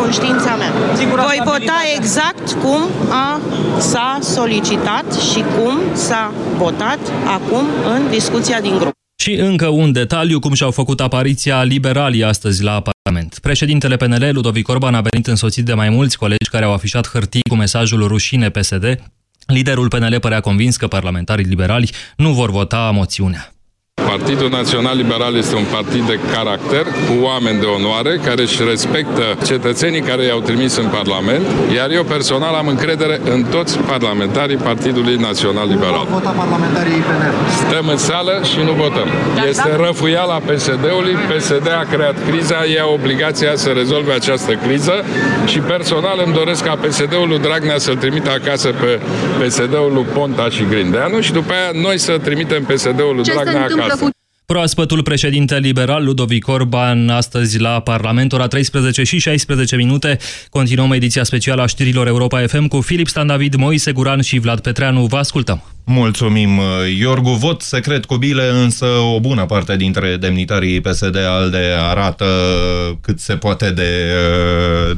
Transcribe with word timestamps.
conștiința 0.00 0.56
mea. 0.56 0.70
Voi 1.28 1.40
vota 1.44 1.80
exact 1.96 2.52
cum 2.52 2.82
a, 3.10 3.40
s-a 3.78 4.18
solicitat 4.22 5.14
și 5.32 5.44
cum 5.56 5.94
s-a 5.94 6.32
votat 6.56 6.98
acum 7.26 7.64
în 7.94 8.10
discuția 8.10 8.60
din 8.60 8.78
grup. 8.78 8.92
Și 9.22 9.32
încă 9.32 9.66
un 9.68 9.92
detaliu, 9.92 10.38
cum 10.38 10.52
și-au 10.54 10.70
făcut 10.70 11.00
apariția 11.00 11.62
liberalii 11.62 12.24
astăzi 12.24 12.62
la 12.62 12.82
Parlament. 12.90 13.38
Președintele 13.42 13.96
PNL, 13.96 14.28
Ludovic 14.32 14.68
Orban, 14.68 14.94
a 14.94 15.02
venit 15.10 15.26
însoțit 15.26 15.64
de 15.64 15.74
mai 15.74 15.88
mulți 15.88 16.18
colegi 16.18 16.50
care 16.50 16.64
au 16.64 16.72
afișat 16.72 17.08
hârtii 17.08 17.48
cu 17.48 17.54
mesajul 17.54 18.06
rușine 18.06 18.48
PSD. 18.50 19.02
Liderul 19.46 19.88
PNL 19.88 20.20
părea 20.20 20.40
convins 20.40 20.76
că 20.76 20.86
parlamentarii 20.86 21.44
liberali 21.44 21.90
nu 22.16 22.32
vor 22.32 22.50
vota 22.50 22.90
moțiunea. 22.94 23.52
Partidul 24.16 24.50
Național 24.50 24.96
Liberal 24.96 25.36
este 25.36 25.54
un 25.54 25.68
partid 25.76 26.02
de 26.06 26.18
caracter, 26.34 26.84
cu 27.06 27.14
oameni 27.28 27.58
de 27.64 27.68
onoare, 27.78 28.12
care 28.26 28.42
își 28.42 28.58
respectă 28.72 29.24
cetățenii 29.44 30.00
care 30.00 30.22
i-au 30.24 30.40
trimis 30.40 30.76
în 30.76 30.88
Parlament, 30.98 31.44
iar 31.74 31.90
eu 31.90 32.04
personal 32.04 32.54
am 32.54 32.66
încredere 32.66 33.20
în 33.34 33.40
toți 33.42 33.78
parlamentarii 33.78 34.56
Partidului 34.56 35.16
Național 35.16 35.68
Liberal. 35.68 36.04
Nu 36.08 36.14
vota 36.18 36.30
parlamentarii 36.30 36.98
PNL. 37.08 37.34
Stăm 37.62 37.86
în 37.88 37.96
sală 37.96 38.34
și 38.50 38.58
nu 38.68 38.72
votăm. 38.72 39.08
Este 39.48 39.70
răfuiala 39.84 40.38
PSD-ului, 40.48 41.14
PSD 41.28 41.66
a 41.82 41.84
creat 41.92 42.16
criza, 42.28 42.58
ia 42.76 42.86
obligația 42.98 43.52
să 43.54 43.68
rezolve 43.68 44.12
această 44.12 44.52
criză 44.64 45.04
și 45.46 45.58
personal 45.58 46.22
îmi 46.24 46.34
doresc 46.34 46.64
ca 46.64 46.74
PSD-ul 46.82 47.28
lui 47.28 47.38
Dragnea 47.38 47.78
să-l 47.78 47.96
trimită 47.96 48.30
acasă 48.30 48.68
pe 48.82 49.00
PSD-ul 49.40 49.90
lui 49.94 50.06
Ponta 50.14 50.48
și 50.48 50.64
Grindeanu 50.70 51.20
și 51.20 51.32
după 51.32 51.52
aia 51.52 51.70
noi 51.86 51.98
să 51.98 52.12
trimitem 52.22 52.62
PSD-ul 52.62 53.14
lui 53.14 53.24
Dragnea 53.24 53.66
acasă. 53.70 53.99
Proaspătul 54.50 55.02
președinte 55.02 55.58
liberal 55.58 56.04
Ludovic 56.04 56.48
Orban 56.48 57.08
astăzi 57.08 57.58
la 57.58 57.80
Parlament, 57.80 58.32
ora 58.32 58.46
13 58.46 59.02
și 59.02 59.18
16 59.18 59.76
minute. 59.76 60.18
Continuăm 60.48 60.92
ediția 60.92 61.24
specială 61.24 61.62
a 61.62 61.66
știrilor 61.66 62.06
Europa 62.06 62.46
FM 62.46 62.66
cu 62.66 62.80
Filip 62.80 63.08
Stan 63.08 63.26
David, 63.26 63.54
Moise 63.54 63.92
Guran 63.92 64.20
și 64.20 64.38
Vlad 64.38 64.60
Petreanu. 64.60 65.04
Vă 65.04 65.16
ascultăm! 65.16 65.62
Mulțumim, 65.84 66.60
Iorgu. 66.98 67.30
Vot 67.30 67.62
secret 67.62 68.04
cu 68.04 68.16
bile, 68.16 68.48
însă 68.62 68.86
o 68.86 69.20
bună 69.20 69.44
parte 69.44 69.76
dintre 69.76 70.16
demnitarii 70.16 70.80
PSD-ALDE 70.80 71.74
arată 71.78 72.26
cât 73.00 73.20
se 73.20 73.34
poate 73.34 73.70
de, 73.70 73.90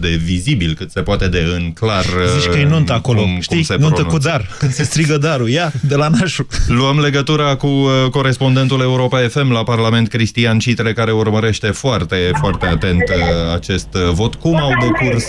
de 0.00 0.20
vizibil, 0.24 0.74
cât 0.74 0.90
se 0.90 1.00
poate 1.00 1.28
de 1.28 1.46
în 1.56 1.72
clar. 1.72 2.04
Zici 2.38 2.50
că 2.50 2.58
e 2.58 2.64
nuntă 2.64 2.92
acolo, 2.92 3.20
cum, 3.20 3.38
știi? 3.40 3.66
Cum 3.66 3.76
nuntă 3.78 4.02
cu 4.02 4.18
dar, 4.18 4.48
când 4.58 4.72
se 4.72 4.82
strigă 4.82 5.18
darul. 5.18 5.48
Ia, 5.48 5.72
de 5.80 5.94
la 5.94 6.08
nașul. 6.08 6.46
Luăm 6.66 7.00
legătura 7.00 7.54
cu 7.54 7.66
uh, 7.66 7.90
corespondentul 8.10 8.80
Europa 8.80 9.18
FM 9.28 9.52
la 9.52 9.62
Parlament, 9.62 10.08
Cristian 10.08 10.58
Citre, 10.58 10.92
care 10.92 11.12
urmărește 11.12 11.66
foarte, 11.66 12.30
foarte 12.40 12.66
atent 12.66 13.02
uh, 13.08 13.54
acest 13.54 13.88
uh, 13.94 14.10
vot. 14.12 14.34
Cum 14.34 14.56
au 14.56 14.70
decurs 14.80 15.24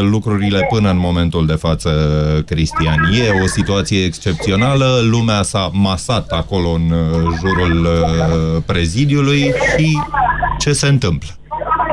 lucrurile 0.00 0.66
până 0.70 0.90
în 0.90 0.98
momentul 0.98 1.46
de 1.46 1.52
față, 1.54 1.90
Cristian? 2.46 3.10
E 3.12 3.42
o 3.42 3.46
situație 3.46 4.04
excepțională? 4.04 5.05
Lumea 5.10 5.42
s-a 5.42 5.70
masat 5.72 6.26
acolo 6.30 6.68
în 6.68 6.90
uh, 6.90 7.32
jurul 7.40 7.84
uh, 7.84 8.62
prezidiului 8.66 9.40
și 9.76 9.98
ce 10.58 10.72
se 10.72 10.88
întâmplă? 10.88 11.28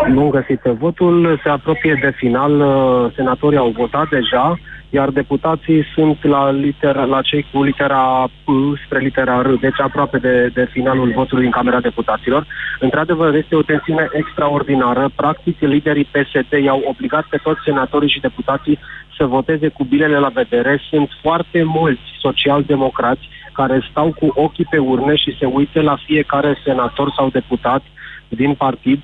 Nu 0.07 0.29
găsită 0.29 0.75
votul, 0.79 1.39
se 1.43 1.49
apropie 1.49 1.99
de 2.01 2.11
final, 2.15 2.59
uh, 2.59 3.11
senatorii 3.15 3.57
au 3.57 3.73
votat 3.77 4.09
deja, 4.09 4.59
iar 4.89 5.09
deputații 5.09 5.85
sunt 5.93 6.23
la, 6.23 6.51
litera, 6.51 7.03
la 7.03 7.21
cei 7.21 7.45
cu 7.51 7.63
litera 7.63 8.29
P 8.43 8.49
spre 8.85 8.99
litera 8.99 9.41
R, 9.41 9.47
deci 9.59 9.79
aproape 9.79 10.17
de, 10.17 10.51
de 10.53 10.67
finalul 10.71 11.11
votului 11.15 11.45
în 11.45 11.51
Camera 11.51 11.79
Deputaților. 11.79 12.47
Într-adevăr, 12.79 13.35
este 13.35 13.55
o 13.55 13.61
tensiune 13.61 14.07
extraordinară. 14.11 15.11
Practic, 15.15 15.59
liderii 15.59 16.09
PSD 16.11 16.51
i-au 16.63 16.81
obligat 16.85 17.25
pe 17.29 17.37
toți 17.43 17.59
senatorii 17.65 18.09
și 18.09 18.19
deputații 18.19 18.79
să 19.17 19.25
voteze 19.25 19.67
cu 19.67 19.83
bilele 19.83 20.17
la 20.17 20.27
vedere. 20.27 20.81
Sunt 20.89 21.09
foarte 21.21 21.63
mulți 21.63 22.01
socialdemocrați 22.19 23.29
care 23.53 23.87
stau 23.89 24.13
cu 24.19 24.31
ochii 24.35 24.67
pe 24.69 24.77
urne 24.77 25.15
și 25.15 25.37
se 25.39 25.45
uită 25.45 25.81
la 25.81 25.97
fiecare 26.05 26.57
senator 26.63 27.13
sau 27.15 27.29
deputat 27.29 27.83
din 28.27 28.53
partid 28.53 28.99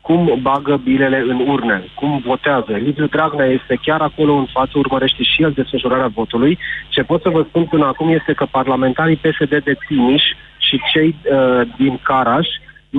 cum 0.00 0.38
bagă 0.42 0.76
bilele 0.76 1.24
în 1.28 1.48
urne, 1.48 1.84
cum 1.94 2.22
votează. 2.26 2.72
Liviu 2.72 3.06
Dragnea 3.06 3.46
este 3.46 3.78
chiar 3.82 4.00
acolo 4.00 4.32
în 4.34 4.46
față, 4.52 4.72
urmărește 4.74 5.22
și 5.22 5.42
el 5.42 5.52
desfășurarea 5.52 6.06
votului. 6.06 6.58
Ce 6.88 7.02
pot 7.02 7.22
să 7.22 7.28
vă 7.28 7.44
spun 7.48 7.64
până 7.64 7.86
acum 7.86 8.08
este 8.08 8.32
că 8.32 8.46
parlamentarii 8.50 9.16
PSD 9.16 9.62
de 9.64 9.76
Timiș 9.86 10.22
și 10.58 10.80
cei 10.92 11.14
uh, 11.14 11.60
din 11.76 11.98
Caraș 12.02 12.46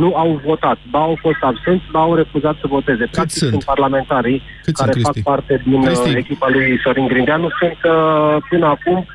nu 0.02 0.16
au 0.16 0.42
votat. 0.46 0.78
Ba 0.90 1.00
au 1.00 1.18
fost 1.22 1.42
absenți, 1.42 1.86
ba 1.92 2.00
au 2.00 2.16
refuzat 2.16 2.56
să 2.62 2.68
voteze. 2.68 3.04
Cât 3.04 3.12
Practic 3.12 3.38
sunt, 3.38 3.52
sunt 3.52 3.64
parlamentarii 3.64 4.42
Cât 4.64 4.76
care 4.76 4.92
sunt, 4.92 5.04
fac 5.04 5.18
parte 5.24 5.62
din 5.64 5.80
uh, 5.80 5.86
Cristi? 5.86 6.18
echipa 6.18 6.48
lui 6.50 6.80
Sorin 6.84 7.08
Grindeanu. 7.08 7.50
Sunt 7.60 7.80
uh, 7.84 8.38
până 8.50 8.66
acum 8.66 9.06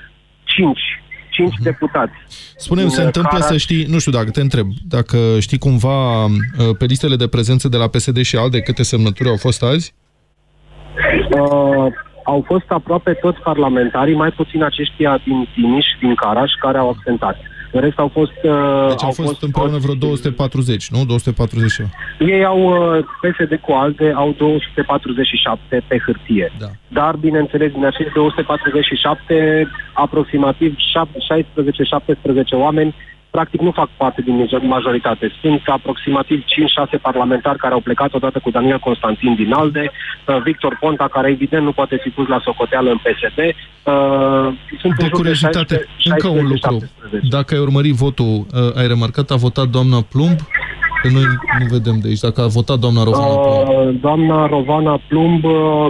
cinci 0.45 1.01
cinci 1.31 1.55
uh-huh. 1.55 1.63
deputați. 1.63 2.13
Spune 2.57 2.89
se 2.89 3.03
întâmplă 3.03 3.39
care... 3.39 3.53
să 3.53 3.57
știi, 3.57 3.85
nu 3.85 3.99
știu 3.99 4.13
dacă 4.13 4.31
te 4.31 4.41
întreb, 4.41 4.67
dacă 4.89 5.17
știi 5.39 5.59
cumva 5.59 6.25
uh, 6.25 6.31
pe 6.79 6.85
listele 6.85 7.17
de 7.17 7.29
prezență 7.29 7.69
de 7.69 7.77
la 7.77 7.89
PSD 7.89 8.19
și 8.21 8.37
ALDE 8.37 8.61
câte 8.61 8.83
semnături 8.83 9.29
au 9.29 9.37
fost 9.37 9.63
azi? 9.63 9.95
Uh, 11.31 11.87
au 12.25 12.45
fost 12.47 12.69
aproape 12.69 13.13
toți 13.13 13.41
parlamentarii, 13.41 14.15
mai 14.15 14.31
puțin 14.31 14.63
aceștia 14.63 15.21
din 15.25 15.49
Timiș, 15.55 15.87
din 16.01 16.15
Caraș, 16.15 16.53
care 16.61 16.79
au 16.79 16.89
absentat. 16.89 17.37
În 17.73 17.81
rest 17.81 17.99
au 17.99 18.09
fost... 18.09 18.39
Uh, 18.43 18.89
deci 18.89 19.03
au, 19.03 19.09
au 19.09 19.13
fost, 19.13 19.29
fost 19.29 19.43
împreună 19.43 19.79
vreo 19.79 19.95
240, 19.95 20.91
nu? 20.91 21.05
240 21.05 21.73
Ei 22.19 22.45
au, 22.45 22.61
uh, 22.61 23.05
PSD 23.21 23.61
cu 23.61 23.73
alte, 23.73 24.13
au 24.17 24.35
247 24.39 25.83
pe 25.87 25.99
hârtie. 25.99 26.53
Da. 26.59 26.67
Dar, 26.89 27.17
bineînțeles, 27.17 27.73
din 27.73 27.85
acești 27.87 28.13
247, 28.13 29.69
aproximativ 29.93 30.77
16-17 30.77 32.53
oameni 32.53 32.95
practic 33.31 33.61
nu 33.61 33.71
fac 33.71 33.89
parte 33.97 34.21
din 34.23 34.49
majoritate. 34.61 35.33
Sunt 35.41 35.63
aproximativ 35.67 36.45
5-6 36.97 37.01
parlamentari 37.03 37.59
care 37.59 37.75
au 37.75 37.81
plecat 37.81 38.15
odată 38.15 38.39
cu 38.39 38.51
Daniel 38.51 38.79
Constantin 38.79 39.35
din 39.35 39.53
ALDE, 39.53 39.91
uh, 39.91 40.43
Victor 40.43 40.77
Ponta, 40.81 41.09
care 41.09 41.31
evident 41.31 41.65
nu 41.65 41.73
poate 41.73 41.99
fi 42.03 42.09
pus 42.09 42.27
la 42.27 42.41
socoteală 42.45 42.91
în 42.91 42.97
PSD. 42.97 43.39
Uh, 43.39 44.55
sunt 44.81 44.95
de 44.97 45.09
curiozitate, 45.09 45.75
16, 45.75 46.11
încă 46.13 46.29
un 46.29 46.47
lucru. 46.47 46.79
17. 46.79 47.29
Dacă 47.29 47.55
ai 47.55 47.61
urmărit 47.61 47.95
votul, 47.95 48.47
uh, 48.55 48.77
ai 48.77 48.87
remarcat, 48.87 49.31
a 49.31 49.37
votat 49.37 49.69
doamna 49.69 50.01
Plumb? 50.13 50.39
Că 51.03 51.09
noi 51.13 51.23
nu 51.59 51.67
vedem 51.69 51.99
de 52.03 52.09
aici. 52.09 52.21
Dacă 52.21 52.41
a 52.41 52.47
votat 52.47 52.79
doamna 52.79 53.03
Rovana 53.03 53.35
Plumb. 53.35 53.69
Uh, 53.69 54.01
doamna 54.01 54.47
Rovana 54.47 55.01
Plumb, 55.09 55.45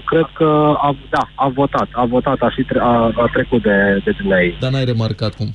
cred 0.04 0.28
că 0.32 0.74
a, 0.76 0.96
da, 1.10 1.28
a 1.34 1.48
votat. 1.48 1.88
A 1.92 2.04
votat, 2.04 2.40
a, 2.40 2.50
și 2.50 2.62
tre 2.62 2.78
a, 2.80 3.12
a 3.24 3.28
trecut 3.32 3.62
de, 3.62 4.00
de 4.04 4.10
dumneai. 4.18 4.56
Dar 4.60 4.70
n-ai 4.70 4.84
remarcat 4.84 5.34
cum? 5.34 5.54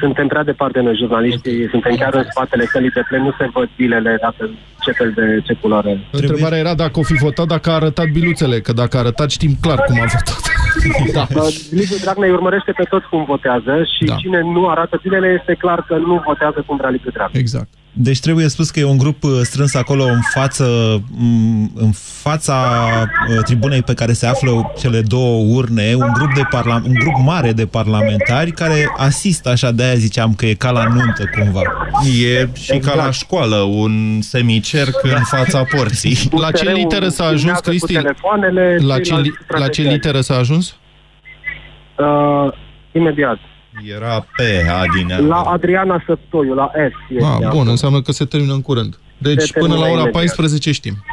Suntem 0.00 0.26
prea 0.26 0.44
departe 0.44 0.80
noi, 0.80 0.96
jurnaliștii, 0.96 1.54
okay. 1.54 1.68
suntem 1.70 1.94
chiar 1.96 2.14
în 2.14 2.26
spatele 2.30 2.64
sălii 2.72 2.90
de 2.90 3.02
plen, 3.08 3.22
nu 3.22 3.32
se 3.38 3.48
văd 3.52 3.68
bilele 3.76 4.18
dacă 4.20 4.50
ce 4.84 4.90
fel 4.92 5.12
de 5.14 5.40
ce 5.46 5.52
culoare. 5.60 6.00
Întrebarea 6.10 6.58
era 6.58 6.74
dacă 6.74 6.98
o 6.98 7.02
fi 7.02 7.14
votat, 7.14 7.46
dacă 7.46 7.70
a 7.70 7.74
arătat 7.74 8.08
biluțele, 8.08 8.60
că 8.60 8.72
dacă 8.72 8.96
a 8.96 9.00
arătat 9.00 9.30
știm 9.30 9.52
clar 9.60 9.78
cum 9.86 10.00
a 10.00 10.04
votat. 10.04 10.40
da. 11.18 11.26
Liviu 11.70 11.96
Dragnea 12.00 12.28
îi 12.28 12.34
urmărește 12.34 12.72
pe 12.72 12.84
toți 12.84 13.06
cum 13.10 13.24
votează 13.24 13.74
și 13.94 14.04
da. 14.04 14.14
cine 14.14 14.40
nu 14.40 14.68
arată 14.68 14.98
bilele 15.02 15.36
este 15.38 15.54
clar 15.54 15.84
că 15.88 15.94
nu 15.96 16.22
votează 16.24 16.62
cum 16.66 16.76
vrea 16.76 16.90
Liviu 16.90 17.10
Dragnea. 17.10 17.40
Exact. 17.40 17.68
Deci 17.92 18.20
trebuie 18.20 18.48
spus 18.48 18.70
că 18.70 18.80
e 18.80 18.84
un 18.84 18.98
grup 18.98 19.22
uh, 19.24 19.30
strâns 19.42 19.74
acolo 19.74 20.04
în 20.04 20.20
față, 20.34 20.64
mm, 21.10 21.70
în 21.74 21.90
fața 22.22 22.54
uh, 23.28 23.42
tribunei 23.44 23.82
pe 23.82 23.94
care 23.94 24.12
se 24.12 24.26
află 24.26 24.72
cele 24.78 25.00
două 25.00 25.44
urne, 25.56 25.94
un 25.94 26.10
grup, 26.12 26.34
de 26.34 26.42
parla 26.50 26.74
un 26.74 26.94
grup 26.94 27.14
mare 27.24 27.52
de 27.52 27.66
parlamentari 27.66 28.50
care 28.50 28.92
asistă, 28.96 29.48
așa 29.48 29.70
de 29.70 29.82
aia 29.82 29.94
ziceam 29.94 30.34
că 30.34 30.46
e 30.46 30.54
ca 30.54 30.70
la 30.70 30.84
nuntă 30.84 31.30
cumva. 31.38 31.62
E 32.02 32.48
și 32.54 32.74
exact. 32.74 32.96
ca 32.96 33.04
la 33.04 33.10
școală, 33.10 33.56
un 33.56 34.20
semicerc 34.20 35.00
da. 35.02 35.16
în 35.16 35.22
fața 35.22 35.64
porții. 35.76 36.16
La 36.44 36.50
ce 36.50 36.72
literă 36.72 37.08
s-a 37.08 37.24
ajuns, 37.24 37.58
Cristi? 37.58 37.94
La 38.86 39.00
ce, 39.00 39.14
la 39.48 39.68
ce 39.68 39.82
literă 39.82 40.20
s-a 40.20 40.36
ajuns? 40.36 40.76
Uh, 41.98 42.52
imediat. 42.92 43.38
Era 43.96 44.26
pe 44.36 44.66
Adina. 44.80 45.18
La 45.18 45.40
Adriana 45.40 46.02
Săptoiu, 46.06 46.54
la 46.54 46.70
S. 46.74 46.76
Ah, 47.22 47.36
bun, 47.36 47.44
acolo. 47.46 47.70
înseamnă 47.70 48.02
că 48.02 48.12
se 48.12 48.24
termină 48.24 48.52
în 48.52 48.62
curând. 48.62 48.98
Deci 49.18 49.52
până 49.52 49.74
la 49.74 49.80
ora 49.80 49.88
imediat. 49.90 50.10
14 50.12 50.72
știm. 50.72 51.04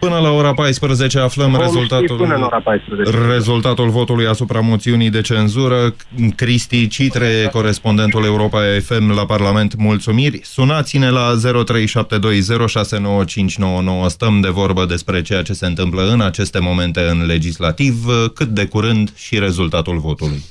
Până 0.00 0.18
la 0.18 0.30
ora 0.30 0.54
14 0.54 1.18
aflăm 1.18 1.50
Vom 1.50 1.60
rezultatul, 1.60 2.16
până 2.16 2.34
la 2.34 2.46
ora 2.46 2.60
14. 2.60 3.16
rezultatul 3.32 3.88
votului 3.88 4.26
asupra 4.26 4.60
moțiunii 4.60 5.10
de 5.10 5.20
cenzură. 5.20 5.94
Cristi 6.36 6.88
Citre, 6.88 7.48
corespondentul 7.52 8.24
Europa 8.24 8.60
FM 8.80 9.14
la 9.14 9.26
Parlament, 9.26 9.76
mulțumiri. 9.76 10.40
Sunați-ne 10.42 11.10
la 11.10 11.34
0372069599. 11.34 11.38
Stăm 14.06 14.40
de 14.40 14.48
vorbă 14.48 14.84
despre 14.84 15.22
ceea 15.22 15.42
ce 15.42 15.52
se 15.52 15.66
întâmplă 15.66 16.10
în 16.12 16.20
aceste 16.20 16.58
momente 16.58 17.00
în 17.00 17.26
legislativ, 17.26 18.04
cât 18.34 18.48
de 18.48 18.66
curând 18.66 19.12
și 19.14 19.38
rezultatul 19.38 19.98
votului. 19.98 20.44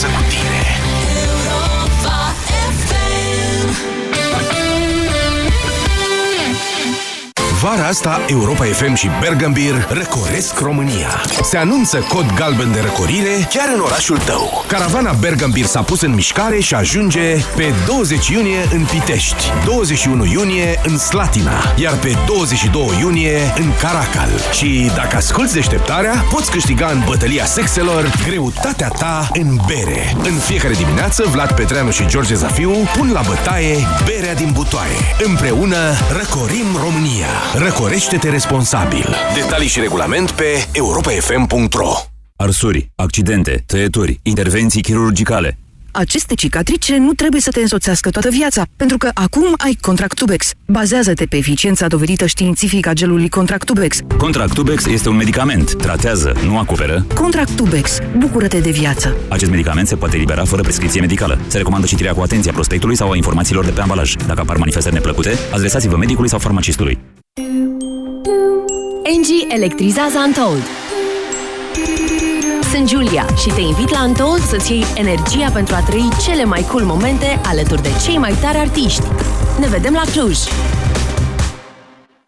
Pe 0.00 0.27
Vara 7.62 7.86
asta, 7.86 8.20
Europa 8.26 8.64
FM 8.64 8.94
și 8.94 9.10
Bergambir 9.20 9.86
răcoresc 9.90 10.58
România. 10.58 11.22
Se 11.42 11.56
anunță 11.56 11.98
cod 12.08 12.32
galben 12.34 12.72
de 12.72 12.80
răcorire 12.80 13.46
chiar 13.50 13.68
în 13.74 13.80
orașul 13.80 14.18
tău. 14.18 14.64
Caravana 14.66 15.12
Bergambir 15.12 15.64
s-a 15.64 15.82
pus 15.82 16.00
în 16.00 16.14
mișcare 16.14 16.60
și 16.60 16.74
ajunge 16.74 17.36
pe 17.56 17.72
20 17.86 18.28
iunie 18.28 18.68
în 18.72 18.84
Pitești, 18.84 19.52
21 19.64 20.24
iunie 20.24 20.80
în 20.84 20.98
Slatina, 20.98 21.74
iar 21.76 21.94
pe 21.94 22.16
22 22.26 22.88
iunie 23.00 23.38
în 23.56 23.72
Caracal. 23.80 24.30
Și 24.52 24.90
dacă 24.94 25.16
asculti 25.16 25.52
deșteptarea, 25.52 26.24
poți 26.30 26.50
câștiga 26.50 26.86
în 26.86 27.02
bătălia 27.06 27.44
sexelor 27.44 28.12
greutatea 28.26 28.88
ta 28.88 29.28
în 29.32 29.58
bere. 29.66 30.16
În 30.22 30.34
fiecare 30.34 30.74
dimineață, 30.74 31.24
Vlad 31.30 31.52
Petreanu 31.52 31.90
și 31.90 32.06
George 32.06 32.34
Zafiu 32.34 32.72
pun 32.96 33.10
la 33.12 33.20
bătaie 33.26 33.76
berea 34.04 34.34
din 34.34 34.50
butoaie. 34.52 34.96
Împreună 35.26 35.76
răcorim 36.18 36.66
România. 36.82 37.47
Răcorește-te 37.54 38.30
responsabil. 38.30 39.14
Detalii 39.34 39.68
și 39.68 39.80
regulament 39.80 40.30
pe 40.30 40.66
europafm.ro 40.72 41.92
Arsuri, 42.36 42.90
accidente, 42.94 43.62
tăieturi, 43.66 44.20
intervenții 44.22 44.82
chirurgicale. 44.82 45.58
Aceste 45.90 46.34
cicatrice 46.34 46.96
nu 46.96 47.12
trebuie 47.12 47.40
să 47.40 47.50
te 47.50 47.60
însoțească 47.60 48.10
toată 48.10 48.28
viața, 48.30 48.66
pentru 48.76 48.96
că 48.96 49.10
acum 49.14 49.54
ai 49.56 49.78
Contractubex. 49.80 50.50
Bazează-te 50.66 51.24
pe 51.26 51.36
eficiența 51.36 51.86
dovedită 51.86 52.26
științific 52.26 52.86
a 52.86 52.92
gelului 52.92 53.28
Contractubex. 53.28 53.98
Contractubex 54.18 54.86
este 54.86 55.08
un 55.08 55.16
medicament. 55.16 55.74
Tratează, 55.76 56.32
nu 56.44 56.58
acoperă. 56.58 57.06
Contractubex. 57.14 57.98
Bucură-te 58.18 58.60
de 58.60 58.70
viață. 58.70 59.16
Acest 59.28 59.50
medicament 59.50 59.88
se 59.88 59.96
poate 59.96 60.16
elibera 60.16 60.44
fără 60.44 60.62
prescripție 60.62 61.00
medicală. 61.00 61.38
Se 61.46 61.56
recomandă 61.56 61.86
citirea 61.86 62.14
cu 62.14 62.20
atenție 62.20 62.50
a 62.50 62.54
prospectului 62.54 62.96
sau 62.96 63.10
a 63.10 63.16
informațiilor 63.16 63.64
de 63.64 63.70
pe 63.70 63.80
ambalaj. 63.80 64.14
Dacă 64.26 64.40
apar 64.40 64.56
manifestări 64.56 64.94
neplăcute, 64.94 65.38
adresați-vă 65.52 65.96
medicului 65.96 66.30
sau 66.30 66.38
farmacistului. 66.38 66.98
Engie 69.02 69.46
electrizează 69.48 70.18
Untold. 70.26 70.62
Sunt 72.72 72.88
Julia 72.88 73.26
și 73.36 73.48
te 73.48 73.60
invit 73.60 73.90
la 73.90 74.04
Untold 74.04 74.42
să-ți 74.42 74.72
iei 74.72 74.84
energia 74.94 75.50
pentru 75.50 75.74
a 75.74 75.80
trăi 75.80 76.08
cele 76.22 76.44
mai 76.44 76.66
cool 76.70 76.84
momente 76.84 77.40
alături 77.44 77.82
de 77.82 77.90
cei 78.04 78.18
mai 78.18 78.32
tari 78.40 78.58
artiști. 78.58 79.02
Ne 79.58 79.66
vedem 79.66 79.92
la 79.92 80.02
Cluj! 80.12 80.38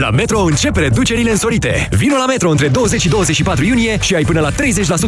La 0.00 0.10
Metro 0.10 0.40
începe 0.40 0.80
reducerile 0.80 1.30
însorite. 1.30 1.88
Vino 1.90 2.16
la 2.16 2.26
Metro 2.26 2.50
între 2.50 2.68
20 2.68 3.00
și 3.00 3.08
24 3.08 3.64
iunie 3.64 3.98
și 4.00 4.14
ai 4.14 4.22
până 4.22 4.40
la 4.40 4.50
30% 4.50 4.54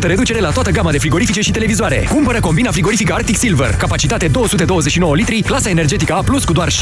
reducere 0.00 0.40
la 0.40 0.50
toată 0.50 0.70
gama 0.70 0.90
de 0.90 0.98
frigorifice 0.98 1.40
și 1.40 1.50
televizoare. 1.50 2.06
Cumpără 2.12 2.40
combina 2.40 2.70
frigorifică 2.70 3.12
Arctic 3.12 3.36
Silver, 3.36 3.74
capacitate 3.74 4.26
229 4.26 5.14
litri, 5.14 5.42
clasa 5.42 5.70
energetică 5.70 6.12
A+, 6.12 6.24
cu 6.46 6.52
doar 6.52 6.68
769,30 6.70 6.74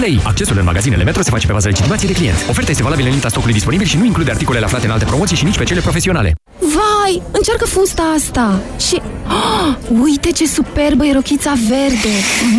lei. 0.00 0.20
Accesul 0.24 0.58
în 0.58 0.64
magazinele 0.64 1.04
Metro 1.04 1.22
se 1.22 1.30
face 1.30 1.46
pe 1.46 1.52
bază 1.52 1.68
legitimației 1.68 2.10
de 2.12 2.16
client. 2.16 2.36
Oferta 2.48 2.70
este 2.70 2.82
valabilă 2.82 3.06
în 3.06 3.10
limita 3.10 3.28
stocului 3.28 3.54
disponibil 3.54 3.86
și 3.86 3.96
nu 3.96 4.04
include 4.04 4.30
articole 4.30 4.58
aflate 4.64 4.86
în 4.86 4.92
alte 4.92 5.04
promoții 5.04 5.36
și 5.36 5.44
nici 5.44 5.58
pe 5.58 5.64
cele 5.64 5.80
profesionale. 5.80 6.34
Vai, 6.58 7.22
încearcă 7.32 7.64
fusta 7.64 8.02
asta 8.16 8.60
și... 8.88 9.00
Oh, 9.26 9.76
uite 10.02 10.30
ce 10.30 10.46
superbă 10.46 11.04
e 11.04 11.12
rochița 11.12 11.52
verde! 11.68 12.14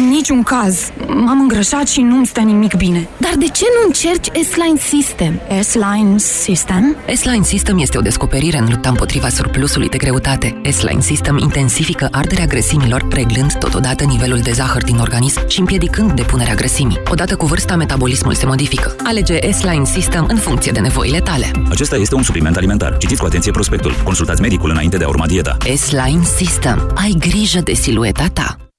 Niciun 0.10 0.44
caz. 0.44 0.92
M-am 1.07 1.39
îngrășat 1.39 1.88
și 1.88 2.01
nu-mi 2.01 2.25
stă 2.25 2.39
nimic 2.39 2.74
bine. 2.74 3.07
Dar 3.18 3.34
de 3.38 3.46
ce 3.46 3.66
nu 3.81 3.82
încerci 3.85 4.27
S-Line 4.51 4.80
System? 4.80 5.41
S-Line 5.62 6.18
System? 6.18 6.95
S-Line 7.13 7.44
System 7.44 7.77
este 7.77 7.97
o 7.97 8.01
descoperire 8.01 8.57
în 8.57 8.68
lupta 8.69 8.89
împotriva 8.89 9.30
surplusului 9.30 9.89
de 9.89 9.97
greutate. 9.97 10.62
S-Line 10.69 11.01
System 11.01 11.38
intensifică 11.38 12.07
arderea 12.12 12.45
grăsimilor, 12.45 13.07
reglând 13.09 13.53
totodată 13.53 14.03
nivelul 14.03 14.39
de 14.39 14.51
zahăr 14.51 14.83
din 14.83 14.97
organism 14.97 15.47
și 15.47 15.59
împiedicând 15.59 16.12
depunerea 16.12 16.53
grăsimii. 16.53 17.01
Odată 17.09 17.35
cu 17.35 17.45
vârsta, 17.45 17.75
metabolismul 17.75 18.33
se 18.33 18.45
modifică. 18.45 18.95
Alege 19.03 19.51
S-Line 19.51 19.86
System 19.86 20.25
în 20.29 20.38
funcție 20.38 20.71
de 20.71 20.79
nevoile 20.79 21.19
tale. 21.19 21.51
Acesta 21.69 21.95
este 21.95 22.15
un 22.15 22.24
supliment 22.24 22.57
alimentar. 22.57 22.97
Citiți 22.97 23.19
cu 23.19 23.25
atenție 23.25 23.51
prospectul. 23.51 23.95
Consultați 24.03 24.41
medicul 24.41 24.69
înainte 24.69 24.97
de 24.97 25.03
a 25.03 25.07
urma 25.07 25.27
dieta. 25.27 25.57
S-Line 25.75 26.24
System. 26.36 26.91
Ai 26.95 27.15
grijă 27.19 27.59
de 27.59 27.74
silueta 27.74 28.27
ta. 28.33 28.62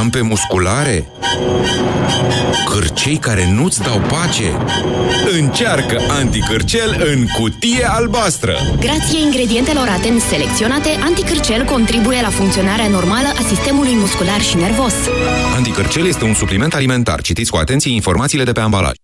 Crampe 0.00 0.20
musculare? 0.20 1.08
Cârcei 2.64 3.16
care 3.16 3.52
nu-ți 3.52 3.82
dau 3.82 3.98
pace? 3.98 4.56
Încearcă 5.40 6.00
anticârcel 6.08 7.06
în 7.14 7.26
cutie 7.26 7.84
albastră! 7.88 8.52
Grație 8.78 9.20
ingredientelor 9.20 9.88
atent 9.88 10.20
selecționate, 10.20 10.88
anticârcel 11.04 11.64
contribuie 11.64 12.20
la 12.20 12.28
funcționarea 12.28 12.88
normală 12.88 13.28
a 13.38 13.42
sistemului 13.48 13.94
muscular 13.94 14.40
și 14.40 14.56
nervos. 14.56 14.94
Anticârcel 15.56 16.06
este 16.06 16.24
un 16.24 16.34
supliment 16.34 16.74
alimentar. 16.74 17.20
Citiți 17.20 17.50
cu 17.50 17.56
atenție 17.56 17.92
informațiile 17.92 18.44
de 18.44 18.52
pe 18.52 18.60
ambalaj. 18.60 18.94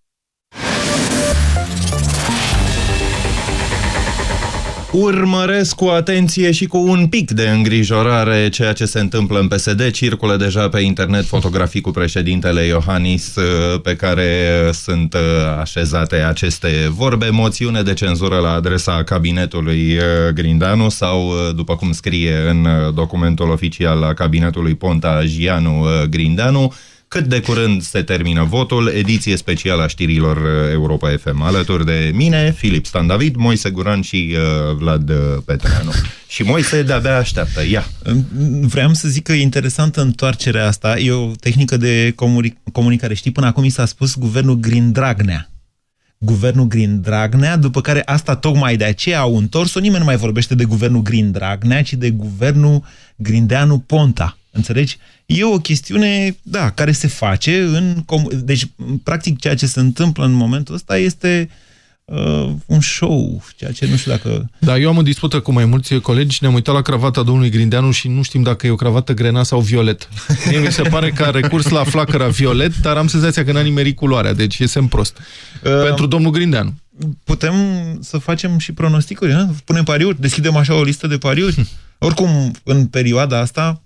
Urmăresc 4.99 5.75
cu 5.75 5.85
atenție 5.85 6.51
și 6.51 6.65
cu 6.65 6.77
un 6.77 7.07
pic 7.07 7.31
de 7.31 7.49
îngrijorare 7.49 8.49
ceea 8.49 8.73
ce 8.73 8.85
se 8.85 8.99
întâmplă 8.99 9.39
în 9.39 9.47
PSD. 9.47 9.91
Circulă 9.91 10.35
deja 10.35 10.69
pe 10.69 10.79
internet 10.79 11.25
fotografii 11.25 11.81
cu 11.81 11.91
președintele 11.91 12.61
Iohannis 12.61 13.35
uh, 13.35 13.81
pe 13.81 13.95
care 13.95 14.29
sunt 14.73 15.13
uh, 15.13 15.19
așezate 15.59 16.15
aceste 16.15 16.67
vorbe. 16.89 17.29
Moțiune 17.29 17.81
de 17.81 17.93
cenzură 17.93 18.37
la 18.37 18.53
adresa 18.53 19.03
cabinetului 19.03 19.97
uh, 19.97 20.03
Grindanu 20.33 20.89
sau, 20.89 21.33
după 21.55 21.75
cum 21.75 21.91
scrie 21.91 22.35
în 22.49 22.67
documentul 22.93 23.49
oficial 23.49 23.99
la 23.99 24.13
cabinetului 24.13 24.75
Ponta 24.75 25.21
Gianu 25.25 25.85
Grindanu, 26.09 26.73
cât 27.07 27.25
de 27.25 27.39
curând 27.39 27.81
se 27.81 28.01
termină 28.01 28.43
votul, 28.43 28.87
ediție 28.87 29.37
specială 29.37 29.83
a 29.83 29.87
știrilor 29.87 30.37
uh, 30.37 30.71
Europa 30.71 31.09
FM. 31.17 31.41
Alături 31.41 31.85
de 31.85 32.11
mine, 32.13 32.51
Filip 32.51 32.85
Stan 32.85 33.07
David, 33.07 33.35
Moise 33.35 33.69
Guran 33.69 34.01
și 34.01 34.35
uh, 34.35 34.75
Vlad 34.75 35.09
uh, 35.09 35.15
Petreanu. 35.45 35.91
Și 36.27 36.43
Moise 36.43 36.83
de-abia 36.83 37.17
așteaptă. 37.17 37.67
Ia! 37.69 37.85
Vreau 38.61 38.93
să 38.93 39.07
zic 39.07 39.23
că 39.23 39.33
e 39.33 39.41
interesantă 39.41 40.01
întoarcerea 40.01 40.67
asta. 40.67 40.99
E 40.99 41.11
o 41.11 41.31
tehnică 41.39 41.77
de 41.77 42.11
comuni 42.15 42.57
comunicare. 42.71 43.13
Știi, 43.13 43.31
până 43.31 43.45
acum 43.45 43.63
mi 43.63 43.69
s-a 43.69 43.85
spus 43.85 44.17
guvernul 44.17 44.55
Green 44.55 44.91
Dragnea 44.91 45.49
guvernul 46.17 46.67
Green 46.67 47.01
Dragnea, 47.01 47.57
după 47.57 47.81
care 47.81 48.01
asta 48.05 48.35
tocmai 48.35 48.77
de 48.77 48.83
aceea 48.83 49.19
au 49.19 49.37
întors-o. 49.37 49.79
Nimeni 49.79 49.99
nu 49.99 50.05
mai 50.05 50.15
vorbește 50.15 50.55
de 50.55 50.63
guvernul 50.63 51.01
Green 51.01 51.31
Dragnea, 51.31 51.83
ci 51.83 51.93
de 51.93 52.09
guvernul 52.09 52.83
Grindeanu 53.15 53.79
Ponta. 53.79 54.37
Înțelegi? 54.57 54.97
E 55.25 55.43
o 55.43 55.57
chestiune, 55.57 56.37
da, 56.41 56.69
care 56.69 56.91
se 56.91 57.07
face 57.07 57.61
în... 57.61 58.03
Deci, 58.43 58.67
practic, 59.03 59.39
ceea 59.39 59.55
ce 59.55 59.65
se 59.65 59.79
întâmplă 59.79 60.25
în 60.25 60.31
momentul 60.31 60.75
ăsta 60.75 60.97
este 60.97 61.49
uh, 62.05 62.49
un 62.65 62.81
show, 62.81 63.43
ceea 63.55 63.71
ce 63.71 63.87
nu 63.89 63.95
știu 63.95 64.11
dacă... 64.11 64.49
Da, 64.59 64.77
eu 64.77 64.89
am 64.89 64.97
o 64.97 65.01
dispută 65.01 65.39
cu 65.39 65.51
mai 65.51 65.65
mulți 65.65 65.95
colegi, 65.95 66.37
ne-am 66.41 66.53
uitat 66.53 66.73
la 66.73 66.81
cravata 66.81 67.23
domnului 67.23 67.49
Grindeanu 67.49 67.91
și 67.91 68.07
nu 68.07 68.21
știm 68.21 68.43
dacă 68.43 68.67
e 68.67 68.69
o 68.69 68.75
cravată 68.75 69.13
grena 69.13 69.43
sau 69.43 69.59
violet. 69.59 70.09
Mie 70.49 70.59
mi 70.59 70.71
se 70.71 70.81
pare 70.81 71.11
că 71.11 71.23
a 71.23 71.29
recurs 71.29 71.69
la 71.69 71.83
flacăra 71.83 72.27
violet, 72.27 72.77
dar 72.77 72.97
am 72.97 73.07
senzația 73.07 73.45
că 73.45 73.51
n-a 73.51 73.61
nimerit 73.61 73.95
culoarea, 73.95 74.33
deci 74.33 74.59
e 74.59 74.65
semn 74.65 74.87
prost. 74.87 75.17
Uh, 75.63 75.83
Pentru 75.83 76.05
domnul 76.05 76.31
Grindeanu. 76.31 76.73
Putem 77.23 77.53
să 78.01 78.17
facem 78.17 78.57
și 78.57 78.71
pronosticuri, 78.71 79.33
nu? 79.33 79.55
punem 79.65 79.83
pariuri, 79.83 80.21
deschidem 80.21 80.55
așa 80.55 80.73
o 80.73 80.83
listă 80.83 81.07
de 81.07 81.17
pariuri. 81.17 81.67
Oricum, 81.97 82.51
în 82.63 82.85
perioada 82.85 83.39
asta, 83.39 83.81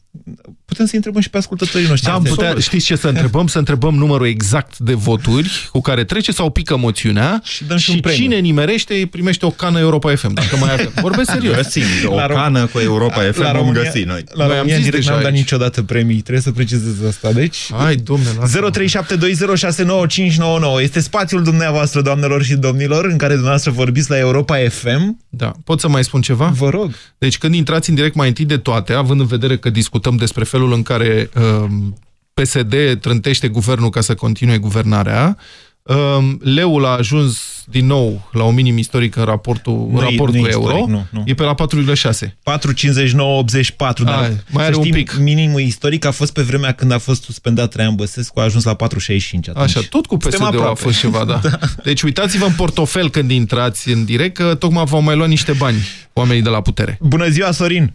putem 0.66 0.86
să 0.86 0.96
întrebăm 0.96 1.22
și 1.22 1.30
pe 1.30 1.38
ascultătorii 1.38 1.88
noștri. 1.88 2.10
Da, 2.10 2.16
am 2.16 2.24
putea, 2.24 2.56
știți 2.60 2.86
ce 2.86 2.96
să 2.96 3.08
întrebăm? 3.08 3.48
Să 3.48 3.58
întrebăm 3.58 3.96
numărul 3.96 4.28
exact 4.28 4.78
de 4.78 4.94
voturi 4.94 5.70
cu 5.72 5.82
care 5.82 6.04
trece 6.04 6.32
sau 6.32 6.50
pică 6.50 6.78
moțiunea 6.78 7.42
și, 7.44 7.64
dăm 7.64 7.78
și 7.78 7.90
un 7.90 7.96
și 7.96 8.02
premiu. 8.02 8.20
cine 8.22 8.40
nimerește 8.40 9.08
primește 9.12 9.46
o 9.46 9.50
cană 9.50 9.80
Europa 9.80 10.16
FM, 10.16 10.34
dacă 10.34 10.56
mai 10.60 10.74
avem. 10.74 10.92
Vorbesc 11.02 11.32
serios. 11.40 11.56
Găsim 11.56 11.84
o 12.06 12.16
La 12.16 12.28
Rom- 12.28 12.34
cană 12.34 12.66
cu 12.66 12.80
Europa 12.80 13.22
FM, 13.32 13.42
La 13.42 13.52
vom 13.52 13.60
România- 13.74 13.84
găsi 13.84 14.04
noi. 14.04 14.24
La 14.34 14.46
Noi 14.46 14.46
am 14.46 14.52
România 14.58 14.76
zis 14.76 14.84
direct 14.84 14.96
deja 15.04 15.12
n-am 15.12 15.22
dat 15.24 15.32
aici. 15.32 15.40
niciodată 15.42 15.84
premii, 15.84 16.22
trebuie 16.22 16.44
să 16.44 16.52
precizez 16.52 17.04
asta. 17.08 17.32
Deci, 17.32 17.58
Hai, 17.78 17.96
domne, 17.96 18.28
lasă 18.40 18.70
0372069599 18.72 20.82
este 20.82 21.00
spațiul 21.00 21.44
dumneavoastră, 21.44 22.02
doamnelor 22.02 22.44
și 22.44 22.56
domnilor, 22.56 23.06
în 23.06 23.18
care 23.18 23.32
dumneavoastră 23.32 23.72
vorbiți 23.72 24.10
la 24.10 24.18
Europa 24.18 24.58
FM. 24.70 25.20
Da. 25.30 25.52
Pot 25.64 25.80
să 25.80 25.88
mai 25.90 26.04
spun 26.04 26.22
ceva? 26.22 26.46
Vă 26.48 26.70
rog. 26.70 26.92
Deci 27.18 27.38
când 27.38 27.54
intrați 27.56 27.90
în 27.90 27.96
direct 27.96 28.16
mai 28.16 28.28
întâi 28.28 28.46
de 28.46 28.58
toate, 28.58 28.94
având 28.94 29.20
în 29.20 29.26
vedere 29.26 29.58
că 29.58 29.70
discutăm 29.70 30.00
despre 30.10 30.44
felul 30.44 30.74
în 30.74 30.84
care 30.84 31.30
um, 31.62 31.98
PSD 32.34 32.76
trântește 33.02 33.48
guvernul 33.48 33.90
ca 33.90 34.02
să 34.02 34.16
continue 34.16 34.58
guvernarea, 34.58 35.38
um, 35.84 36.40
leul 36.44 36.86
a 36.86 36.90
ajuns 36.90 37.40
din 37.68 37.86
nou 37.86 38.30
la 38.32 38.44
un 38.44 38.54
minim 38.54 38.78
istoric 38.78 39.16
în 39.16 39.24
raportul, 39.24 39.88
Nu 39.92 40.02
e- 40.02 40.04
raport 40.10 40.32
nu 40.34 40.38
e 40.38 40.42
cu 40.42 40.48
istoric, 40.48 40.70
euro. 40.80 40.86
nu, 40.92 41.06
nu. 41.10 41.24
E 41.26 41.34
pe 41.34 41.44
la 41.44 41.54
4,6. 41.54 42.38
4,59,84, 42.44 44.04
dar 44.04 44.14
Hai, 44.16 44.30
mai 44.30 44.38
să 44.52 44.60
are 44.62 44.76
un 44.76 44.82
știm, 44.84 44.94
pic. 44.94 45.16
minimul 45.20 45.60
istoric 45.62 46.06
a 46.06 46.12
fost 46.12 46.34
pe 46.34 46.42
vremea 46.42 46.72
când 46.72 46.92
a 46.92 46.98
fost 46.98 47.24
suspendat 47.24 47.72
Traian 47.72 47.96
Băsescu, 47.96 48.40
a 48.40 48.44
ajuns 48.44 48.64
la 48.64 48.74
4,65 48.76 49.50
atunci. 49.50 49.58
Așa, 49.66 49.82
tot 49.90 50.06
cu 50.06 50.18
Suntem 50.22 50.40
PSD-ul 50.40 50.46
a 50.46 50.48
aproape. 50.60 50.80
fost 50.82 51.00
ceva, 51.00 51.26
da. 51.26 51.42
Deci 51.84 52.02
uitați-vă 52.02 52.46
în 52.46 52.54
portofel 52.54 53.10
când 53.10 53.32
intrați 53.32 53.90
în 53.90 54.06
direct, 54.06 54.36
că 54.36 54.56
tocmai 54.56 54.84
v-au 54.86 55.02
mai 55.02 55.16
luat 55.16 55.30
niște 55.30 55.52
bani 55.52 55.78
oamenii 56.14 56.42
de 56.42 56.50
la 56.50 56.62
putere. 56.62 56.98
Bună 57.02 57.28
ziua, 57.30 57.52
Sorin! 57.52 57.94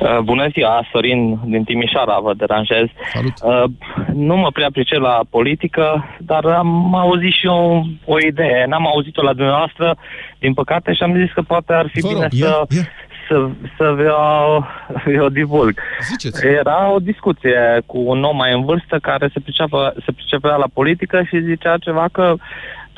Uh, 0.00 0.18
Bună 0.18 0.46
ziua, 0.52 0.86
Sorin 0.92 1.38
din 1.44 1.64
Timișoara, 1.64 2.18
vă 2.18 2.34
deranjez. 2.34 2.86
Salut. 3.12 3.32
Uh, 3.42 3.64
nu 4.14 4.36
mă 4.36 4.50
prea 4.50 4.68
pricep 4.72 4.98
la 4.98 5.20
politică, 5.30 6.16
dar 6.18 6.44
am 6.44 6.94
auzit 6.94 7.32
și 7.32 7.46
eu 7.46 7.86
o 8.04 8.18
idee. 8.20 8.64
N-am 8.68 8.86
auzit-o 8.86 9.22
la 9.22 9.32
dumneavoastră, 9.32 9.96
din 10.38 10.54
păcate, 10.54 10.92
și 10.92 11.02
am 11.02 11.16
zis 11.16 11.32
că 11.32 11.42
poate 11.42 11.72
ar 11.72 11.86
fi 11.92 12.00
Vă 12.00 12.08
rog, 12.08 12.28
bine 12.28 12.46
ia, 12.46 12.48
să, 12.48 12.66
ia. 12.76 12.82
să, 13.28 13.48
să 13.76 13.94
vi-o, 13.96 14.64
vi-o 15.04 15.28
divulg. 15.28 15.78
Ziceți. 16.10 16.46
Era 16.46 16.90
o 16.90 16.98
discuție 16.98 17.82
cu 17.86 17.98
un 17.98 18.22
om 18.22 18.36
mai 18.36 18.52
în 18.52 18.64
vârstă 18.64 18.98
care 19.02 19.30
se, 19.32 19.40
priceapă, 19.40 19.94
se 20.04 20.12
pricepea 20.12 20.56
la 20.56 20.66
politică 20.72 21.22
și 21.22 21.40
zicea 21.40 21.76
ceva 21.76 22.06
că 22.12 22.34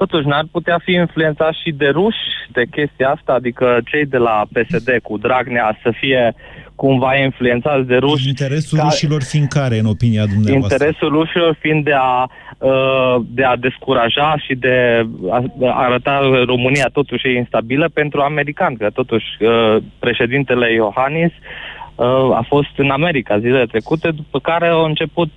totuși 0.01 0.27
n-ar 0.27 0.47
putea 0.57 0.79
fi 0.85 0.93
influențat 0.93 1.53
și 1.63 1.71
de 1.83 1.89
ruși 1.89 2.25
de 2.57 2.65
chestia 2.71 3.09
asta, 3.17 3.33
adică 3.33 3.67
cei 3.91 4.07
de 4.15 4.17
la 4.17 4.37
PSD 4.53 4.89
cu 5.03 5.19
Dragnea 5.19 5.79
să 5.83 5.91
fie 6.01 6.35
cumva 6.75 7.15
influențați 7.17 7.87
de 7.87 7.97
ruși. 7.97 8.29
Interesul 8.29 8.79
ca- 8.79 8.85
rușilor 8.85 9.23
fiind 9.23 9.49
care, 9.49 9.79
în 9.79 9.87
opinia 9.87 10.25
dumneavoastră? 10.35 10.85
Interesul 10.85 11.09
rușilor 11.19 11.57
fiind 11.61 11.85
de 11.85 11.97
a, 11.97 12.29
uh, 12.59 13.17
de 13.39 13.45
a 13.45 13.57
descuraja 13.57 14.37
și 14.45 14.55
de 14.55 14.77
a 15.31 15.39
a 15.61 15.83
arăta 15.87 16.21
România 16.45 16.89
totuși 16.93 17.27
e 17.27 17.37
instabilă 17.37 17.89
pentru 18.01 18.21
americani, 18.21 18.77
că 18.77 18.91
totuși 18.95 19.27
uh, 19.41 19.77
președintele 19.99 20.73
Iohannis 20.73 21.33
uh, 21.33 22.07
a 22.41 22.45
fost 22.49 22.75
în 22.77 22.91
America 22.91 23.39
zilele 23.39 23.67
trecute, 23.67 24.11
după 24.11 24.39
care 24.39 24.67
au 24.69 24.85
început 24.85 25.31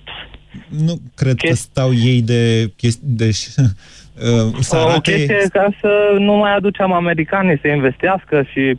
Nu 0.84 1.00
cred 1.14 1.36
că 1.36 1.54
stau 1.54 1.94
ei 1.94 2.22
de... 2.22 2.72
Chesti- 2.76 3.02
de 3.02 3.28
uh, 3.28 4.54
să 4.60 4.76
o 4.76 4.88
arate... 4.88 5.12
chestie 5.12 5.46
ca 5.52 5.68
să 5.80 6.16
nu 6.18 6.32
mai 6.32 6.54
aducem 6.54 6.92
americanii 6.92 7.58
să 7.60 7.68
investească 7.68 8.42
și 8.52 8.78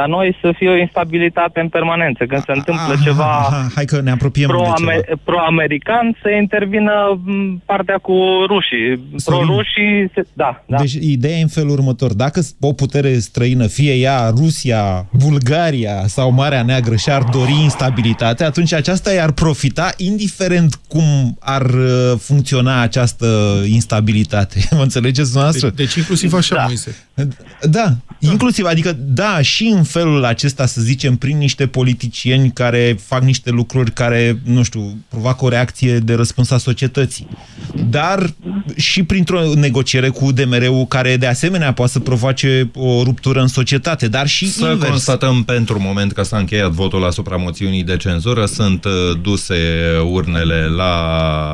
la 0.00 0.06
noi 0.06 0.36
să 0.40 0.52
fie 0.58 0.68
o 0.68 0.76
instabilitate 0.86 1.60
în 1.60 1.68
permanență. 1.68 2.24
Când 2.28 2.42
se 2.44 2.52
întâmplă 2.52 2.94
ceva 3.02 3.24
Aha, 3.38 3.66
hai 3.74 3.84
că 3.84 4.00
ne 4.00 4.10
apropiem 4.10 4.48
de 4.48 4.54
ceva. 4.56 4.72
pro-amer- 4.74 5.18
pro-american, 5.24 6.18
să 6.22 6.28
intervină 6.42 6.92
m, 7.24 7.62
partea 7.64 7.98
cu 7.98 8.12
rușii. 8.46 8.88
Sorin. 9.16 9.46
Pro-rușii, 9.46 10.10
se- 10.14 10.26
da, 10.32 10.64
da. 10.66 10.76
Deci 10.76 10.92
ideea 10.92 11.36
e 11.38 11.42
în 11.42 11.48
felul 11.48 11.70
următor. 11.70 12.12
Dacă 12.14 12.40
o 12.60 12.72
putere 12.72 13.18
străină, 13.18 13.66
fie 13.66 13.94
ea 13.94 14.28
Rusia, 14.36 15.06
Bulgaria 15.12 15.96
sau 16.06 16.30
Marea 16.30 16.62
Neagră 16.62 16.96
și-ar 16.96 17.22
dori 17.22 17.52
instabilitate, 17.62 18.44
atunci 18.44 18.72
aceasta 18.72 19.12
i-ar 19.12 19.32
profita 19.32 19.90
indiferent 19.96 20.74
cum 20.88 21.36
ar 21.40 21.62
uh, 21.62 22.12
funcționa 22.18 22.80
această 22.80 23.26
instabilitate. 23.66 24.58
Mă 24.76 24.82
înțelegeți 24.82 25.30
dumneavoastră? 25.30 25.68
Deci, 25.68 25.86
deci 25.86 25.94
inclusiv 25.94 26.32
așa, 26.32 26.54
da. 26.54 26.64
Moise. 26.64 26.96
Da, 27.62 27.84
inclusiv, 28.18 28.64
adică 28.64 28.96
da, 28.98 29.40
și 29.40 29.64
în 29.66 29.82
felul 29.84 30.24
acesta, 30.24 30.66
să 30.66 30.80
zicem, 30.80 31.16
prin 31.16 31.38
niște 31.38 31.66
politicieni 31.66 32.50
care 32.52 32.96
fac 33.06 33.22
niște 33.22 33.50
lucruri 33.50 33.92
care, 33.92 34.38
nu 34.44 34.62
știu, 34.62 34.96
provoacă 35.08 35.44
o 35.44 35.48
reacție 35.48 35.98
de 35.98 36.14
răspuns 36.14 36.50
a 36.50 36.58
societății. 36.58 37.28
Dar 37.90 38.30
și 38.76 39.02
printr-o 39.02 39.40
negociere 39.54 40.08
cu 40.08 40.24
UDMR-ul 40.24 40.86
care 40.86 41.16
de 41.16 41.26
asemenea 41.26 41.72
poate 41.72 41.92
să 41.92 41.98
provoace 42.00 42.70
o 42.74 43.02
ruptură 43.02 43.40
în 43.40 43.46
societate, 43.46 44.08
dar 44.08 44.26
și 44.26 44.50
Să 44.50 44.64
invers. 44.70 44.88
constatăm 44.90 45.42
pentru 45.42 45.80
moment 45.80 46.12
că 46.12 46.22
s-a 46.22 46.36
încheiat 46.38 46.70
votul 46.70 47.04
asupra 47.04 47.36
moțiunii 47.36 47.82
de 47.82 47.96
cenzură, 47.96 48.44
sunt 48.46 48.84
uh, 48.84 48.92
duse 49.22 49.54
urnele 50.10 50.66
la 50.76 50.92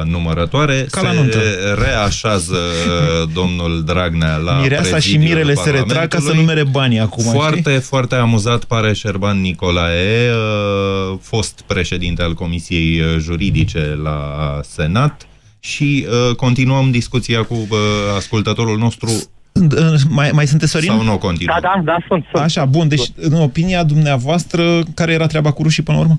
numărătoare, 0.07 0.87
Ca 0.91 1.03
la 1.03 1.11
se 1.11 1.17
nuntă. 1.17 1.39
reașează 1.85 2.55
uh, 2.55 3.29
domnul 3.35 3.83
Dragnea 3.85 4.37
la 4.37 4.61
Mireasa 4.61 4.85
și 4.85 4.91
prezidiul 4.91 5.23
Mirele 5.23 5.55
se 5.55 5.71
retrag 5.71 5.89
ca 5.89 6.19
să 6.19 6.25
Parlamentului. 6.25 6.41
numere 6.45 6.65
banii 6.65 6.99
acum. 6.99 7.25
Foarte, 7.25 7.71
știi? 7.71 7.81
foarte 7.81 8.15
amuzat 8.21 8.65
pare 8.65 8.93
Șerban 8.93 9.41
Nicolae, 9.41 10.31
uh, 10.31 11.19
fost 11.21 11.65
președinte 11.67 12.23
al 12.23 12.35
Comisiei 12.35 13.01
uh, 13.01 13.17
Juridice 13.19 13.99
la 14.03 14.21
Senat 14.63 15.27
și 15.61 16.07
uh, 16.09 16.35
continuăm 16.35 16.91
discuția 16.91 17.43
cu 17.43 17.55
uh, 17.55 17.79
ascultătorul 18.17 18.79
nostru 18.79 19.11
Mai, 20.09 20.31
mai 20.33 20.47
sunteți, 20.47 20.71
Sorin? 20.71 20.89
sau 20.89 21.03
nu 21.03 21.19
continuăm? 21.19 21.59
Da, 21.63 21.69
da, 21.69 21.83
da, 21.85 21.97
sunt. 22.09 22.25
sunt. 22.33 22.43
Așa, 22.43 22.65
bun, 22.65 22.89
deci 22.89 23.11
în 23.17 23.33
opinia 23.33 23.85
dumneavoastră, 23.85 24.83
care 24.95 25.13
era 25.13 25.27
treaba 25.27 25.53
cu 25.53 25.63
rușii 25.63 25.83
până 25.83 25.97
la 25.97 26.03
urmă? 26.03 26.19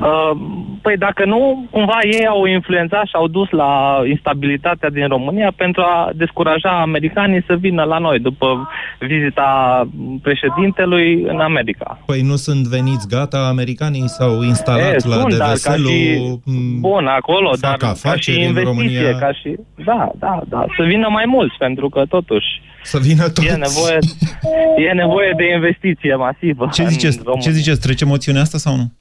Uh, 0.00 0.30
păi 0.82 0.96
dacă 0.96 1.24
nu, 1.24 1.66
cumva 1.70 1.98
ei 2.02 2.26
au 2.26 2.44
influențat 2.44 3.04
și 3.04 3.12
au 3.14 3.28
dus 3.28 3.48
la 3.50 4.00
instabilitatea 4.08 4.90
din 4.90 5.06
România 5.08 5.52
pentru 5.56 5.82
a 5.82 6.10
descuraja 6.14 6.80
americanii 6.80 7.44
să 7.46 7.54
vină 7.54 7.82
la 7.82 7.98
noi 7.98 8.18
după 8.18 8.68
vizita 8.98 9.48
președintelui 10.22 11.22
în 11.22 11.40
America. 11.40 11.98
Păi 12.06 12.20
nu 12.22 12.36
sunt 12.36 12.66
veniți 12.66 13.08
gata, 13.08 13.38
americanii 13.50 14.08
s-au 14.08 14.42
instalat 14.42 14.92
E, 15.04 15.08
la 15.08 15.14
sunt, 15.14 15.34
dar 15.36 15.46
ca 15.62 15.74
DVSL-ul, 15.74 15.88
și- 15.88 16.40
Bun, 16.80 17.06
acolo, 17.06 17.48
fac 17.48 17.60
dar 17.60 17.76
ca 17.76 17.88
afaceri 17.88 18.36
și 18.36 18.42
în 18.42 18.48
investiție, 18.48 19.00
România. 19.02 19.18
ca 19.18 19.32
și... 19.32 19.54
Da, 19.84 20.10
da, 20.18 20.40
da, 20.48 20.64
să 20.76 20.82
vină 20.82 21.08
mai 21.10 21.24
mulți, 21.26 21.54
pentru 21.58 21.88
că 21.88 22.02
totuși 22.08 22.46
Să 22.82 22.98
vină 22.98 23.28
toți. 23.28 23.46
e 23.46 23.52
nevoie, 23.52 23.98
e 24.88 24.92
nevoie 24.92 25.32
de 25.36 25.44
investiție 25.54 26.14
masivă 26.14 26.68
Ce 26.72 26.82
în 26.82 26.88
ziceți, 26.88 27.18
România. 27.24 27.40
ce 27.42 27.50
ziceți 27.50 27.80
trece 27.80 28.04
moțiunea 28.04 28.40
asta 28.42 28.58
sau 28.58 28.76
nu? 28.76 28.92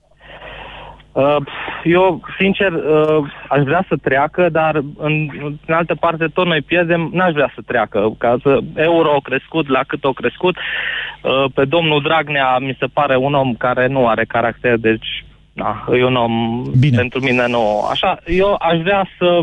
Uh, 1.14 1.36
Eu, 1.84 2.22
sincer, 2.40 2.72
uh, 2.72 3.26
aș 3.50 3.64
vrea 3.64 3.86
să 3.88 3.96
treacă, 4.02 4.50
dar 4.50 4.76
în, 4.98 5.30
în 5.66 5.74
altă 5.74 5.96
parte 6.00 6.28
tot 6.34 6.46
noi 6.46 6.62
pierdem, 6.62 7.10
n-aș 7.14 7.34
vrea 7.34 7.52
să 7.56 7.62
treacă. 7.66 8.14
Ca 8.18 8.38
să 8.42 8.60
euro 8.76 9.12
a 9.12 9.20
crescut 9.24 9.68
la 9.68 9.84
cât 9.88 10.04
a 10.04 10.12
crescut. 10.14 10.56
Uh, 10.58 11.46
Pe 11.54 11.66
domnul 11.66 12.02
Dragnea 12.02 12.58
mi 12.58 12.78
se 12.80 12.86
pare 12.94 13.16
un 13.16 13.34
om 13.34 13.54
care 13.54 13.88
nu 13.88 14.08
are 14.08 14.26
caracter, 14.26 14.78
deci 14.78 15.26
na, 15.54 15.86
e 15.92 16.06
un 16.06 16.16
om 16.16 16.64
Bine. 16.80 16.98
pentru 16.98 17.20
mine 17.20 17.48
nu. 17.48 17.88
Așa, 17.92 18.18
eu 18.26 18.56
aș 18.60 18.80
vrea 18.80 19.08
să 19.18 19.42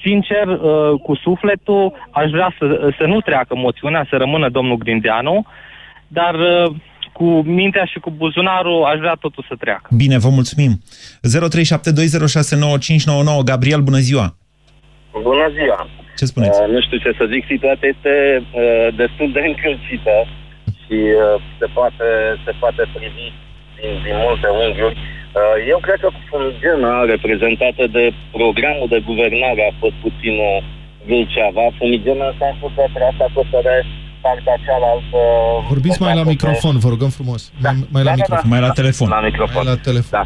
sincer, 0.00 0.46
uh, 0.46 1.00
cu 1.02 1.14
sufletul, 1.14 1.92
aș 2.10 2.30
vrea 2.30 2.54
să, 2.58 2.90
să 2.98 3.06
nu 3.06 3.20
treacă 3.20 3.56
moțiunea, 3.56 4.06
să 4.10 4.16
rămână 4.16 4.48
domnul 4.48 4.76
Grindeanu, 4.76 5.46
dar 6.08 6.34
uh, 6.34 6.74
cu 7.18 7.26
mintea 7.60 7.84
și 7.92 7.98
cu 8.04 8.10
buzunarul 8.22 8.78
aș 8.90 8.98
vrea 9.04 9.16
totul 9.24 9.44
să 9.48 9.54
treacă. 9.62 9.88
Bine, 10.02 10.16
vă 10.24 10.30
mulțumim. 10.38 10.72
0372069599 13.40 13.44
Gabriel, 13.50 13.82
bună 13.88 14.00
ziua! 14.08 14.26
Bună 15.28 15.46
ziua! 15.58 15.80
Ce 16.18 16.24
spuneți? 16.32 16.58
Uh, 16.60 16.66
nu 16.74 16.80
știu 16.86 16.98
ce 17.04 17.10
să 17.18 17.24
zic, 17.34 17.42
situația 17.54 17.88
este 17.94 18.14
uh, 18.42 18.86
destul 19.02 19.28
de 19.36 19.42
încălcită 19.50 20.16
și 20.82 20.98
uh, 21.14 21.24
se, 21.58 21.66
poate, 21.76 22.08
se 22.44 22.52
poate 22.62 22.82
privi 22.94 23.26
din, 23.78 23.92
din 24.04 24.16
multe 24.24 24.48
unghiuri. 24.62 24.98
Uh, 24.98 25.56
eu 25.72 25.78
cred 25.86 25.98
că 26.04 26.10
fumigena 26.30 26.94
reprezentată 27.14 27.82
de 27.96 28.04
programul 28.36 28.88
de 28.94 29.00
guvernare 29.08 29.62
a 29.66 29.72
fost 29.82 29.96
puțin 30.06 30.34
uh, 30.50 30.58
Vâlceava. 31.08 31.66
Fumigena 31.80 32.26
în 32.30 32.36
sensul 32.42 32.70
că 32.76 32.82
trebuie 32.94 33.18
să 33.18 33.24
acopere 33.26 33.76
partea 34.26 34.56
cealaltă... 34.66 35.20
Vorbiți 35.72 36.00
mai 36.02 36.14
la 36.20 36.24
microfon, 36.32 36.76
vă 36.84 36.88
rugăm 36.94 37.12
frumos. 37.18 37.42
Mai, 37.64 37.74
mai 37.94 38.02
la 38.08 38.10
Da, 38.10 38.16
da, 38.16 38.16
da. 38.16 38.20
microfon. 38.20 38.48
Mai 38.52 38.60
la 38.66 38.70
telefon. 38.80 39.08
La 39.16 39.20
microfon. 39.28 39.62
Mai 39.64 39.72
la 39.72 39.78
telefon. 39.88 40.12
Da. 40.18 40.24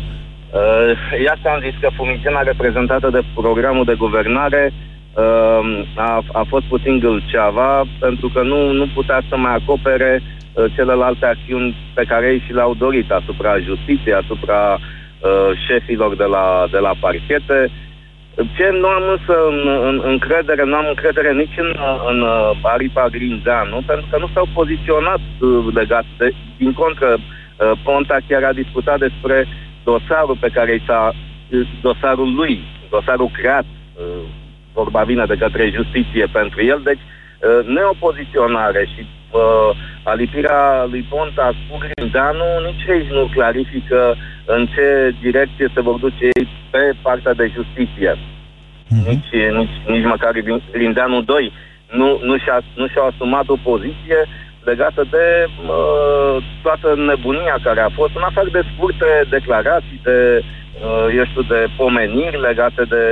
Uh, 0.58 0.90
iată 1.26 1.46
am 1.54 1.60
zis 1.66 1.76
că 1.82 1.88
fumigena 1.98 2.40
reprezentată 2.50 3.08
de 3.16 3.22
programul 3.40 3.84
de 3.90 4.00
guvernare 4.04 4.62
uh, 4.72 5.62
a, 6.08 6.10
a 6.40 6.42
fost 6.52 6.66
puțin 6.72 6.94
gâlceava 7.04 7.72
pentru 8.04 8.28
că 8.34 8.40
nu, 8.42 8.60
nu 8.80 8.86
putea 8.98 9.20
să 9.28 9.34
mai 9.36 9.54
acopere 9.54 10.22
uh, 10.22 10.64
celelalte 10.76 11.26
acțiuni 11.26 11.76
pe 11.94 12.04
care 12.10 12.24
ei 12.32 12.42
și 12.46 12.52
le-au 12.52 12.74
dorit 12.84 13.08
asupra 13.10 13.52
justiției, 13.68 14.20
asupra 14.22 14.60
uh, 14.74 15.50
șefilor 15.66 16.16
de 16.16 16.28
la, 16.34 16.44
de 16.74 16.78
la 16.86 16.92
parchete. 17.00 17.60
Ce 18.56 18.70
nu 18.80 18.86
am 18.86 19.02
însă 19.16 19.34
în, 19.48 19.58
în, 19.88 20.00
încredere, 20.04 20.64
nu 20.64 20.74
am 20.74 20.86
încredere 20.88 21.32
nici 21.32 21.56
în, 21.56 21.76
în 22.10 22.20
uh, 22.20 22.50
Aripa 22.62 23.08
Grindeanu, 23.08 23.82
pentru 23.86 24.06
că 24.10 24.18
nu 24.18 24.28
s-au 24.34 24.46
poziționat 24.54 25.20
uh, 25.40 25.64
legat 25.74 26.04
de, 26.18 26.34
din 26.56 26.72
contră, 26.72 27.18
uh, 27.18 27.72
Ponta 27.84 28.16
chiar 28.28 28.44
a 28.44 28.52
discutat 28.52 28.98
despre 28.98 29.46
dosarul 29.84 30.36
pe 30.40 30.48
care 30.48 30.74
i 30.74 30.82
s-a, 30.86 31.12
dosarul 31.80 32.34
lui, 32.34 32.64
dosarul 32.90 33.30
creat, 33.38 33.64
uh, 33.64 34.24
vorba 34.72 35.02
vine 35.02 35.24
de 35.26 35.36
către 35.36 35.70
justiție 35.70 36.26
pentru 36.32 36.64
el, 36.64 36.80
deci 36.84 37.04
uh, 37.04 37.66
neopoziționare 37.66 38.88
și 38.94 39.00
uh, 39.06 39.70
alipirea 40.02 40.84
lui 40.90 41.06
Ponta 41.08 41.52
cu 41.68 41.78
Grindeanu 41.84 42.44
nici 42.66 42.88
aici 42.88 43.10
nu 43.10 43.30
clarifică 43.34 44.16
în 44.56 44.66
ce 44.74 45.14
direcție 45.20 45.66
se 45.74 45.80
vor 45.80 45.96
duce 46.04 46.24
ei 46.38 46.48
pe 46.70 46.92
partea 47.02 47.34
de 47.34 47.50
justiție. 47.56 48.12
Mm-hmm. 48.14 49.06
Nici, 49.08 49.32
nici, 49.58 49.76
nici 49.86 50.04
măcar 50.04 50.32
Grindeanu 50.72 51.20
2 51.22 51.52
nu, 51.90 52.20
nu, 52.22 52.38
și-a, 52.38 52.58
nu 52.74 52.86
și-a 52.88 53.02
asumat 53.02 53.48
o 53.48 53.56
poziție 53.70 54.20
legată 54.64 55.02
de 55.10 55.26
uh, 55.46 56.44
toată 56.62 56.88
nebunia 56.96 57.56
care 57.62 57.80
a 57.80 57.88
fost, 57.88 58.12
în 58.16 58.22
afară 58.22 58.48
de 58.52 58.62
scurte 58.74 59.10
declarații, 59.30 60.00
de, 60.02 60.16
uh, 60.38 60.44
eu 61.18 61.24
știu, 61.30 61.42
de 61.42 61.66
pomeniri 61.76 62.40
legate 62.40 62.82
de 62.94 63.04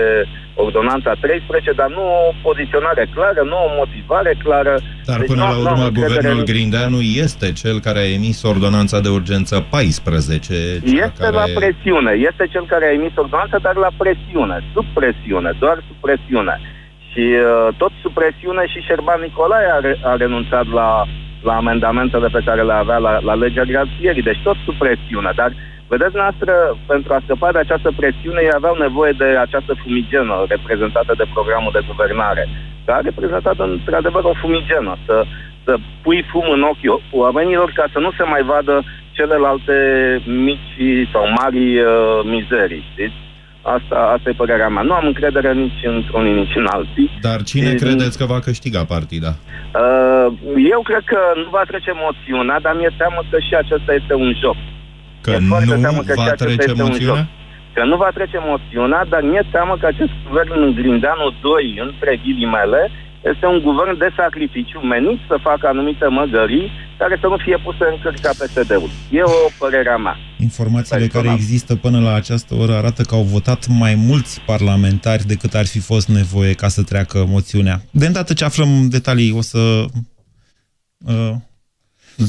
ordonanța 0.55 1.13
13, 1.21 1.73
dar 1.73 1.91
nu 1.99 2.05
o 2.29 2.33
poziționare 2.43 3.05
clară, 3.15 3.41
nu 3.53 3.57
o 3.67 3.71
motivare 3.81 4.33
clară. 4.45 4.75
Dar 5.05 5.19
deci 5.19 5.29
până 5.31 5.43
la 5.53 5.57
urmă, 5.65 5.87
guvernul 6.01 6.43
Grindeanu 6.51 7.01
este 7.25 7.53
cel 7.53 7.77
care 7.87 7.99
a 7.99 8.13
emis 8.19 8.43
ordonanța 8.43 8.99
de 9.01 9.09
urgență 9.09 9.55
14. 9.71 10.55
Este 10.85 11.13
care... 11.19 11.37
la 11.43 11.49
presiune, 11.61 12.13
este 12.31 12.45
cel 12.55 12.65
care 12.73 12.85
a 12.87 12.97
emis 12.99 13.15
ordonanța, 13.15 13.59
dar 13.67 13.77
la 13.87 13.91
presiune, 14.03 14.57
sub 14.73 14.87
presiune, 14.99 15.51
doar 15.59 15.77
sub 15.87 15.97
presiune. 16.07 16.55
Și 17.13 17.25
uh, 17.37 17.75
tot 17.77 17.93
sub 18.03 18.13
presiune 18.21 18.63
și 18.73 18.85
Șerban 18.87 19.21
Nicolae 19.21 19.69
a, 19.77 19.79
re- 19.87 20.01
a 20.11 20.13
renunțat 20.17 20.67
la, 20.79 20.89
la 21.43 21.55
amendamentele 21.57 22.29
pe 22.37 22.43
care 22.45 22.63
le 22.63 22.73
avea 22.73 22.99
la, 23.07 23.13
la 23.29 23.35
legea 23.35 23.63
grațierii, 23.73 24.29
deci 24.29 24.41
tot 24.43 24.57
sub 24.65 24.75
presiune. 24.85 25.33
Dar 25.41 25.51
Vedeți, 25.93 26.17
noastră, 26.23 26.53
pentru 26.93 27.11
a 27.13 27.23
scăpa 27.25 27.49
de 27.53 27.59
această 27.59 27.91
presiune, 28.01 28.41
ei 28.43 28.59
aveau 28.59 28.77
nevoie 28.87 29.13
de 29.23 29.29
această 29.47 29.73
fumigenă 29.83 30.35
reprezentată 30.49 31.13
de 31.21 31.31
programul 31.35 31.73
de 31.75 31.87
guvernare, 31.91 32.45
care 32.85 32.99
a 32.99 33.07
reprezentat 33.09 33.59
într-adevăr 33.59 34.25
o 34.25 34.41
fumigenă, 34.43 34.93
să, 35.07 35.17
să 35.65 35.73
pui 36.03 36.21
fum 36.31 36.47
în 36.57 36.63
ochii 36.71 36.93
oamenilor 37.11 37.69
ca 37.79 37.87
să 37.93 37.99
nu 37.99 38.11
se 38.19 38.25
mai 38.33 38.43
vadă 38.53 38.75
celelalte 39.19 39.77
mici 40.47 41.09
sau 41.13 41.25
mari 41.41 41.63
uh, 41.79 41.89
mizerii, 42.35 42.89
știți? 42.93 43.19
Asta, 43.77 43.97
asta 44.15 44.31
e 44.31 44.43
părerea 44.43 44.69
mea. 44.69 44.83
Nu 44.83 44.95
am 44.95 45.07
încredere 45.07 45.53
nici 45.53 45.81
într-unii, 45.83 46.35
nici 46.43 46.57
în 46.63 46.67
alții. 46.77 47.11
Dar 47.21 47.43
cine 47.43 47.71
e, 47.71 47.83
credeți 47.85 48.19
că 48.19 48.25
va 48.25 48.41
câștiga 48.49 48.83
partida? 48.95 49.33
Uh, 49.37 50.27
eu 50.75 50.81
cred 50.91 51.03
că 51.13 51.21
nu 51.43 51.49
va 51.57 51.63
trece 51.71 51.93
moțiunea, 52.07 52.59
dar 52.61 52.75
mi-e 52.77 52.93
teamă 52.97 53.21
că 53.31 53.37
și 53.47 53.55
acesta 53.55 53.93
este 54.01 54.15
un 54.15 54.33
joc. 54.43 54.57
Că 55.33 55.39
nu 55.39 56.03
că 56.09 56.15
va 56.23 56.31
trece 56.43 56.73
moțiunea? 56.73 57.29
Că 57.77 57.83
nu 57.85 57.97
va 57.97 58.11
trece 58.19 58.39
moțiunea, 58.53 59.03
dar 59.13 59.23
mi-e 59.29 59.45
teamă 59.55 59.75
că 59.81 59.87
acest 59.87 60.13
guvern 60.27 60.53
în 60.65 60.73
Grindeanu 60.79 61.27
2, 61.41 61.81
între 61.87 62.11
ghilimele, 62.23 62.83
este 63.31 63.47
un 63.47 63.61
guvern 63.69 63.99
de 63.99 64.09
sacrificiu 64.17 64.81
menit 64.95 65.19
să 65.29 65.37
facă 65.49 65.67
anumite 65.67 66.07
măgării 66.07 66.71
care 66.99 67.19
să 67.21 67.27
nu 67.27 67.37
fie 67.45 67.59
puse 67.65 67.85
în 67.93 67.97
cărca 68.03 68.31
PSD-ul. 68.41 68.91
E 69.11 69.23
o 69.23 69.51
părere 69.59 69.91
a 69.91 69.97
mea. 69.97 70.17
Informațiile 70.39 70.99
Personal. 70.99 71.25
care 71.25 71.41
există 71.41 71.77
până 71.77 72.01
la 72.01 72.15
această 72.15 72.55
oră 72.55 72.73
arată 72.75 73.03
că 73.03 73.15
au 73.15 73.23
votat 73.23 73.67
mai 73.67 73.95
mulți 73.95 74.41
parlamentari 74.47 75.23
decât 75.33 75.55
ar 75.55 75.67
fi 75.67 75.81
fost 75.81 76.09
nevoie 76.09 76.53
ca 76.53 76.69
să 76.69 76.83
treacă 76.83 77.25
moțiunea. 77.29 77.83
De 77.91 78.07
îndată 78.07 78.33
ce 78.33 78.45
aflăm 78.45 78.89
detalii, 78.89 79.33
o 79.37 79.41
să 79.41 79.59
uh, 80.99 81.35
0372069599 82.19 82.25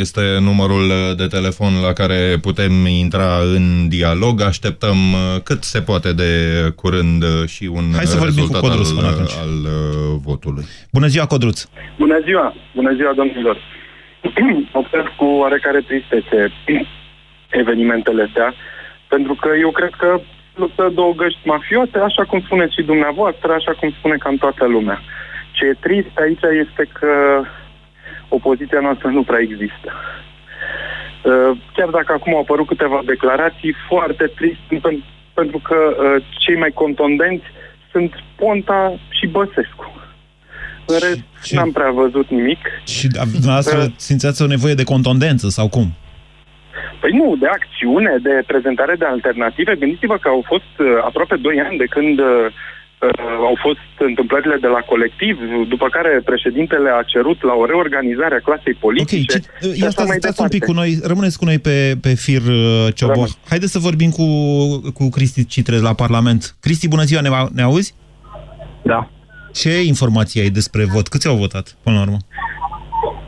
este 0.00 0.20
numărul 0.40 0.86
de 1.16 1.26
telefon 1.26 1.80
la 1.86 1.92
care 1.92 2.36
putem 2.42 2.86
intra 2.86 3.38
în 3.54 3.88
dialog. 3.88 4.40
Așteptăm 4.40 5.12
uh, 5.12 5.18
cât 5.44 5.62
se 5.62 5.80
poate 5.80 6.12
de 6.12 6.30
curând 6.76 7.24
și 7.46 7.64
un 7.72 7.84
Hai 7.96 8.04
să 8.04 8.24
rezultat 8.24 8.60
cu 8.60 8.66
Codruț 8.66 8.90
al, 8.90 9.04
al 9.42 9.54
uh, 9.64 9.72
votului. 10.24 10.64
Bună 10.92 11.06
ziua, 11.06 11.26
Codruț! 11.26 11.64
Bună 11.98 12.18
ziua! 12.24 12.54
Bună 12.74 12.92
ziua, 12.94 13.12
domnilor! 13.12 13.56
Observ 14.80 15.06
cu 15.16 15.24
oarecare 15.24 15.80
tristețe 15.80 16.52
evenimentele 17.62 18.22
astea, 18.22 18.54
pentru 19.08 19.34
că 19.34 19.48
eu 19.60 19.70
cred 19.70 19.92
că 19.98 20.20
luptă 20.54 20.90
două 20.94 21.12
găști 21.12 21.40
mafiote, 21.44 21.98
așa 21.98 22.24
cum 22.24 22.40
spuneți 22.40 22.74
și 22.74 22.82
dumneavoastră, 22.82 23.52
așa 23.52 23.72
cum 23.72 23.90
spune 23.98 24.16
cam 24.16 24.36
toată 24.36 24.66
lumea. 24.66 25.00
Ce 25.62 25.68
e 25.68 25.86
trist 25.88 26.16
aici 26.24 26.44
este 26.64 26.84
că 26.98 27.12
opoziția 28.28 28.80
noastră 28.80 29.08
nu 29.08 29.22
prea 29.22 29.40
există. 29.40 29.90
Uh, 31.24 31.50
chiar 31.74 31.88
dacă 31.88 32.12
acum 32.12 32.34
au 32.34 32.40
apărut 32.40 32.66
câteva 32.66 33.00
declarații 33.04 33.74
foarte 33.88 34.32
triste, 34.38 35.02
pentru 35.34 35.58
că 35.58 35.76
uh, 35.90 36.24
cei 36.38 36.56
mai 36.56 36.70
contondenți 36.74 37.44
sunt 37.90 38.12
Ponta 38.36 38.98
și 39.08 39.26
Băsescu. 39.26 39.86
În 40.86 40.98
rest, 40.98 41.24
și, 41.42 41.54
n-am 41.54 41.72
prea 41.72 41.90
văzut 41.90 42.28
nimic. 42.28 42.58
Și 42.86 43.06
dumneavoastră 43.08 43.78
uh, 43.78 43.92
simțeați 43.96 44.42
o 44.42 44.46
nevoie 44.46 44.74
de 44.74 44.84
contondență 44.84 45.48
sau 45.48 45.68
cum? 45.68 45.86
Păi 47.00 47.10
nu, 47.10 47.36
de 47.38 47.46
acțiune, 47.46 48.16
de 48.22 48.42
prezentare 48.46 48.94
de 48.94 49.04
alternative. 49.04 49.76
Gândiți-vă 49.76 50.16
că 50.16 50.28
au 50.28 50.42
fost 50.46 50.72
uh, 50.78 50.86
aproape 51.04 51.36
2 51.36 51.60
ani 51.60 51.76
de 51.76 51.84
când 51.84 52.18
uh, 52.18 52.26
uh, 52.26 52.52
au 53.50 53.56
fost 53.60 53.78
întâmplările 53.98 54.56
de 54.60 54.66
la 54.66 54.80
colectiv, 54.92 55.38
după 55.68 55.88
care 55.88 56.20
președintele 56.24 56.90
a 56.90 57.02
cerut 57.02 57.42
la 57.42 57.54
o 57.54 57.64
reorganizare 57.64 58.34
a 58.34 58.44
clasei 58.48 58.74
politice. 58.74 59.38
Ok, 59.38 59.76
ia 59.76 59.90
stați, 59.90 60.12
stați 60.18 60.40
un 60.40 60.48
pic 60.48 60.64
cu 60.64 60.72
noi, 60.72 60.98
rămâneți 61.02 61.38
cu 61.38 61.44
noi 61.44 61.58
pe, 61.58 61.96
pe 62.00 62.14
fir, 62.14 62.42
uh, 62.42 62.94
Cioboh. 62.94 63.28
Haideți 63.48 63.72
să 63.72 63.78
vorbim 63.78 64.10
cu, 64.10 64.26
cu 64.94 65.08
Cristi 65.08 65.46
Citre 65.46 65.78
la 65.78 65.94
Parlament. 65.94 66.56
Cristi, 66.60 66.88
bună 66.88 67.02
ziua, 67.02 67.20
ne, 67.20 67.28
ne 67.52 67.62
auzi? 67.62 67.94
Da. 68.82 69.10
Ce 69.52 69.82
informații 69.82 70.40
ai 70.40 70.48
despre 70.48 70.84
vot? 70.84 71.08
Câți 71.08 71.28
au 71.28 71.36
votat, 71.36 71.76
până 71.82 71.96
la 71.96 72.02
urmă? 72.02 72.16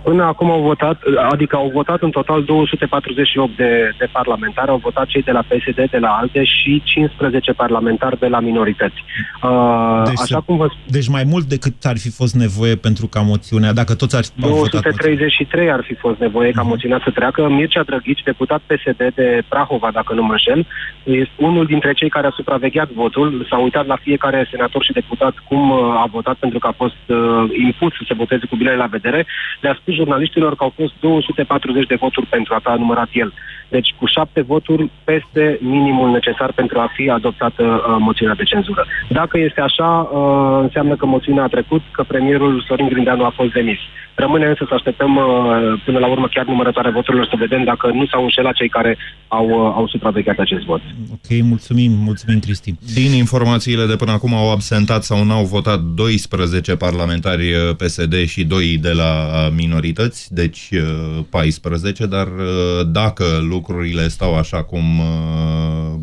Până 0.04 0.22
acum 0.24 0.50
au 0.50 0.62
votat, 0.62 1.02
adică 1.30 1.56
au 1.56 1.70
votat 1.72 2.02
în 2.02 2.10
total 2.10 2.44
248 2.44 3.56
de, 3.56 3.90
de 3.98 4.08
parlamentari, 4.12 4.70
au 4.70 4.76
votat 4.76 5.06
cei 5.06 5.22
de 5.22 5.30
la 5.30 5.42
PSD, 5.48 5.90
de 5.90 5.98
la 5.98 6.08
alte 6.08 6.44
și 6.44 6.82
15 6.84 7.52
parlamentari 7.52 8.18
de 8.18 8.26
la 8.26 8.40
minorități. 8.40 9.04
Uh, 9.42 10.02
deci, 10.04 10.20
așa 10.20 10.40
cum 10.40 10.56
vă... 10.56 10.68
deci 10.86 11.08
mai 11.08 11.24
mult 11.26 11.44
decât 11.44 11.84
ar 11.84 11.98
fi 11.98 12.10
fost 12.10 12.34
nevoie 12.34 12.74
pentru 12.76 13.06
ca 13.06 13.20
moțiunea, 13.20 13.72
dacă 13.72 13.94
toți 13.94 14.16
ar 14.16 14.24
233 14.34 15.70
ar 15.70 15.82
fi 15.82 15.94
fost 15.94 16.18
nevoie 16.18 16.50
ca 16.50 16.62
uh-huh. 16.62 16.68
moțiunea 16.68 17.00
să 17.04 17.10
treacă. 17.10 17.48
Mircea 17.48 17.82
Drăghici, 17.82 18.22
deputat 18.24 18.60
PSD 18.66 19.12
de 19.14 19.42
Prahova, 19.48 19.90
dacă 19.92 20.14
nu 20.14 20.22
mă 20.22 20.32
înșel, 20.32 20.66
este 21.02 21.32
unul 21.36 21.66
dintre 21.66 21.92
cei 21.92 22.08
care 22.08 22.26
a 22.26 22.36
supravegheat 22.36 22.90
votul, 22.90 23.46
s-a 23.50 23.58
uitat 23.58 23.86
la 23.86 23.96
fiecare 23.96 24.48
senator 24.50 24.84
și 24.84 24.92
deputat 24.92 25.34
cum 25.48 25.70
uh, 25.70 25.78
a 25.78 26.06
votat 26.10 26.36
pentru 26.36 26.58
că 26.58 26.66
a 26.66 26.74
fost 26.76 27.02
uh, 27.06 27.16
impus 27.66 27.92
să 27.92 28.02
se 28.06 28.14
voteze 28.14 28.46
cu 28.46 28.56
bine 28.56 28.74
la 28.74 28.86
vedere. 28.86 29.26
Le-a 29.60 29.78
spus 29.80 29.93
jurnaliștilor 29.94 30.56
că 30.56 30.62
au 30.64 30.72
fost 30.76 30.92
240 31.00 31.86
de 31.86 31.94
voturi 31.94 32.26
pentru 32.26 32.54
a 32.54 32.60
a 32.62 32.76
numărat 32.76 33.08
el. 33.12 33.32
Deci 33.68 33.94
cu 33.98 34.06
șapte 34.06 34.40
voturi 34.40 34.90
peste 35.04 35.58
minimul 35.60 36.10
necesar 36.10 36.52
pentru 36.52 36.78
a 36.78 36.92
fi 36.96 37.10
adoptată 37.10 37.62
uh, 37.62 37.96
moțiunea 37.98 38.34
de 38.34 38.42
cenzură. 38.42 38.86
Dacă 39.08 39.38
este 39.38 39.60
așa, 39.60 40.08
uh, 40.12 40.58
înseamnă 40.62 40.96
că 40.96 41.06
moțiunea 41.06 41.42
a 41.42 41.54
trecut, 41.56 41.82
că 41.92 42.02
premierul 42.02 42.64
Sorin 42.68 42.88
Grindeanu 42.88 43.24
a 43.24 43.32
fost 43.36 43.52
demis. 43.52 43.78
Rămâne 44.14 44.46
însă 44.46 44.64
să 44.68 44.74
așteptăm 44.74 45.16
uh, 45.16 45.24
până 45.84 45.98
la 45.98 46.06
urmă 46.06 46.28
chiar 46.28 46.44
numărătoarea 46.46 46.90
voturilor 46.90 47.26
să 47.26 47.36
vedem 47.38 47.64
dacă 47.64 47.86
nu 47.86 48.06
s-au 48.06 48.22
înșelat 48.22 48.54
cei 48.54 48.68
care 48.68 48.96
au, 49.28 49.48
uh, 49.48 49.72
au 49.74 49.88
supravegheat 49.88 50.38
acest 50.38 50.64
vot. 50.64 50.80
Ok, 51.12 51.42
mulțumim, 51.42 51.92
mulțumim 51.92 52.38
Cristi. 52.38 52.74
Din 52.94 53.12
informațiile 53.12 53.86
de 53.86 53.96
până 53.96 54.12
acum 54.12 54.34
au 54.34 54.50
absentat 54.50 55.02
sau 55.02 55.24
n-au 55.24 55.44
votat 55.44 55.80
12 55.80 56.76
parlamentari 56.76 57.52
uh, 57.52 57.76
PSD 57.76 58.24
și 58.26 58.44
2 58.44 58.78
de 58.80 58.92
la 58.92 59.12
minorități, 59.56 60.34
deci 60.34 60.68
14, 61.30 62.06
dar 62.06 62.28
dacă 62.86 63.24
lucrurile 63.54 64.08
stau 64.08 64.36
așa 64.36 64.62
cum 64.62 64.84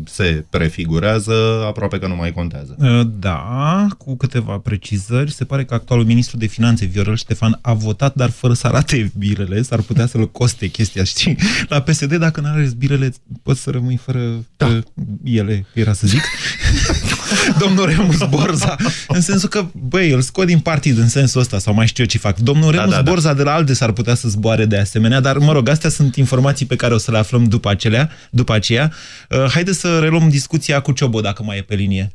se 0.04 0.44
prefigurează, 0.50 1.64
aproape 1.66 1.98
că 1.98 2.06
nu 2.06 2.16
mai 2.16 2.32
contează. 2.32 2.76
Da, 3.18 3.86
cu 3.98 4.16
câteva 4.16 4.58
precizări. 4.58 5.32
Se 5.32 5.44
pare 5.44 5.64
că 5.64 5.74
actualul 5.74 6.04
ministru 6.04 6.36
de 6.36 6.46
finanțe, 6.46 6.84
Viorel 6.84 7.16
Ștefan, 7.16 7.58
a 7.60 7.72
votat 7.72 7.92
votat, 7.92 8.14
dar 8.14 8.30
fără 8.30 8.52
să 8.52 8.66
arate 8.66 9.12
birele, 9.18 9.62
s-ar 9.62 9.80
putea 9.80 10.06
să-l 10.06 10.30
coste 10.30 10.66
chestia, 10.66 11.04
știi? 11.04 11.36
La 11.68 11.80
PSD, 11.80 12.14
dacă 12.14 12.40
nu 12.40 12.48
arăți 12.48 12.76
birele, 12.76 13.12
poți 13.42 13.60
să 13.60 13.70
rămâi 13.70 13.96
fără 13.96 14.44
da. 14.56 14.80
ele, 15.24 15.66
era 15.74 15.92
să 15.92 16.06
zic. 16.06 16.22
domnul 17.62 17.86
Remus 17.86 18.18
Borza, 18.28 18.76
în 19.08 19.20
sensul 19.20 19.48
că, 19.48 19.66
băi, 19.72 20.10
îl 20.10 20.20
scot 20.20 20.46
din 20.46 20.58
partid 20.58 20.98
în 20.98 21.08
sensul 21.08 21.40
ăsta, 21.40 21.58
sau 21.58 21.74
mai 21.74 21.86
știu 21.86 22.02
eu 22.02 22.08
ce 22.08 22.18
fac. 22.18 22.38
Domnul 22.38 22.70
Remus 22.70 22.90
da, 22.90 22.96
da, 22.96 23.02
Borza 23.02 23.34
de 23.34 23.42
la 23.42 23.52
ALDE 23.52 23.72
s-ar 23.72 23.92
putea 23.92 24.14
să 24.14 24.28
zboare 24.28 24.64
de 24.64 24.78
asemenea, 24.78 25.20
dar, 25.20 25.38
mă 25.38 25.52
rog, 25.52 25.68
astea 25.68 25.90
sunt 25.90 26.16
informații 26.16 26.66
pe 26.66 26.76
care 26.76 26.94
o 26.94 26.98
să 26.98 27.10
le 27.10 27.18
aflăm 27.18 27.44
după, 27.44 27.70
acelea, 27.70 28.10
după 28.30 28.52
aceea. 28.54 28.92
Uh, 29.28 29.44
haideți 29.50 29.78
să 29.78 29.98
reluăm 29.98 30.28
discuția 30.28 30.80
cu 30.80 30.92
Ciobo, 30.92 31.20
dacă 31.20 31.42
mai 31.42 31.56
e 31.56 31.62
pe 31.62 31.74
linie. 31.74 32.12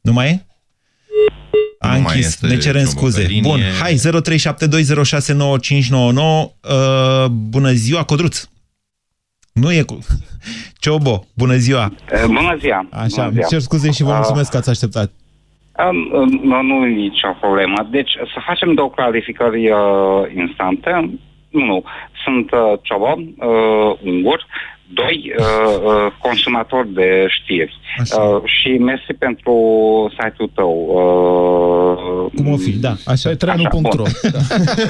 Nu 0.00 0.12
mai 0.12 0.28
e? 0.28 0.44
A 1.78 1.94
Nu 1.94 2.00
mai 2.00 2.12
închis, 2.12 2.26
este 2.26 2.46
ne 2.46 2.58
cerem 2.58 2.84
Ciobo 2.84 3.00
pe 3.00 3.10
scuze. 3.10 3.22
linie. 3.22 3.50
Bun, 3.50 3.60
hai, 3.80 3.94
0372069599. 3.94 3.98
Uh, 6.60 7.26
bună 7.28 7.72
ziua, 7.72 8.02
Codruț. 8.02 8.44
Nu 9.60 9.72
e 9.72 9.82
cu... 9.82 9.98
Ciobo, 10.82 11.24
bună 11.36 11.54
ziua. 11.56 11.92
Bună 12.26 12.56
ziua! 12.60 12.86
Așa, 12.92 13.06
Bună 13.14 13.24
îmi 13.24 13.32
ziua. 13.34 13.46
cer 13.48 13.60
scuze 13.60 13.90
și 13.90 14.02
vă 14.02 14.10
Ah. 14.10 14.16
mulțumesc 14.16 14.50
că 14.50 14.56
ați 14.56 14.70
așteptat. 14.70 15.10
Um, 15.90 16.10
um, 16.20 16.40
nu, 16.42 16.62
nu 16.62 16.86
e 16.86 16.94
nicio 16.94 17.36
problemă. 17.40 17.88
Deci, 17.90 18.10
să 18.34 18.38
facem 18.46 18.74
două 18.74 18.90
clarificări 18.90 19.70
uh, 19.70 19.78
instante. 20.36 20.90
Unu, 21.50 21.84
sunt 22.24 22.50
uh, 22.52 22.78
Ciobo, 22.82 23.14
uh, 23.18 23.98
ungur. 24.04 24.46
Doi, 24.94 25.32
uh, 25.38 25.44
uh, 25.84 26.12
consumator 26.22 26.86
de 26.86 27.26
știri. 27.28 27.74
Uh, 27.98 28.42
și 28.44 28.68
mersi 28.78 29.12
pentru 29.18 29.54
site-ul 30.10 30.50
tău. 30.54 30.72
Uh, 30.98 32.30
Cum 32.42 32.52
o 32.52 32.56
fi, 32.56 32.70
da. 32.70 32.94
Așa, 33.06 33.28
Petreanu.ro 33.28 33.78
bun. 33.80 33.92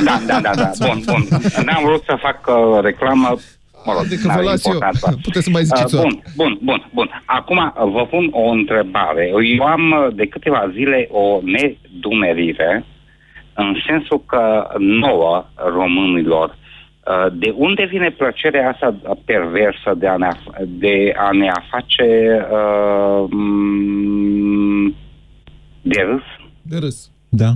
Da, 0.04 0.20
da, 0.26 0.40
da, 0.40 0.50
da. 0.54 0.70
Bun, 0.86 1.02
bun. 1.06 1.26
N-am 1.64 1.82
vrut 1.84 2.02
să 2.06 2.16
fac 2.20 2.40
uh, 2.48 2.82
reclamă. 2.82 3.36
Mă 3.86 3.92
rog, 3.92 4.02
Adică 4.04 4.20
vă 4.22 4.28
n-are 4.28 4.42
las 4.42 4.64
eu. 4.66 4.72
importanță. 4.72 5.18
Puteți 5.22 5.44
să 5.44 5.50
mai 5.50 5.64
ziceți 5.64 5.94
Uh, 5.94 6.00
o 6.00 6.02
Bun, 6.04 6.22
bun, 6.36 6.58
bun, 6.62 6.80
bun. 6.94 7.08
Acum 7.24 7.56
uh, 7.56 7.72
vă 7.92 8.06
pun 8.10 8.28
o 8.32 8.48
întrebare. 8.48 9.30
Eu 9.58 9.64
am 9.64 9.90
uh, 9.90 10.14
de 10.14 10.26
câteva 10.26 10.70
zile 10.72 11.08
o 11.10 11.40
nedumerire 11.42 12.84
în 13.54 13.74
sensul 13.86 14.22
că 14.26 14.68
nouă 14.78 15.46
românilor 15.74 16.48
uh, 17.06 17.32
de 17.32 17.54
unde 17.56 17.84
vine 17.84 18.10
plăcerea 18.10 18.68
asta 18.70 18.96
perversă 19.24 19.94
de 19.96 20.06
a 20.06 20.16
ne, 20.16 20.26
af- 20.28 20.62
de 20.66 21.12
a, 21.16 21.30
ne 21.32 21.48
a 21.48 21.62
face 21.70 22.06
uh, 22.52 23.28
m, 23.30 24.94
de 25.82 26.00
râs? 26.10 26.22
De 26.62 26.76
râs. 26.78 27.10
Da. 27.28 27.50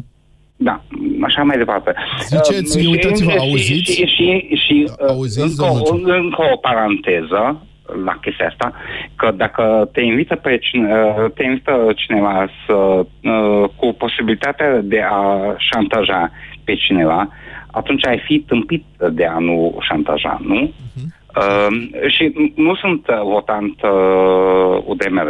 Da, 0.63 0.81
așa 1.23 1.43
mai 1.43 1.57
departe. 1.57 1.95
Ziceți, 2.27 2.77
Uh, 2.77 2.83
și- 2.83 2.89
uitați-vă, 2.91 3.31
și- 3.31 3.37
auziți? 3.39 3.93
Și, 3.93 4.05
și, 4.07 4.49
și 4.67 4.89
uh, 5.01 5.09
Auziți, 5.09 5.41
încă, 5.41 5.55
domnul 5.65 5.83
o, 5.83 5.97
Ciuc? 5.97 6.09
încă 6.09 6.43
o 6.53 6.57
paranteză 6.57 7.63
la 8.05 8.19
chestia 8.21 8.47
asta, 8.47 8.73
că 9.17 9.31
dacă 9.37 9.89
te 9.93 10.01
invită, 10.01 10.35
pe 10.35 10.59
cine, 10.59 10.95
uh, 10.95 11.31
te 11.35 11.45
invită 11.45 11.93
cineva 11.97 12.49
să, 12.67 12.73
uh, 12.75 13.69
cu 13.77 13.93
posibilitatea 13.93 14.81
de 14.83 15.01
a 15.11 15.55
șantaja 15.59 16.31
pe 16.65 16.75
cineva, 16.75 17.29
atunci 17.71 18.07
ai 18.07 18.19
fi 18.27 18.39
tâmpit 18.39 18.85
de 19.13 19.25
a 19.27 19.39
nu 19.39 19.79
șantaja, 19.81 20.41
nu? 20.43 20.55
Mhm. 20.95 21.15
Uh, 21.37 22.11
și 22.17 22.53
nu 22.57 22.75
sunt 22.75 23.09
uh, 23.09 23.21
votant 23.23 23.75
uh, 23.83 24.83
UDMR. 24.87 25.29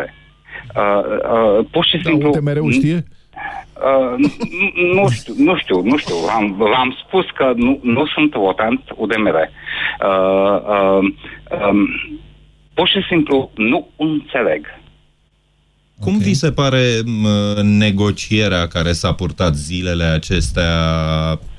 Uh, 0.77 1.03
uh, 1.33 1.64
pur 1.71 1.85
și 1.85 1.97
Da, 2.03 2.11
simplu... 2.11 2.29
UTMR-ul 2.29 2.73
știe? 2.73 3.05
Uh, 3.81 4.14
nu- 4.19 4.93
nu 4.95 5.09
știu, 5.09 5.35
nu 5.37 5.57
știu, 5.59 5.83
nu 5.83 5.97
știu. 5.97 6.14
Am, 6.37 6.55
v-am 6.59 6.97
spus 7.07 7.25
că 7.35 7.53
nu, 7.57 7.81
nu 7.83 8.07
sunt 8.07 8.33
votant 8.33 8.81
UDMR. 8.97 9.35
Uh, 9.35 10.61
uh, 10.75 11.14
um, 11.69 11.88
pur 12.75 12.88
și 12.88 13.01
simplu 13.09 13.51
nu 13.55 13.88
înțeleg. 13.97 14.66
Cum 16.01 16.19
vi 16.19 16.35
se 16.35 16.53
pare 16.53 16.83
m, 17.05 17.27
negocierea 17.62 18.66
care 18.66 18.93
s-a 18.93 19.12
purtat 19.12 19.55
zilele 19.55 20.05
acestea 20.05 20.73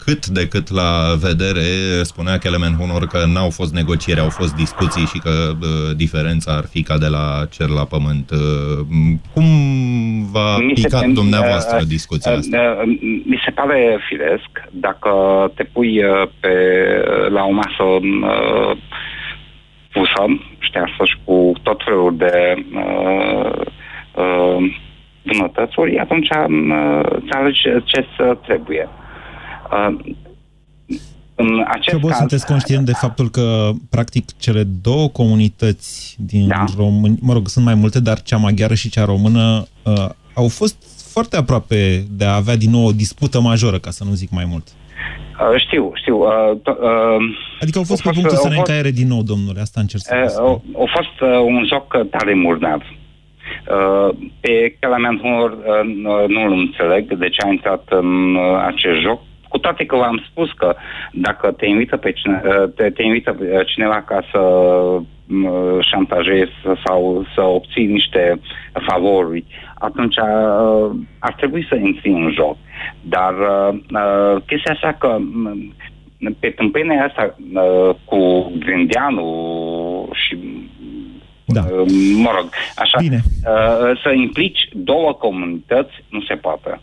cât 0.05 0.27
de 0.27 0.47
cât 0.47 0.67
la 0.71 0.89
vedere? 1.27 1.67
Spunea 2.03 2.37
Kelemen 2.37 2.75
Hunor 2.79 3.05
că 3.07 3.19
n-au 3.33 3.49
fost 3.49 3.73
negocieri, 3.73 4.19
au 4.19 4.29
fost 4.29 4.55
discuții 4.55 5.05
și 5.05 5.19
că 5.19 5.33
uh, 5.51 5.95
diferența 5.95 6.51
ar 6.55 6.65
fi 6.73 6.81
ca 6.83 6.97
de 6.97 7.07
la 7.07 7.25
cer 7.55 7.67
la 7.67 7.85
pământ. 7.85 8.27
Uh, 8.31 8.79
cum 9.33 9.45
v-a 10.31 10.57
Mi 10.57 10.73
se 10.75 10.81
picat 10.87 11.03
tem- 11.03 11.13
dumneavoastră 11.13 11.77
uh, 11.81 11.87
discuția 11.87 12.31
uh, 12.31 12.37
asta? 12.37 12.57
uh, 12.57 12.97
Mi 13.25 13.41
se 13.45 13.51
pare 13.51 13.97
firesc 14.09 14.51
dacă 14.71 15.11
te 15.55 15.63
pui 15.63 16.03
uh, 16.03 16.27
pe, 16.39 16.53
la 17.29 17.43
o 17.43 17.51
masă 17.51 17.83
uh, 17.83 18.77
pusă, 19.91 20.21
ștearsă 20.59 21.03
și 21.03 21.17
cu 21.23 21.53
tot 21.63 21.81
felul 21.85 22.15
de 22.17 22.65
uh, 22.73 23.61
uh, 24.15 24.73
bunătățuri, 25.25 25.97
atunci 25.97 26.29
uh, 26.29 27.01
îți 27.03 27.31
alegi 27.31 27.61
ce 27.83 28.05
să 28.17 28.37
trebuie. 28.47 28.89
Uh, 29.71 30.13
în 31.35 31.63
acest 31.67 31.89
Ce 31.89 31.95
vă 31.97 32.07
caz, 32.07 32.17
sunteți 32.17 32.45
conștient 32.45 32.85
de 32.85 32.91
faptul 32.91 33.29
că, 33.29 33.69
practic, 33.89 34.37
cele 34.37 34.63
două 34.81 35.07
comunități 35.09 36.15
din 36.19 36.47
da. 36.47 36.63
România, 36.77 37.17
mă 37.21 37.33
rog, 37.33 37.47
sunt 37.47 37.65
mai 37.65 37.75
multe, 37.75 37.99
dar 37.99 38.21
cea 38.21 38.37
maghiară 38.37 38.73
și 38.73 38.89
cea 38.89 39.05
română 39.05 39.65
uh, 39.83 40.09
au 40.33 40.47
fost 40.47 40.75
foarte 41.13 41.37
aproape 41.37 42.03
de 42.11 42.25
a 42.25 42.35
avea 42.35 42.55
din 42.57 42.69
nou 42.71 42.85
o 42.85 42.91
dispută 42.91 43.41
majoră, 43.41 43.77
ca 43.79 43.89
să 43.89 44.03
nu 44.03 44.11
zic 44.13 44.29
mai 44.31 44.45
mult. 44.49 44.67
uh, 44.67 45.61
știu, 45.65 45.91
știu. 45.95 46.15
Uh, 46.17 46.57
t- 46.59 46.77
uh, 46.81 47.23
Adică 47.61 47.77
au 47.77 47.83
fost 47.83 48.05
au 48.05 48.11
pe 48.11 48.17
punctul 48.19 48.37
să 48.37 48.43
au 48.43 48.49
ne 48.49 48.55
fost- 48.55 48.67
încaiere 48.67 48.91
din 48.91 49.07
nou, 49.07 49.21
domnule, 49.23 49.59
asta 49.61 49.79
încerc 49.81 50.03
să 50.03 50.13
vă 50.15 50.23
Uh, 50.23 50.29
spun. 50.29 50.45
a, 50.75 50.83
a 50.83 50.87
fost 50.97 51.15
uh, 51.21 51.39
un 51.45 51.65
joc 51.71 51.93
uh, 51.93 52.09
tare 52.09 52.33
murnav. 52.33 52.81
Uh, 52.81 54.09
pe 54.39 54.75
Calaman 54.79 55.17
Hunor 55.21 55.51
uh, 55.51 55.95
nu- 56.03 56.27
nu-l 56.35 56.51
înțeleg 56.59 57.17
de 57.17 57.29
ce 57.29 57.41
a 57.45 57.49
intrat 57.51 57.83
în 57.89 58.35
uh, 58.35 58.63
acest 58.71 58.99
joc, 59.07 59.21
cu 59.51 59.57
toate 59.57 59.85
că 59.85 59.95
v-am 59.95 60.23
spus 60.29 60.51
că 60.51 60.75
dacă 61.11 61.51
te 61.51 61.65
invită, 61.65 61.97
pe 61.97 62.11
cine, 62.11 62.41
uh, 62.45 62.69
te, 62.75 62.89
te 62.89 63.03
invită 63.03 63.37
uh, 63.39 63.65
cineva 63.65 64.01
ca 64.01 64.19
să 64.31 64.39
uh, 64.39 65.77
șantajezi 65.79 66.51
sau 66.85 67.25
să 67.35 67.41
obții 67.41 67.85
niște 67.85 68.39
favoruri, 68.87 69.43
atunci 69.73 70.15
uh, 70.17 70.89
ar 71.19 71.33
trebui 71.33 71.65
să 71.69 71.75
intri 71.75 72.09
în 72.09 72.31
joc. 72.31 72.57
Dar 73.01 73.33
uh, 73.33 73.79
uh, 73.93 74.41
chestia 74.45 74.71
așa 74.73 74.91
că 74.99 75.17
m, 75.19 76.35
pe 76.39 76.49
tâmpenia 76.49 77.05
asta 77.05 77.35
uh, 77.53 77.95
cu 78.05 78.51
Grindeanu 78.59 80.09
și 80.13 80.37
da. 81.45 81.61
uh, 81.61 81.91
mă 82.15 82.31
rog, 82.35 82.49
așa, 82.75 82.97
Bine. 82.99 83.19
Uh, 83.45 83.99
să 84.03 84.09
implici 84.15 84.69
două 84.73 85.13
comunități 85.13 85.93
nu 86.09 86.21
se 86.21 86.33
poate. 86.33 86.79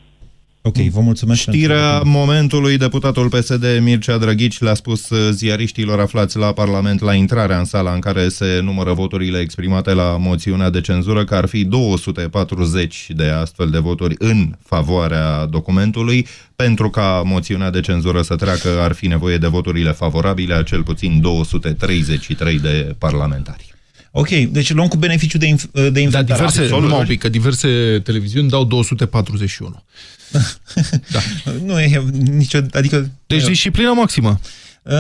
Ok, 0.62 0.76
vă 0.76 1.00
mulțumesc. 1.00 1.40
Știrea 1.40 2.00
momentului, 2.04 2.76
deputatul 2.76 3.28
PSD 3.28 3.64
Mircea 3.80 4.18
Drăghici 4.18 4.58
le-a 4.60 4.74
spus 4.74 5.08
uh, 5.10 5.28
ziariștilor 5.32 6.00
aflați 6.00 6.36
la 6.36 6.52
Parlament 6.52 7.00
la 7.00 7.14
intrarea 7.14 7.58
în 7.58 7.64
sala 7.64 7.92
în 7.92 8.00
care 8.00 8.28
se 8.28 8.60
numără 8.62 8.92
voturile 8.92 9.38
exprimate 9.38 9.92
la 9.92 10.16
moțiunea 10.20 10.70
de 10.70 10.80
cenzură 10.80 11.24
că 11.24 11.34
ar 11.34 11.46
fi 11.46 11.64
240 11.64 13.06
de 13.14 13.24
astfel 13.24 13.70
de 13.70 13.78
voturi 13.78 14.14
în 14.18 14.54
favoarea 14.64 15.46
documentului. 15.46 16.26
Pentru 16.56 16.90
ca 16.90 17.22
moțiunea 17.24 17.70
de 17.70 17.80
cenzură 17.80 18.22
să 18.22 18.36
treacă 18.36 18.68
ar 18.80 18.92
fi 18.92 19.06
nevoie 19.06 19.36
de 19.38 19.46
voturile 19.46 19.90
favorabile 19.92 20.54
a 20.54 20.62
cel 20.62 20.82
puțin 20.82 21.20
233 21.20 22.58
de 22.58 22.94
parlamentari. 22.98 23.74
Ok, 24.10 24.28
deci 24.28 24.72
luăm 24.72 24.88
cu 24.88 24.96
beneficiu 24.96 25.38
de, 25.38 25.46
inf- 25.46 25.70
de 25.72 25.88
Da, 25.90 26.00
inventare. 26.00 26.24
diverse, 26.24 26.60
Absolut. 26.60 26.82
numai 26.82 26.98
un 27.00 27.06
pic, 27.06 27.18
că 27.20 27.28
diverse 27.28 28.00
televiziuni 28.04 28.48
dau 28.48 28.64
241. 28.64 29.84
da. 31.12 31.20
Nu 31.64 31.80
e 31.80 32.02
nicio... 32.12 32.58
Adică... 32.72 33.10
Deci 33.26 33.44
disciplina 33.44 33.92
maximă. 33.92 34.40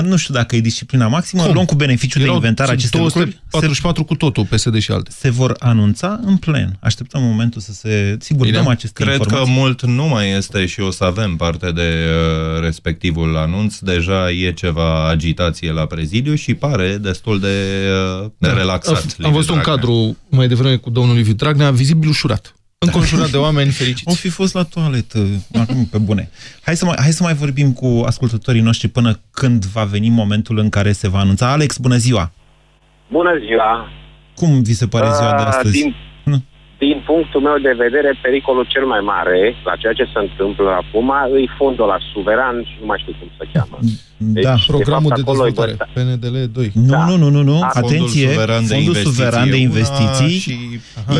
Nu 0.02 0.16
știu 0.16 0.34
dacă 0.34 0.56
e 0.56 0.60
disciplina 0.60 1.08
maximă, 1.08 1.42
Cum? 1.42 1.52
luăm 1.52 1.64
cu 1.64 1.74
beneficiu 1.74 2.18
de 2.18 2.24
Erau 2.24 2.34
inventare 2.36 2.72
aceste 2.72 2.96
lucruri. 2.96 3.40
244 3.50 4.04
cu 4.04 4.14
totul, 4.14 4.44
PSD 4.44 4.78
și 4.78 4.90
alte. 4.90 5.10
Se 5.18 5.30
vor 5.30 5.56
anunța 5.58 6.20
în 6.24 6.36
plen. 6.36 6.76
Așteptăm 6.80 7.22
momentul 7.22 7.60
să 7.60 7.72
se... 7.72 8.16
Sigur, 8.20 8.46
Bine, 8.46 8.56
dăm 8.56 8.66
aceste 8.66 9.02
Cred 9.02 9.18
informații. 9.18 9.52
că 9.54 9.58
mult 9.60 9.82
nu 9.82 10.06
mai 10.06 10.30
este 10.30 10.66
și 10.66 10.80
o 10.80 10.90
să 10.90 11.04
avem 11.04 11.36
parte 11.36 11.70
de 11.70 11.94
uh, 12.04 12.62
respectivul 12.62 13.36
anunț. 13.36 13.78
Deja 13.78 14.30
e 14.30 14.52
ceva 14.52 15.08
agitație 15.08 15.72
la 15.72 15.86
prezidiu 15.86 16.34
și 16.34 16.54
pare 16.54 16.96
destul 16.96 17.40
de, 17.40 17.86
uh, 18.22 18.30
de 18.38 18.48
relaxat. 18.48 18.96
Am 18.96 19.04
Liviu 19.16 19.32
văzut 19.32 19.50
un 19.50 19.54
Dragnea. 19.54 19.74
cadru 19.74 20.16
mai 20.28 20.48
devreme 20.48 20.76
cu 20.76 20.90
domnul 20.90 21.16
Liviu 21.16 21.32
Dragnea, 21.34 21.70
vizibil 21.70 22.08
ușurat. 22.08 22.54
Înconjurat 22.86 23.30
de 23.30 23.36
oameni 23.36 23.70
fericiți. 23.80 24.12
O 24.12 24.14
fi 24.14 24.28
fost 24.28 24.54
la 24.54 24.62
toaletă, 24.62 25.18
acum 25.62 25.84
pe 25.84 25.98
bune. 25.98 26.30
Hai 26.62 26.76
să, 26.76 26.84
mai, 26.84 26.96
hai 26.98 27.10
să 27.10 27.22
mai 27.22 27.34
vorbim 27.34 27.72
cu 27.72 28.02
ascultătorii 28.06 28.60
noștri 28.60 28.88
până 28.88 29.20
când 29.30 29.64
va 29.64 29.84
veni 29.84 30.08
momentul 30.08 30.58
în 30.58 30.68
care 30.68 30.92
se 30.92 31.08
va 31.08 31.18
anunța. 31.18 31.52
Alex, 31.52 31.76
bună 31.78 31.96
ziua! 31.96 32.30
Bună 33.10 33.32
ziua! 33.46 33.88
Cum 34.34 34.62
vi 34.62 34.72
se 34.74 34.86
pare 34.86 35.06
ziua 35.18 35.34
de 35.36 35.42
Ah, 35.42 35.46
astăzi? 35.48 35.80
Din, 35.80 35.94
din 36.78 37.02
punctul 37.06 37.40
meu 37.40 37.58
de 37.58 37.74
vedere, 37.76 38.18
pericolul 38.22 38.66
cel 38.68 38.86
mai 38.86 39.00
mare 39.00 39.54
la 39.64 39.76
ceea 39.76 39.92
ce 39.92 40.04
se 40.04 40.18
întâmplă 40.26 40.70
acum 40.70 41.12
îi 41.32 41.50
fondul 41.58 41.86
la 41.86 41.98
suveran 42.12 42.56
și 42.64 42.76
nu 42.80 42.86
mai 42.86 42.98
știu 43.02 43.14
cum 43.18 43.28
se 43.38 43.48
cheamă. 43.52 43.78
Deci, 44.20 44.44
da, 44.44 44.54
de 44.54 44.62
programul 44.66 45.08
fapt, 45.08 45.22
de 45.22 45.30
acolo 45.30 45.42
îi 45.44 45.52
dezvoltare, 45.52 45.90
PNDL 45.94 46.36
2. 46.52 46.70
Nu, 46.74 46.86
Da. 46.86 47.04
nu, 47.06 47.16
nu, 47.16 47.28
nu, 47.28 47.42
nu. 47.42 47.58
Da. 47.58 47.66
Atenție, 47.66 48.26
Fondul 48.26 48.32
Suveran 48.32 48.66
de 48.66 48.74
Fondul 48.74 48.84
Investiții 48.86 49.12
Suveran 49.12 49.50
de 49.50 49.56
e 49.56 49.58
una 49.58 49.62
Investiții 49.62 50.38
și 50.38 50.58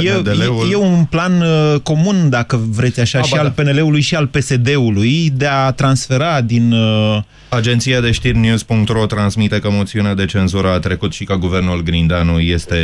e, 0.07 0.11
PNDL-ul. 0.11 0.67
e, 0.69 0.73
e 0.73 0.77
un 0.77 1.05
plan 1.05 1.41
uh, 1.41 1.81
comun, 1.83 2.31
dacă 2.31 2.61
vreți 2.71 3.01
așa, 3.01 3.19
A, 3.19 3.23
și 3.23 3.35
ba 3.35 3.41
al 3.41 3.53
da. 3.57 3.63
PNL-ului 3.63 4.01
și 4.01 4.15
al 4.15 4.27
PSD-ului 4.27 5.31
de 5.37 5.47
a 5.47 5.71
transfera 5.71 6.41
din... 6.41 6.73
Uh, 6.73 7.23
Agenția 7.49 8.01
de 8.01 8.11
știri 8.11 8.37
News.ro 8.39 9.07
transmite 9.07 9.59
că 9.59 9.71
moțiunea 9.71 10.15
de 10.15 10.25
cenzură 10.25 10.69
a 10.69 10.79
trecut 10.79 11.13
și 11.13 11.25
că 11.25 11.35
guvernul 11.35 11.83
Grindeanu 11.83 12.39
este 12.39 12.75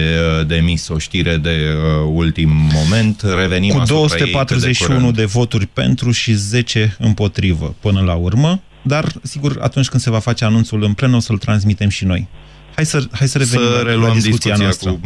uh, 0.40 0.46
demis 0.46 0.88
o 0.88 0.98
știre 0.98 1.36
de 1.36 1.50
uh, 1.50 2.10
ultim 2.14 2.50
moment. 2.74 3.22
Revenim 3.38 3.70
cu 3.74 3.78
asupra 3.80 4.02
ei 4.02 4.08
cât 4.08 4.18
de 4.18 4.26
241 4.26 4.98
curând. 4.98 5.16
de 5.16 5.24
voturi 5.24 5.66
pentru 5.66 6.10
și 6.10 6.32
10 6.32 6.96
împotrivă 6.98 7.74
până 7.80 8.00
la 8.00 8.14
urmă, 8.14 8.60
dar 8.84 9.04
sigur 9.22 9.58
atunci 9.60 9.88
când 9.88 10.02
se 10.02 10.10
va 10.10 10.18
face 10.18 10.44
anunțul 10.44 10.82
în 10.82 10.92
plen 10.94 11.14
o 11.14 11.18
să-l 11.18 11.38
transmitem 11.38 11.88
și 11.88 12.04
noi. 12.04 12.28
Hai 12.74 12.84
să, 12.86 13.04
hai 13.12 13.26
să 13.28 13.38
revenim 13.38 13.66
Să 13.66 13.72
la- 13.76 13.82
reluăm 13.82 14.08
la 14.08 14.14
discuția, 14.14 14.54
discuția 14.56 14.64
noastră. 14.64 14.90
cu, 14.90 15.00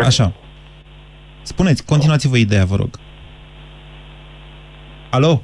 uh, 0.00 0.06
Așa. 0.06 0.32
Spuneți, 1.42 1.84
continuați-vă 1.84 2.36
ideea, 2.36 2.64
vă 2.64 2.76
rog. 2.76 2.98
Alo? 5.10 5.42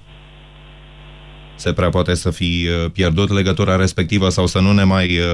Se 1.61 1.73
prea 1.73 1.88
poate 1.88 2.14
să 2.14 2.31
fi 2.31 2.68
uh, 2.85 2.90
pierdut 2.92 3.31
legătura 3.33 3.77
respectivă 3.77 4.29
sau 4.29 4.46
să 4.46 4.59
nu 4.59 4.73
ne 4.73 4.85
mai 4.85 5.18
uh, 5.18 5.25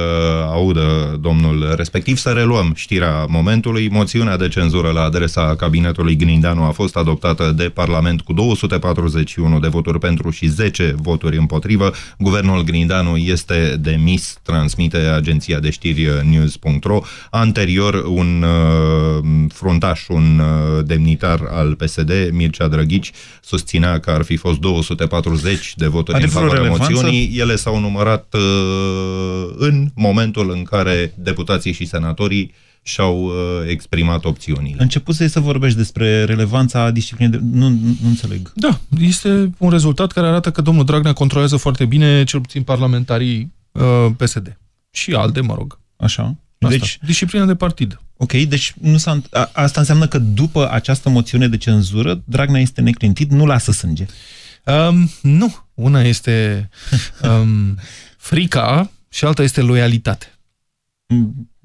audă 0.50 1.18
domnul 1.20 1.74
respectiv. 1.76 2.16
Să 2.16 2.30
reluăm 2.30 2.72
știrea 2.74 3.24
momentului. 3.28 3.88
Moțiunea 3.88 4.36
de 4.36 4.48
cenzură 4.48 4.90
la 4.90 5.02
adresa 5.02 5.56
cabinetului 5.56 6.16
Grindeanu 6.16 6.62
a 6.62 6.70
fost 6.70 6.96
adoptată 6.96 7.52
de 7.56 7.64
Parlament 7.64 8.20
cu 8.20 8.32
241 8.32 9.58
de 9.60 9.68
voturi 9.68 9.98
pentru 9.98 10.30
și 10.30 10.46
10 10.46 10.94
voturi 10.96 11.36
împotrivă. 11.36 11.92
Guvernul 12.18 12.62
Grindeanu 12.62 13.16
este 13.16 13.76
demis, 13.80 14.38
transmite 14.42 14.96
agenția 14.96 15.58
de 15.58 15.70
știri 15.70 16.06
uh, 16.06 16.14
news.ro. 16.30 17.00
Anterior, 17.30 18.04
un 18.06 18.44
uh, 18.44 19.48
fruntaș, 19.54 20.08
un 20.08 20.38
uh, 20.38 20.84
demnitar 20.84 21.40
al 21.50 21.74
PSD, 21.74 22.12
Mircea 22.32 22.68
Drăghici, 22.68 23.12
susținea 23.42 23.98
că 23.98 24.10
ar 24.10 24.22
fi 24.22 24.36
fost 24.36 24.58
240 24.58 25.74
de 25.76 25.86
voturi 25.86 26.15
Are 26.16 26.24
în 26.24 26.30
vreo 26.30 26.40
favoarea 26.42 26.62
relevanță? 26.62 26.92
moțiunii. 26.92 27.38
Ele 27.38 27.56
s-au 27.56 27.78
numărat 27.80 28.34
uh, 28.34 29.54
în 29.56 29.90
momentul 29.94 30.50
în 30.50 30.62
care 30.62 31.12
deputații 31.16 31.72
și 31.72 31.84
senatorii 31.84 32.54
și-au 32.82 33.24
uh, 33.24 33.32
exprimat 33.68 34.24
opțiunile. 34.24 34.82
Început 34.82 35.14
să 35.14 35.40
vorbești 35.40 35.76
despre 35.76 36.24
relevanța 36.24 36.90
disciplinei 36.90 37.38
de... 37.38 37.44
Nu, 37.52 37.68
nu, 37.68 37.96
nu 38.02 38.08
înțeleg. 38.08 38.52
Da, 38.54 38.80
este 39.00 39.50
un 39.58 39.70
rezultat 39.70 40.12
care 40.12 40.26
arată 40.26 40.50
că 40.50 40.60
domnul 40.60 40.84
Dragnea 40.84 41.12
controlează 41.12 41.56
foarte 41.56 41.84
bine, 41.84 42.24
cel 42.24 42.40
puțin 42.40 42.62
parlamentarii 42.62 43.52
uh, 43.72 44.06
PSD. 44.16 44.58
Și 44.90 45.12
alte, 45.12 45.40
mă 45.40 45.54
rog. 45.54 45.78
Așa. 45.96 46.36
Asta. 46.58 46.76
Deci- 46.76 46.98
Disciplina 47.04 47.44
de 47.44 47.54
partid. 47.54 48.00
Ok, 48.16 48.32
deci 48.32 48.74
nu 48.80 48.96
s-a, 48.96 49.20
a, 49.30 49.50
asta 49.52 49.80
înseamnă 49.80 50.06
că 50.06 50.18
după 50.18 50.70
această 50.70 51.08
moțiune 51.08 51.48
de 51.48 51.56
cenzură, 51.56 52.22
Dragnea 52.24 52.60
este 52.60 52.80
neclintit, 52.80 53.30
nu 53.30 53.46
lasă 53.46 53.72
sânge. 53.72 54.06
Um, 54.64 55.10
nu. 55.22 55.65
Una 55.76 56.02
este 56.02 56.68
um, 57.30 57.78
frica 58.16 58.90
și 59.08 59.24
alta 59.24 59.42
este 59.42 59.60
loialitate. 59.60 60.30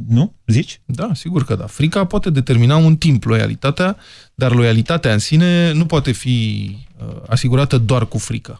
Nu? 0.07 0.33
Zici? 0.45 0.81
Da, 0.85 1.09
sigur 1.13 1.45
că 1.45 1.55
da. 1.55 1.65
Frica 1.65 2.05
poate 2.05 2.29
determina 2.29 2.75
un 2.75 2.95
timp 2.95 3.23
loialitatea, 3.23 3.97
dar 4.35 4.51
loialitatea 4.53 5.13
în 5.13 5.19
sine 5.19 5.71
nu 5.71 5.85
poate 5.85 6.11
fi 6.11 6.69
uh, 6.97 7.15
asigurată 7.27 7.77
doar 7.77 8.07
cu 8.07 8.17
frică. 8.17 8.59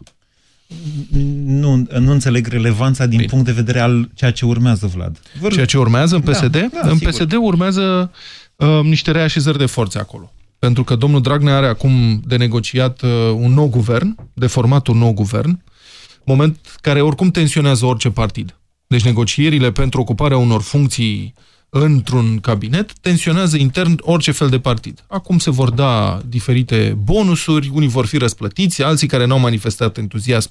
Nu, 1.44 1.86
nu 1.98 2.10
înțeleg 2.12 2.46
relevanța 2.46 3.06
din 3.06 3.16
Bine. 3.16 3.28
punct 3.30 3.44
de 3.44 3.52
vedere 3.52 3.80
al 3.80 4.10
ceea 4.14 4.32
ce 4.32 4.44
urmează, 4.44 4.86
Vlad. 4.86 5.20
Vor... 5.40 5.52
Ceea 5.52 5.64
ce 5.64 5.78
urmează 5.78 6.14
în 6.14 6.20
PSD? 6.20 6.56
Da, 6.56 6.68
da, 6.82 6.88
în 6.88 6.96
sigur. 6.96 7.12
PSD 7.12 7.32
urmează 7.32 8.10
uh, 8.56 8.80
niște 8.82 9.10
reașezări 9.10 9.58
de 9.58 9.66
forțe 9.66 9.98
acolo. 9.98 10.32
Pentru 10.62 10.84
că 10.84 10.96
domnul 10.96 11.20
Dragnea 11.20 11.56
are 11.56 11.66
acum 11.66 12.22
de 12.24 12.36
negociat 12.36 13.02
uh, 13.02 13.10
un 13.34 13.52
nou 13.52 13.68
guvern, 13.68 14.16
de 14.32 14.46
format 14.46 14.86
un 14.86 14.98
nou 14.98 15.12
guvern, 15.12 15.62
moment 16.24 16.58
care 16.80 17.00
oricum 17.00 17.30
tensionează 17.30 17.86
orice 17.86 18.10
partid. 18.10 18.54
Deci 18.86 19.04
negocierile 19.04 19.72
pentru 19.72 20.00
ocuparea 20.00 20.36
unor 20.36 20.62
funcții 20.62 21.34
într-un 21.68 22.38
cabinet 22.38 22.92
tensionează 22.98 23.56
intern 23.56 23.98
orice 24.00 24.30
fel 24.32 24.48
de 24.48 24.58
partid. 24.58 25.04
Acum 25.06 25.38
se 25.38 25.50
vor 25.50 25.70
da 25.70 26.20
diferite 26.26 26.98
bonusuri, 27.02 27.70
unii 27.74 27.88
vor 27.88 28.06
fi 28.06 28.16
răsplătiți, 28.16 28.82
alții 28.82 29.08
care 29.08 29.24
n-au 29.24 29.38
manifestat 29.38 29.96
entuziasm 29.96 30.50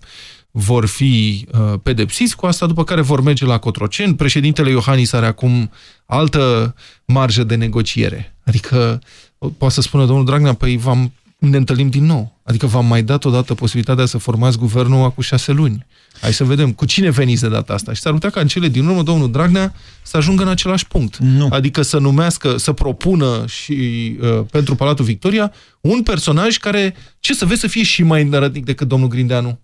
vor 0.52 0.86
fi 0.86 1.46
uh, 1.52 1.74
pedepsiți 1.84 2.36
cu 2.36 2.46
asta, 2.46 2.66
după 2.66 2.84
care 2.84 3.02
vor 3.02 3.22
merge 3.22 3.46
la 3.46 3.58
Cotroceni. 3.58 4.16
Președintele 4.16 4.70
Iohannis 4.70 5.14
are 5.14 5.26
acum 5.26 5.72
altă 6.06 6.76
marjă 7.06 7.44
de 7.44 7.56
negociere. 7.56 8.36
Adică 8.44 9.02
poate 9.50 9.74
să 9.74 9.82
spună 9.82 10.06
domnul 10.06 10.26
Dragnea, 10.26 10.54
păi 10.54 10.78
v-am, 10.78 11.14
ne 11.38 11.58
întâlnim 11.58 11.90
din 11.90 12.06
nou. 12.06 12.40
Adică 12.44 12.66
v-am 12.66 12.86
mai 12.86 13.04
dat 13.04 13.26
odată 13.26 13.54
posibilitatea 13.54 14.06
să 14.06 14.18
formați 14.18 14.58
guvernul 14.58 15.04
acum 15.04 15.24
șase 15.24 15.52
luni. 15.52 15.86
Hai 16.22 16.34
să 16.34 16.44
vedem 16.44 16.72
cu 16.72 16.86
cine 16.86 17.10
veniți 17.10 17.42
de 17.42 17.50
data 17.50 17.74
asta. 17.74 17.94
Și 17.94 18.02
s-ar 18.02 18.14
putea 18.14 18.30
ca 18.30 18.40
în 18.40 18.48
cele 18.48 18.68
din 18.68 18.86
urmă 18.86 19.04
domnul 19.04 19.32
Dragnea 19.32 19.74
să 20.02 20.18
ajungă 20.18 20.44
în 20.44 20.50
același 20.50 20.88
punct. 20.88 21.18
Nu. 21.18 21.48
Adică 21.52 21.82
să 21.82 21.98
numească, 21.98 22.58
să 22.58 22.72
propună 22.72 23.46
și 23.48 23.74
uh, 24.22 24.46
pentru 24.52 24.76
Palatul 24.76 25.06
Victoria 25.06 25.54
un 25.82 26.04
personaj 26.04 26.58
care, 26.58 26.96
ce 27.20 27.34
să 27.34 27.46
vezi, 27.46 27.60
să 27.60 27.68
fie 27.68 27.84
și 27.84 28.04
mai 28.04 28.22
înărătnic 28.22 28.66
decât 28.66 28.88
domnul 28.88 29.08
Grindeanu. 29.08 29.60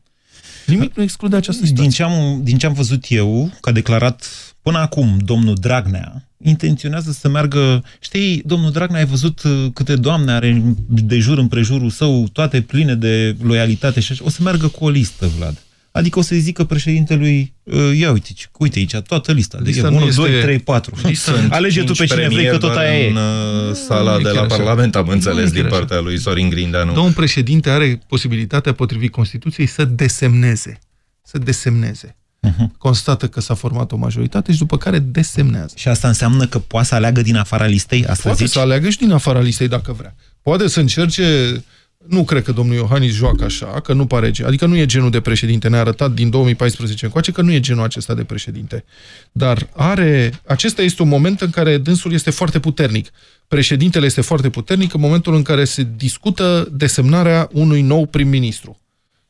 Nimic 0.66 0.96
nu 0.96 1.04
exclude 1.04 1.36
această 1.36 1.66
situație. 1.66 1.84
Din 1.84 1.92
ce, 1.92 2.04
am, 2.04 2.44
din 2.44 2.58
ce 2.58 2.66
am 2.66 2.74
văzut 2.74 3.06
eu, 3.08 3.52
că 3.62 3.70
a 3.70 3.72
declarat 3.72 4.30
până 4.62 4.78
acum 4.78 5.18
domnul 5.18 5.56
Dragnea, 5.56 6.27
intenționează 6.44 7.12
să 7.12 7.30
meargă... 7.30 7.84
Știi, 8.00 8.42
domnul 8.46 8.72
Dragnea, 8.72 9.00
ai 9.00 9.06
văzut 9.06 9.44
uh, 9.44 9.66
câte 9.74 9.96
doamne 9.96 10.32
are 10.32 10.76
de 10.88 11.18
jur 11.20 11.38
împrejurul 11.38 11.90
său, 11.90 12.28
toate 12.32 12.62
pline 12.62 12.96
de 12.96 13.36
loialitate 13.44 14.00
și 14.00 14.12
așa. 14.12 14.24
O 14.26 14.30
să 14.30 14.44
meargă 14.44 14.68
cu 14.68 14.86
o 14.86 14.90
listă, 14.90 15.30
Vlad. 15.38 15.62
Adică 15.92 16.20
o 16.20 16.22
să-i 16.22 16.40
zică 16.40 16.64
președintelui, 16.64 17.54
uh, 17.64 17.98
ia 17.98 18.12
uite, 18.12 18.30
uite 18.58 18.80
aici, 18.80 18.96
toată 18.96 19.32
lista. 19.32 19.58
Adică 19.60 19.72
Lista 19.74 19.90
nu 19.90 19.96
1, 19.96 20.06
este- 20.06 20.22
2, 20.22 20.42
3, 20.42 20.60
4. 20.60 20.96
Sunt 21.14 21.52
Alege 21.52 21.84
tu 21.84 21.94
cinci 21.94 21.98
pe 21.98 22.06
cine 22.16 22.28
vrei, 22.28 22.30
că 22.30 22.36
premieri 22.36 22.60
tot 22.60 22.72
doar 22.72 22.86
aia 22.86 23.00
e. 23.00 23.10
în 23.10 23.16
uh, 23.16 23.74
sala 23.74 24.12
Nu 24.14 24.20
e 24.20 24.24
de 24.24 24.30
la 24.30 24.34
chiar 24.36 24.46
așa. 24.46 24.56
Parlament, 24.56 24.96
am 24.96 25.06
Nu 25.06 25.12
înțeles, 25.12 25.38
e 25.38 25.44
chiar 25.44 25.54
din 25.54 25.66
așa. 25.66 25.76
partea 25.76 26.00
lui 26.00 26.20
Sorin 26.20 26.50
Grindeanu. 26.50 26.94
Domnul 26.94 27.14
președinte 27.14 27.70
are 27.70 28.00
posibilitatea, 28.08 28.74
potrivit 28.74 29.12
Constituției, 29.12 29.68
să 29.68 29.86
desemneze. 29.86 30.80
Să 31.24 31.38
desemneze. 31.38 32.16
Constată 32.78 33.28
că 33.28 33.42
s-a 33.42 33.54
format 33.54 33.92
o 33.92 33.98
majoritate 33.98 34.52
și 34.52 34.58
după 34.58 34.78
care 34.78 35.00
desemnează. 35.00 35.74
Și 35.78 35.88
asta 35.88 36.08
înseamnă 36.08 36.46
că 36.48 36.60
poate 36.60 36.88
să 36.88 36.96
aleagă 36.96 37.22
din 37.22 37.36
afara 37.36 37.66
listei? 37.66 38.06
Asta 38.06 38.22
Poate 38.24 38.44
zici? 38.44 38.54
să 38.54 38.60
aleagă 38.60 38.90
și 38.90 38.98
din 38.98 39.12
afara 39.12 39.40
listei 39.40 39.68
dacă 39.68 39.94
vrea. 39.94 40.16
Poate 40.42 40.68
să 40.68 40.80
încerce... 40.80 41.24
Nu 42.08 42.24
cred 42.24 42.44
că 42.44 42.52
domnul 42.52 42.76
Iohannis 42.76 43.14
joacă 43.14 43.44
așa, 43.44 43.66
că 43.66 43.94
nu 43.94 44.06
pare... 44.06 44.32
gen- 44.32 44.46
Adică 44.46 44.66
nu 44.66 44.76
e 44.78 44.86
genul 44.86 45.10
de 45.10 45.20
președinte. 45.20 45.68
Ne-a 45.70 45.80
arătat 45.80 46.12
din 46.12 46.30
2014 46.30 47.06
încoace 47.06 47.32
că 47.32 47.42
nu 47.42 47.52
e 47.52 47.60
genul 47.60 47.84
acesta 47.84 48.14
de 48.14 48.24
președinte. 48.24 48.84
Dar 49.32 49.68
are... 49.76 50.40
Acesta 50.48 50.82
este 50.82 51.02
un 51.02 51.08
moment 51.08 51.42
în 51.42 51.50
care 51.50 51.78
dânsul 51.78 52.14
este 52.14 52.30
foarte 52.30 52.60
puternic. 52.60 53.10
Președintele 53.48 54.06
este 54.06 54.22
foarte 54.22 54.50
puternic 54.50 54.94
în 54.94 55.00
momentul 55.00 55.36
în 55.36 55.42
care 55.42 55.64
se 55.64 55.88
discută 55.98 56.68
desemnarea 56.72 57.50
unui 57.52 57.82
nou 57.82 58.06
prim-ministru. 58.06 58.80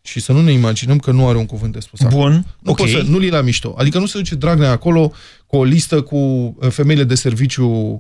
Și 0.08 0.20
să 0.20 0.32
nu 0.32 0.42
ne 0.42 0.52
imaginăm 0.52 0.98
că 0.98 1.12
nu 1.12 1.28
are 1.28 1.38
un 1.38 1.46
cuvânt 1.46 1.74
de 1.74 1.80
spus 1.80 2.02
acolo. 2.02 2.22
Bun, 2.22 2.46
Nu 2.60 2.72
ok. 2.72 2.78
poți 2.78 2.92
să, 2.92 3.04
nu-l 3.08 3.28
la 3.30 3.42
mișto. 3.42 3.76
Adică 3.78 4.00
nu 4.00 4.06
se 4.06 4.18
duce 4.18 4.36
Dragnea 4.36 4.72
acolo 4.72 5.12
cu 5.48 5.58
o 5.58 5.64
listă 5.64 6.02
cu 6.02 6.16
uh, 6.16 6.70
femeile 6.70 7.04
de 7.04 7.16
serviciu, 7.16 7.96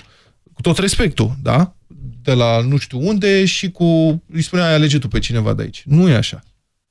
cu 0.54 0.62
tot 0.62 0.78
respectul, 0.78 1.32
da? 1.44 1.74
De 2.24 2.34
la 2.34 2.62
nu 2.62 2.78
știu 2.78 3.00
unde 3.02 3.46
și 3.46 3.72
cu... 3.72 3.86
Îi 4.34 4.42
spunea, 4.42 4.66
"Ai, 4.68 4.74
alege 4.74 4.98
tu 5.00 5.08
pe 5.08 5.20
cineva 5.20 5.54
de 5.54 5.62
aici. 5.62 5.84
Nu 5.86 6.10
e 6.10 6.16
așa. 6.16 6.40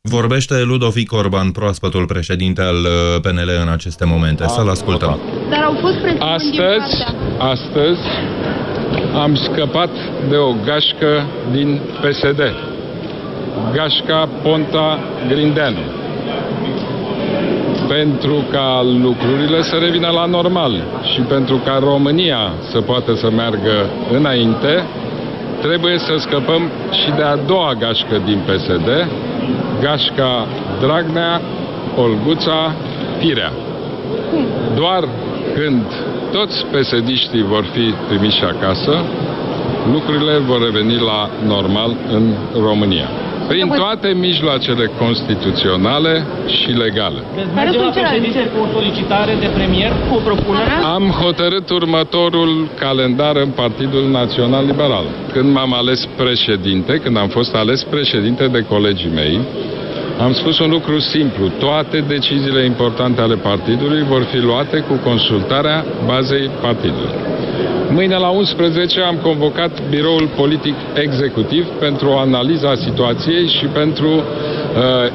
Vorbește 0.00 0.62
Ludovic 0.62 1.12
Orban, 1.12 1.50
proaspătul 1.50 2.06
președinte 2.06 2.60
al 2.60 2.76
uh, 2.76 3.20
PNL 3.22 3.50
în 3.62 3.68
aceste 3.68 4.04
momente. 4.04 4.44
Să-l 4.48 4.68
ascultăm. 4.68 5.20
Dar 5.50 5.62
au 5.62 5.76
fost 5.80 5.94
presiuni 5.96 6.20
Astăzi, 6.20 6.94
astăzi 7.38 8.00
am 9.14 9.34
scăpat 9.34 9.90
de 10.28 10.36
o 10.36 10.52
gașcă 10.52 11.26
din 11.52 11.80
PSD. 12.02 12.40
Gașca 13.72 14.28
Ponta 14.42 14.98
Grindeanu. 15.28 15.84
Pentru 17.88 18.44
ca 18.50 18.82
lucrurile 19.02 19.62
să 19.62 19.76
revină 19.76 20.08
la 20.08 20.24
normal 20.24 20.82
și 21.02 21.20
pentru 21.20 21.56
ca 21.64 21.78
România 21.80 22.52
să 22.70 22.80
poată 22.80 23.14
să 23.14 23.30
meargă 23.30 23.90
înainte, 24.12 24.84
trebuie 25.60 25.98
să 25.98 26.14
scăpăm 26.16 26.70
și 26.90 27.10
de 27.16 27.22
a 27.22 27.36
doua 27.36 27.74
gașcă 27.78 28.22
din 28.24 28.38
PSD, 28.46 29.08
gașca 29.80 30.46
Dragnea, 30.80 31.40
Olguța, 31.96 32.72
Firea. 33.18 33.52
Doar 34.74 35.08
când 35.54 35.84
toți 36.32 36.66
pesediștii 36.70 37.42
vor 37.42 37.64
fi 37.72 37.94
trimiși 38.08 38.44
acasă, 38.44 39.04
lucrurile 39.92 40.38
vor 40.38 40.62
reveni 40.62 40.94
la 40.94 41.30
normal 41.46 41.96
în 42.12 42.34
România. 42.60 43.08
Prin 43.48 43.68
toate 43.68 44.08
mijloacele 44.08 44.90
constituționale 44.98 46.26
și 46.46 46.70
legale. 46.70 47.20
Care 47.54 47.70
sunt 47.70 47.92
celelalte? 47.92 48.50
Cu 48.54 48.58
o 48.64 48.68
solicitare 48.72 49.34
de 49.40 49.46
premier, 49.54 49.92
cu 50.08 50.14
o 50.14 50.18
propunere? 50.18 50.74
Am 50.82 51.04
hotărât 51.22 51.70
următorul 51.70 52.68
calendar 52.78 53.36
în 53.36 53.48
Partidul 53.48 54.08
Național 54.10 54.64
Liberal. 54.66 55.04
Când 55.32 55.52
m-am 55.52 55.74
ales 55.74 56.08
președinte, 56.16 56.92
când 56.98 57.16
am 57.16 57.28
fost 57.28 57.54
ales 57.54 57.82
președinte 57.82 58.46
de 58.46 58.64
colegii 58.68 59.10
mei, 59.14 59.40
am 60.18 60.32
spus 60.32 60.58
un 60.58 60.70
lucru 60.70 60.98
simplu. 60.98 61.48
Toate 61.48 62.04
deciziile 62.08 62.64
importante 62.64 63.20
ale 63.20 63.34
partidului 63.34 64.02
vor 64.02 64.22
fi 64.22 64.38
luate 64.38 64.78
cu 64.78 64.94
consultarea 65.04 65.84
bazei 66.06 66.50
partidului. 66.60 67.14
Mâine 67.90 68.16
la 68.16 68.28
11 68.28 69.00
am 69.00 69.16
convocat 69.22 69.88
biroul 69.88 70.28
politic 70.36 70.74
executiv 70.94 71.66
pentru 71.66 72.10
analiza 72.10 72.74
situației 72.74 73.46
și 73.48 73.64
pentru 73.66 74.08
uh, 74.08 74.22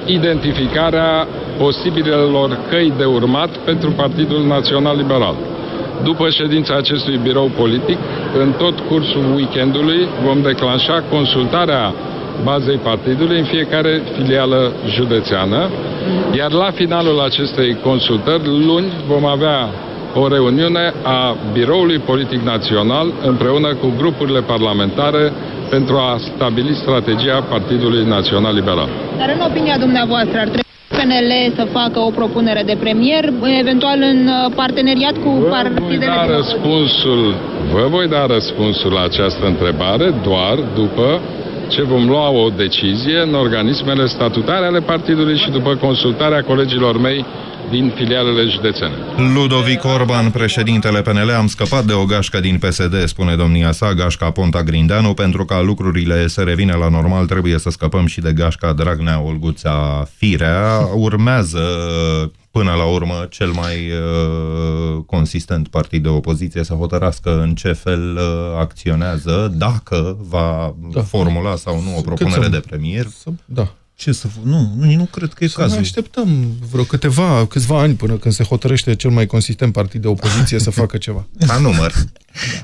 identificarea 0.05 1.27
posibilelor 1.57 2.59
căi 2.69 2.93
de 2.97 3.03
urmat 3.03 3.49
pentru 3.57 3.91
Partidul 3.91 4.45
Național 4.47 4.97
Liberal. 4.97 5.35
După 6.03 6.29
ședința 6.29 6.75
acestui 6.75 7.19
birou 7.23 7.51
politic, 7.57 7.97
în 8.39 8.53
tot 8.57 8.79
cursul 8.79 9.33
weekendului 9.35 10.07
vom 10.25 10.41
declanșa 10.41 11.03
consultarea 11.09 11.93
bazei 12.43 12.77
partidului 12.77 13.37
în 13.37 13.45
fiecare 13.45 14.01
filială 14.15 14.71
județeană, 14.87 15.69
iar 16.37 16.51
la 16.51 16.71
finalul 16.71 17.19
acestei 17.19 17.77
consultări, 17.83 18.43
luni, 18.45 18.91
vom 19.07 19.25
avea 19.25 19.69
o 20.15 20.27
reuniune 20.27 20.93
a 21.03 21.35
Biroului 21.53 21.99
Politic 21.99 22.41
Național 22.41 23.13
împreună 23.23 23.75
cu 23.75 23.93
grupurile 23.97 24.41
parlamentare 24.41 25.31
pentru 25.69 25.95
a 25.95 26.17
stabili 26.17 26.73
strategia 26.73 27.45
Partidului 27.49 28.03
Național 28.05 28.53
Liberal. 28.53 28.89
Dar 29.17 29.29
în 29.35 29.41
opinia 29.49 29.77
dumneavoastră 29.77 30.37
ar 30.39 30.43
trebui 30.43 30.69
PNL 30.87 31.31
să 31.55 31.63
facă 31.71 31.99
o 31.99 32.09
propunere 32.09 32.63
de 32.65 32.75
premier, 32.79 33.23
eventual 33.59 33.99
în 34.11 34.27
uh, 34.27 34.51
parteneriat 34.55 35.15
cu 35.23 35.29
Vă 35.29 35.39
voi 35.39 35.49
partidele 35.49 36.05
da 36.05 36.25
din 36.25 36.35
răspunsul, 36.35 37.35
vă 37.73 37.87
voi 37.89 38.07
da 38.07 38.25
răspunsul 38.25 38.91
la 38.91 39.03
această 39.03 39.45
întrebare 39.45 40.13
doar 40.23 40.55
după 40.75 41.21
ce 41.71 41.81
vom 41.83 42.07
lua 42.07 42.29
o 42.29 42.49
decizie 42.49 43.21
în 43.21 43.33
organismele 43.33 44.05
statutare 44.05 44.65
ale 44.65 44.79
partidului 44.79 45.37
și 45.37 45.49
după 45.49 45.75
consultarea 45.75 46.43
colegilor 46.43 46.97
mei 46.99 47.25
din 47.71 47.93
filialele 47.95 48.49
județene. 48.49 48.93
Ludovic 49.33 49.83
Orban, 49.83 50.29
președintele 50.31 51.01
PNL, 51.01 51.29
am 51.29 51.47
scăpat 51.47 51.85
de 51.85 51.93
o 51.93 52.05
gașcă 52.05 52.39
din 52.39 52.57
PSD, 52.57 53.05
spune 53.05 53.35
domnia 53.35 53.71
sa, 53.71 53.93
gașca 53.93 54.31
Ponta 54.31 54.63
Grindeanu, 54.63 55.13
pentru 55.13 55.45
ca 55.45 55.61
lucrurile 55.61 56.27
să 56.27 56.41
revină 56.41 56.75
la 56.75 56.89
normal, 56.89 57.25
trebuie 57.25 57.57
să 57.57 57.69
scăpăm 57.69 58.05
și 58.05 58.21
de 58.21 58.33
gașca 58.33 58.73
Dragnea 58.73 59.21
Olguța 59.21 60.07
Firea. 60.17 60.87
Urmează 60.95 61.59
până 62.51 62.71
la 62.71 62.83
urmă 62.85 63.25
cel 63.29 63.49
mai 63.51 63.75
uh, 63.91 65.03
consistent 65.05 65.67
partid 65.67 66.03
de 66.03 66.09
opoziție 66.09 66.63
să 66.63 66.73
hotărască 66.73 67.41
în 67.41 67.55
ce 67.55 67.71
fel 67.71 68.15
uh, 68.15 68.59
acționează, 68.59 69.53
dacă 69.57 70.17
va 70.29 70.75
da. 70.93 71.01
formula 71.01 71.55
sau 71.55 71.81
nu 71.81 71.97
o 71.97 72.01
propunere 72.01 72.43
să- 72.43 72.49
de 72.49 72.61
premier. 72.69 73.05
Da. 73.45 73.67
Ce 74.01 74.11
să... 74.11 74.27
Nu, 74.43 74.73
nu, 74.77 74.95
nu 74.95 75.05
cred 75.05 75.33
că 75.33 75.43
e 75.43 75.47
Să 75.47 75.55
cazul. 75.57 75.71
mai 75.73 75.81
așteptăm 75.81 76.45
vreo 76.71 76.83
câteva, 76.83 77.45
câțiva 77.47 77.79
ani 77.79 77.93
până 77.93 78.17
când 78.17 78.33
se 78.33 78.43
hotărăște 78.43 78.95
cel 78.95 79.09
mai 79.09 79.25
consistent 79.25 79.73
partid 79.73 80.01
de 80.01 80.07
opoziție 80.07 80.59
să 80.59 80.69
facă 80.69 80.97
ceva. 80.97 81.27
La 81.47 81.57
număr. 81.57 81.93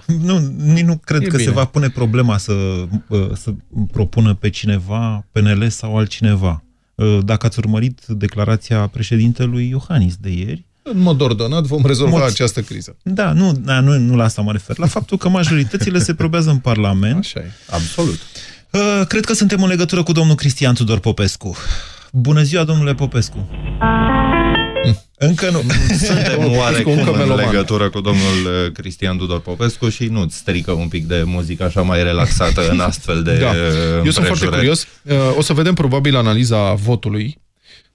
Nu, 0.05 0.37
nici 0.57 0.83
nu 0.83 0.97
cred 1.05 1.21
E 1.21 1.25
că 1.25 1.35
bine. 1.35 1.47
se 1.49 1.53
va 1.53 1.65
pune 1.65 1.89
problema 1.89 2.37
să, 2.37 2.53
uh, 3.07 3.29
să 3.35 3.53
propună 3.91 4.33
pe 4.33 4.49
cineva, 4.49 5.25
PNL 5.31 5.69
sau 5.69 5.97
altcineva. 5.97 6.63
Uh, 6.95 7.17
Dacă 7.25 7.45
ați 7.45 7.59
urmărit 7.59 8.05
declarația 8.05 8.87
președintelui 8.87 9.69
Iohannis 9.69 10.15
de 10.15 10.29
ieri, 10.29 10.65
În 10.83 10.99
mod 10.99 11.21
ordonat 11.21 11.63
vom 11.63 11.85
rezolva 11.85 12.17
Mod- 12.19 12.29
această 12.31 12.61
criză. 12.61 12.95
da, 13.03 13.31
nu, 13.31 13.51
da, 13.53 13.79
nu, 13.79 13.97
nu 13.97 14.15
la 14.15 14.23
asta 14.23 14.41
mă 14.41 14.51
refer, 14.51 14.77
la 14.77 14.87
faptul 14.87 15.17
că 15.17 15.29
majoritățile 15.29 15.99
se 15.99 16.13
probează 16.13 16.49
în 16.49 16.57
Parlament. 16.57 17.17
Așa 17.17 17.39
e. 17.39 17.51
Absolut. 17.69 18.19
Uh, 18.77 19.05
Cred 19.07 19.25
că 19.25 19.33
suntem 19.33 19.63
în 19.63 19.69
legătură 19.69 20.03
cu 20.03 20.11
domnul 20.11 20.35
Cristian 20.35 20.73
Tudor 20.73 20.99
Popescu. 20.99 21.55
Bună 22.11 22.41
ziua, 22.41 22.63
domnule 22.63 22.93
Popescu. 22.93 23.49
Încă 25.17 25.49
nu. 25.49 25.61
Suntem 25.97 26.51
oarecum 26.57 26.91
încă 26.97 27.11
în 27.11 27.17
meloman. 27.17 27.45
legătură 27.45 27.89
cu 27.89 28.01
domnul 28.01 28.65
uh, 28.65 28.71
Cristian 28.71 29.17
Tudor 29.17 29.39
Popescu 29.39 29.89
și 29.89 30.05
nu-ți 30.05 30.35
strică 30.37 30.71
un 30.71 30.87
pic 30.87 31.05
de 31.07 31.23
muzică 31.25 31.63
așa 31.63 31.81
mai 31.81 32.03
relaxată 32.03 32.69
în 32.69 32.79
astfel 32.79 33.23
de 33.23 33.37
Da. 33.37 33.49
uh, 33.49 33.55
Eu 34.05 34.11
sunt 34.11 34.25
foarte 34.25 34.45
împrejurări? 34.45 34.55
curios. 34.57 34.87
Uh, 35.03 35.37
O 35.37 35.41
să 35.41 35.53
vedem 35.53 35.73
probabil 35.73 36.15
analiza 36.15 36.73
votului. 36.73 37.41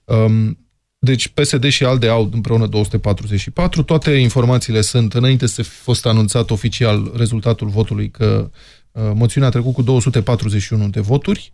Um, 0.03 0.57
Deci 0.99 1.27
PSD 1.27 1.69
și 1.69 1.83
ALDE 1.83 2.07
au 2.07 2.29
împreună 2.33 2.65
244. 2.67 3.83
Toate 3.83 4.11
informațiile 4.11 4.81
sunt, 4.81 5.13
înainte 5.13 5.47
să 5.47 5.61
fi 5.61 5.69
fost 5.69 6.05
anunțat 6.05 6.49
oficial 6.51 7.11
rezultatul 7.17 7.67
votului, 7.67 8.09
că 8.09 8.49
uh, 8.53 8.59
moțiunea 8.93 9.49
a 9.49 9.51
trecut 9.51 9.73
cu 9.73 9.81
241 9.81 10.89
de 10.89 10.99
voturi. 10.99 11.53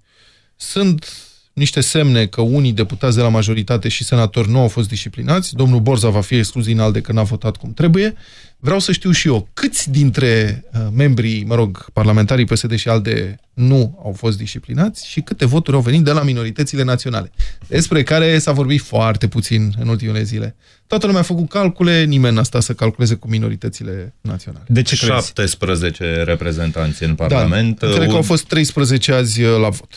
Sunt 0.56 1.06
niște 1.54 1.82
semne 1.82 2.26
că 2.26 2.42
unii 2.42 2.74
deputați 2.74 3.16
de 3.16 3.22
la 3.22 3.30
majoritate 3.30 3.90
și 3.90 4.04
senatori 4.04 4.50
nu 4.50 4.60
au 4.60 4.68
fost 4.68 4.88
disciplinați. 4.88 5.56
Domnul 5.56 5.80
Borza 5.80 6.10
va 6.10 6.22
fi 6.22 6.36
exclus 6.36 6.66
din 6.66 6.80
ALDE 6.80 7.02
că 7.02 7.12
n-a 7.12 7.24
votat 7.24 7.58
cum 7.58 7.74
trebuie. 7.74 8.16
Vreau 8.62 8.80
să 8.80 8.92
știu 8.92 9.12
și 9.12 9.28
eu 9.28 9.48
câți 9.54 9.90
dintre 9.92 10.64
uh, 10.74 10.88
membrii, 10.94 11.44
mă 11.44 11.56
rog, 11.56 11.90
parlamentarii 11.94 12.46
PSD 12.46 12.76
și 12.76 12.90
ALDE 12.90 13.40
nu 13.54 14.00
au 14.04 14.12
fost 14.12 14.38
disciplinați 14.38 15.08
și 15.08 15.22
câte 15.22 15.46
voturi 15.46 15.76
au 15.76 15.82
venit 15.82 16.04
de 16.04 16.12
la 16.12 16.24
minoritățile 16.24 16.84
naționale, 16.84 17.32
despre 17.68 18.04
care 18.04 18.40
s-a 18.40 18.52
vorbit 18.52 18.82
foarte 18.82 19.28
puțin 19.28 19.74
în 19.80 19.88
ultimele 19.88 20.24
zile. 20.24 20.56
Toată 20.88 21.06
lumea 21.06 21.22
a 21.22 21.24
făcut 21.24 21.50
calcule, 21.50 22.04
nimeni 22.04 22.36
n-a 22.36 22.44
stat 22.44 22.62
să 22.64 22.74
calculeze 22.74 23.16
cu 23.16 23.28
minoritățile 23.28 24.14
naționale. 24.22 24.64
De 24.68 24.82
ce 24.82 24.96
crezi? 24.96 25.12
17 25.12 26.24
reprezentanți 26.24 27.04
în 27.04 27.16
Parlament. 27.16 27.80
Da, 27.80 27.88
cred 27.88 28.00
că 28.04 28.10
Un- 28.10 28.16
au 28.16 28.22
fost 28.22 28.44
13 28.46 29.12
azi 29.14 29.42
uh, 29.42 29.58
la 29.62 29.70
vot. 29.70 29.88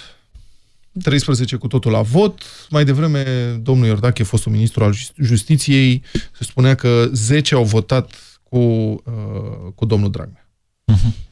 13 1.03 1.57
cu 1.57 1.67
totul 1.67 1.91
la 1.93 2.03
vot. 2.03 2.43
Mai 2.71 2.85
devreme, 2.85 3.23
domnul 3.63 3.87
Iordache, 3.87 4.23
fostul 4.23 4.53
ministru 4.53 4.85
al 4.85 4.95
Just- 4.95 5.15
Justiției, 5.23 6.03
se 6.13 6.45
spunea 6.45 6.75
că 6.75 7.09
10 7.13 7.55
au 7.55 7.65
votat 7.65 8.11
cu, 8.53 8.59
uh, 8.59 9.73
cu 9.75 9.85
domnul 9.85 10.11
Dragnea. 10.11 10.47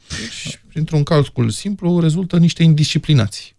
Deci, 0.09 0.61
printr-un 0.69 1.03
calcul 1.03 1.51
simplu, 1.51 2.01
rezultă 2.01 2.37
niște 2.39 2.63
indisciplinați. 2.63 3.57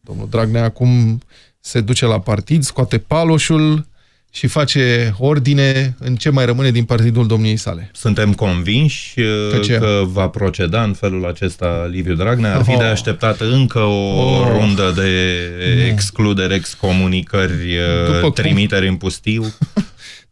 Domnul 0.00 0.28
Dragnea 0.30 0.64
acum 0.64 1.20
se 1.60 1.80
duce 1.80 2.06
la 2.06 2.20
partid, 2.20 2.62
scoate 2.62 2.98
paloșul 2.98 3.86
și 4.32 4.46
face 4.46 5.14
ordine 5.18 5.96
în 5.98 6.16
ce 6.16 6.30
mai 6.30 6.44
rămâne 6.44 6.70
din 6.70 6.84
partidul 6.84 7.26
domniei 7.26 7.56
sale. 7.56 7.90
Suntem 7.92 8.32
convinși 8.32 9.20
uh, 9.20 9.26
Că 9.52 9.58
ce? 9.58 9.78
că 9.78 10.02
va 10.06 10.28
proceda 10.28 10.82
în 10.82 10.92
felul 10.92 11.26
acesta 11.26 11.86
Liviu 11.90 12.14
Dragnea. 12.14 12.54
Ar 12.56 12.64
fi 12.64 12.70
Oh. 12.70 12.78
de 12.78 12.84
așteptat 12.84 13.40
încă 13.40 13.78
o 13.78 14.18
Oh. 14.20 14.46
rundă 14.48 14.92
de 14.96 15.86
excluderi, 15.90 16.54
excomunicări, 16.54 17.76
uh, 17.76 18.04
După 18.06 18.18
cum- 18.20 18.32
trimiteri 18.32 18.88
în 18.88 18.96
pustiu. 18.96 19.44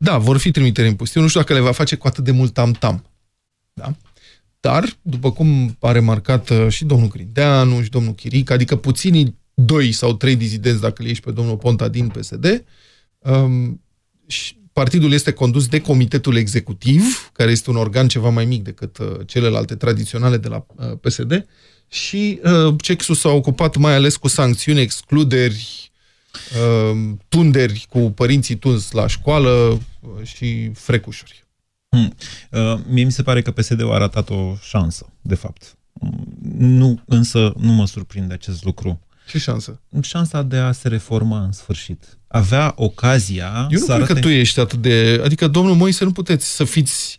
Da, 0.02 0.18
vor 0.18 0.36
fi 0.36 0.50
trimiteri 0.50 0.88
în 0.88 0.94
pustiu. 0.94 1.20
Nu 1.20 1.28
știu 1.28 1.40
dacă 1.40 1.52
le 1.52 1.60
va 1.60 1.72
face 1.72 1.96
cu 1.96 2.06
atât 2.06 2.24
de 2.24 2.30
mult 2.30 2.52
tam-tam. 2.52 3.04
Da? 3.72 3.94
Dar, 4.60 4.96
după 5.02 5.32
cum 5.32 5.76
a 5.80 5.92
remarcat 5.92 6.50
uh, 6.50 6.68
și 6.68 6.84
domnul 6.84 7.08
Grindeanu 7.08 7.82
și 7.82 7.90
domnul 7.90 8.12
Chiric, 8.12 8.50
adică 8.50 8.76
puținii 8.76 9.38
doi 9.54 9.92
sau 9.92 10.12
trei 10.12 10.36
dizidenți, 10.36 10.80
dacă 10.80 11.02
le 11.02 11.08
ieși 11.08 11.20
pe 11.20 11.30
domnul 11.30 11.56
Ponta 11.56 11.88
din 11.88 12.08
PSD, 12.08 12.64
um, 13.18 13.82
și 14.26 14.56
partidul 14.72 15.12
este 15.12 15.32
condus 15.32 15.66
de 15.66 15.80
Comitetul 15.80 16.36
Executiv, 16.36 17.30
care 17.32 17.50
este 17.50 17.70
un 17.70 17.76
organ 17.76 18.08
ceva 18.08 18.28
mai 18.28 18.44
mic 18.44 18.62
decât 18.62 18.98
uh, 18.98 19.06
celelalte 19.26 19.74
tradiționale 19.74 20.36
de 20.36 20.48
la 20.48 20.66
uh, 20.76 20.92
PSD, 21.00 21.46
și 21.88 22.40
uh, 22.44 22.74
Cexul 22.80 23.14
s-a 23.14 23.28
ocupat 23.28 23.76
mai 23.76 23.94
ales 23.94 24.16
cu 24.16 24.28
sancțiuni, 24.28 24.80
excluderi, 24.80 25.54
uh, 25.54 25.91
tunderi 27.29 27.87
cu 27.88 27.99
părinții 27.99 28.55
tuns 28.55 28.90
la 28.90 29.07
școală 29.07 29.51
uh, 29.51 30.27
și 30.27 30.71
frecușuri. 30.75 31.45
Hmm. 31.88 32.14
Uh, 32.51 32.79
mie 32.88 33.05
mi 33.05 33.12
se 33.12 33.23
pare 33.23 33.42
că 33.42 33.51
PSD-ul 33.51 33.92
a 33.92 33.99
ratat 33.99 34.31
o 34.31 34.57
șansă, 34.61 35.07
de 35.21 35.35
fapt. 35.35 35.77
Mm, 35.92 36.37
Nu, 36.59 37.01
însă 37.07 37.53
nu 37.59 37.73
mă 37.73 37.87
surprinde 37.87 38.35
acest 38.35 38.64
lucru. 38.64 39.01
Ce 39.29 39.38
șansă? 39.38 39.81
Șansa 40.03 40.42
de 40.42 40.57
a 40.57 40.73
se 40.73 40.88
reforma 40.88 41.42
în 41.42 41.53
sfârșit. 41.53 42.18
Avea 42.27 42.73
ocazia 42.77 43.68
Eu 43.71 43.79
nu 43.79 43.87
să 43.87 43.95
cred 43.95 44.07
că 44.07 44.12
arate... 44.12 44.21
tu 44.21 44.29
ești 44.29 44.61
atât 44.61 44.79
de... 44.79 45.21
Adică, 45.25 45.49
domnul 45.49 45.75
Moise, 45.75 46.05
nu 46.05 46.12
puteți 46.12 46.55
să 46.55 46.64
fiți... 46.64 47.18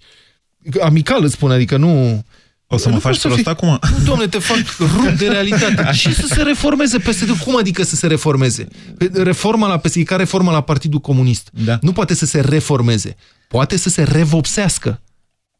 Amical 0.81 1.23
îți 1.23 1.33
spun, 1.33 1.51
adică 1.51 1.77
nu... 1.77 2.25
O 2.73 2.77
să 2.77 2.87
mă 2.87 2.93
Nu 2.93 2.99
faci 2.99 3.11
poți 3.11 3.21
să 3.21 3.27
prost 3.27 3.41
fii- 3.41 3.51
acum? 3.51 3.79
Nu, 3.97 4.03
domnule, 4.05 4.27
te 4.27 4.37
fac 4.37 4.57
rup 4.79 5.09
de 5.17 5.27
realitate. 5.27 5.91
Și 5.99 6.13
să 6.13 6.27
se 6.27 6.41
reformeze 6.41 6.97
PSD. 6.97 7.29
Cum 7.43 7.57
adică 7.57 7.83
să 7.83 7.95
se 7.95 8.07
reformeze? 8.07 8.67
Reforma 9.13 9.67
la 9.67 9.77
PSD, 9.77 10.03
ca 10.05 10.15
reforma 10.15 10.51
la 10.51 10.61
Partidul 10.61 10.99
Comunist. 10.99 11.49
Da. 11.65 11.77
Nu 11.81 11.91
poate 11.91 12.13
să 12.15 12.25
se 12.25 12.39
reformeze. 12.41 13.15
Poate 13.47 13.77
să 13.77 13.89
se 13.89 14.03
revopsească. 14.03 15.01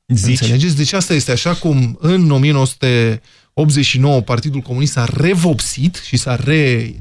Zici? 0.08 0.30
Înțelegeți? 0.41 0.76
Deci 0.76 0.93
asta 0.93 1.14
este 1.14 1.32
așa 1.32 1.53
cum 1.53 1.97
în 2.01 2.32
1989 2.32 4.22
Partidul 4.22 4.59
Comunist 4.61 4.91
s-a 4.91 5.05
revopsit 5.14 6.01
și 6.05 6.18
s-a 6.18 6.36
re 6.36 6.93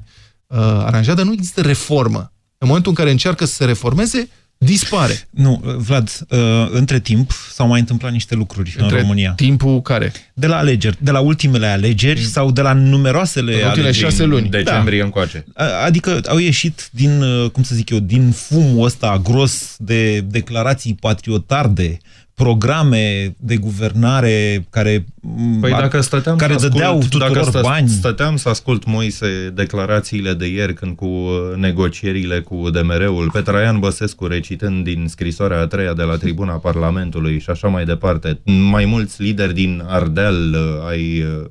uh, 0.46 0.58
aranjată, 0.58 1.22
nu 1.22 1.32
există 1.32 1.60
reformă. 1.60 2.32
În 2.58 2.66
momentul 2.68 2.90
în 2.90 2.96
care 2.96 3.10
încearcă 3.10 3.44
să 3.44 3.54
se 3.54 3.64
reformeze, 3.64 4.28
dispare. 4.64 5.28
Nu, 5.30 5.62
Vlad, 5.76 6.10
uh, 6.28 6.38
între 6.70 7.00
timp 7.00 7.30
s-au 7.52 7.66
mai 7.66 7.80
întâmplat 7.80 8.12
niște 8.12 8.34
lucruri 8.34 8.74
Între 8.78 8.96
în 8.96 9.02
România. 9.02 9.32
timpul 9.32 9.80
care? 9.82 10.12
De 10.34 10.46
la 10.46 10.56
alegeri, 10.56 10.96
de 11.00 11.10
la 11.10 11.20
ultimele 11.20 11.66
alegeri 11.66 12.20
sau 12.20 12.50
de 12.50 12.60
la 12.60 12.72
numeroasele 12.72 13.52
În 13.52 13.56
ultimele 13.66 13.82
alegeri. 13.88 14.10
șase 14.10 14.24
luni. 14.24 14.48
Decembrie 14.48 14.98
Da. 14.98 15.04
încoace. 15.04 15.44
A- 15.54 15.84
Adică 15.84 16.20
au 16.28 16.38
ieșit 16.38 16.88
din, 16.92 17.22
uh, 17.22 17.50
cum 17.50 17.62
să 17.62 17.74
zic 17.74 17.90
eu, 17.90 17.98
din 17.98 18.30
fumul 18.30 18.84
ăsta 18.84 19.20
gros 19.24 19.74
de 19.78 20.20
declarații 20.20 20.94
patriotarde, 21.00 21.98
programe 22.42 23.34
de 23.38 23.56
guvernare 23.56 24.66
care, 24.70 25.04
m, 25.20 25.60
Păi 25.60 25.72
a- 25.72 25.80
dacă 25.80 26.00
stăteam 26.00 26.36
care 26.36 26.56
să 26.58 26.68
dădeau 26.68 26.90
ascult, 26.98 27.10
tuturor 27.10 27.32
dacă 27.32 27.48
stă, 27.50 27.60
bani. 27.62 27.88
stăteam 27.88 28.36
să 28.36 28.48
ascult, 28.48 28.84
Moise, 28.86 29.50
declarațiile 29.54 30.32
de 30.32 30.46
ieri 30.46 30.74
când 30.74 30.96
cu 30.96 31.04
uh, 31.06 31.56
negocierile 31.56 32.40
cu 32.40 32.70
DMR-ul, 32.70 33.30
pe 33.32 33.40
Traian 33.40 33.78
Băsescu 33.78 34.26
recitând 34.26 34.84
din 34.84 35.06
scrisoarea 35.08 35.60
a 35.60 35.66
treia 35.66 35.92
de 35.92 36.02
la 36.02 36.16
tribuna 36.16 36.52
Parlamentului 36.52 37.40
și 37.40 37.50
așa 37.50 37.68
mai 37.68 37.84
departe, 37.84 38.40
mai 38.70 38.84
mulți 38.84 39.22
lideri 39.22 39.54
din 39.54 39.82
Ardeal 39.86 40.52
uh, 40.52 40.88
ai 40.88 41.22
uh, 41.22 41.44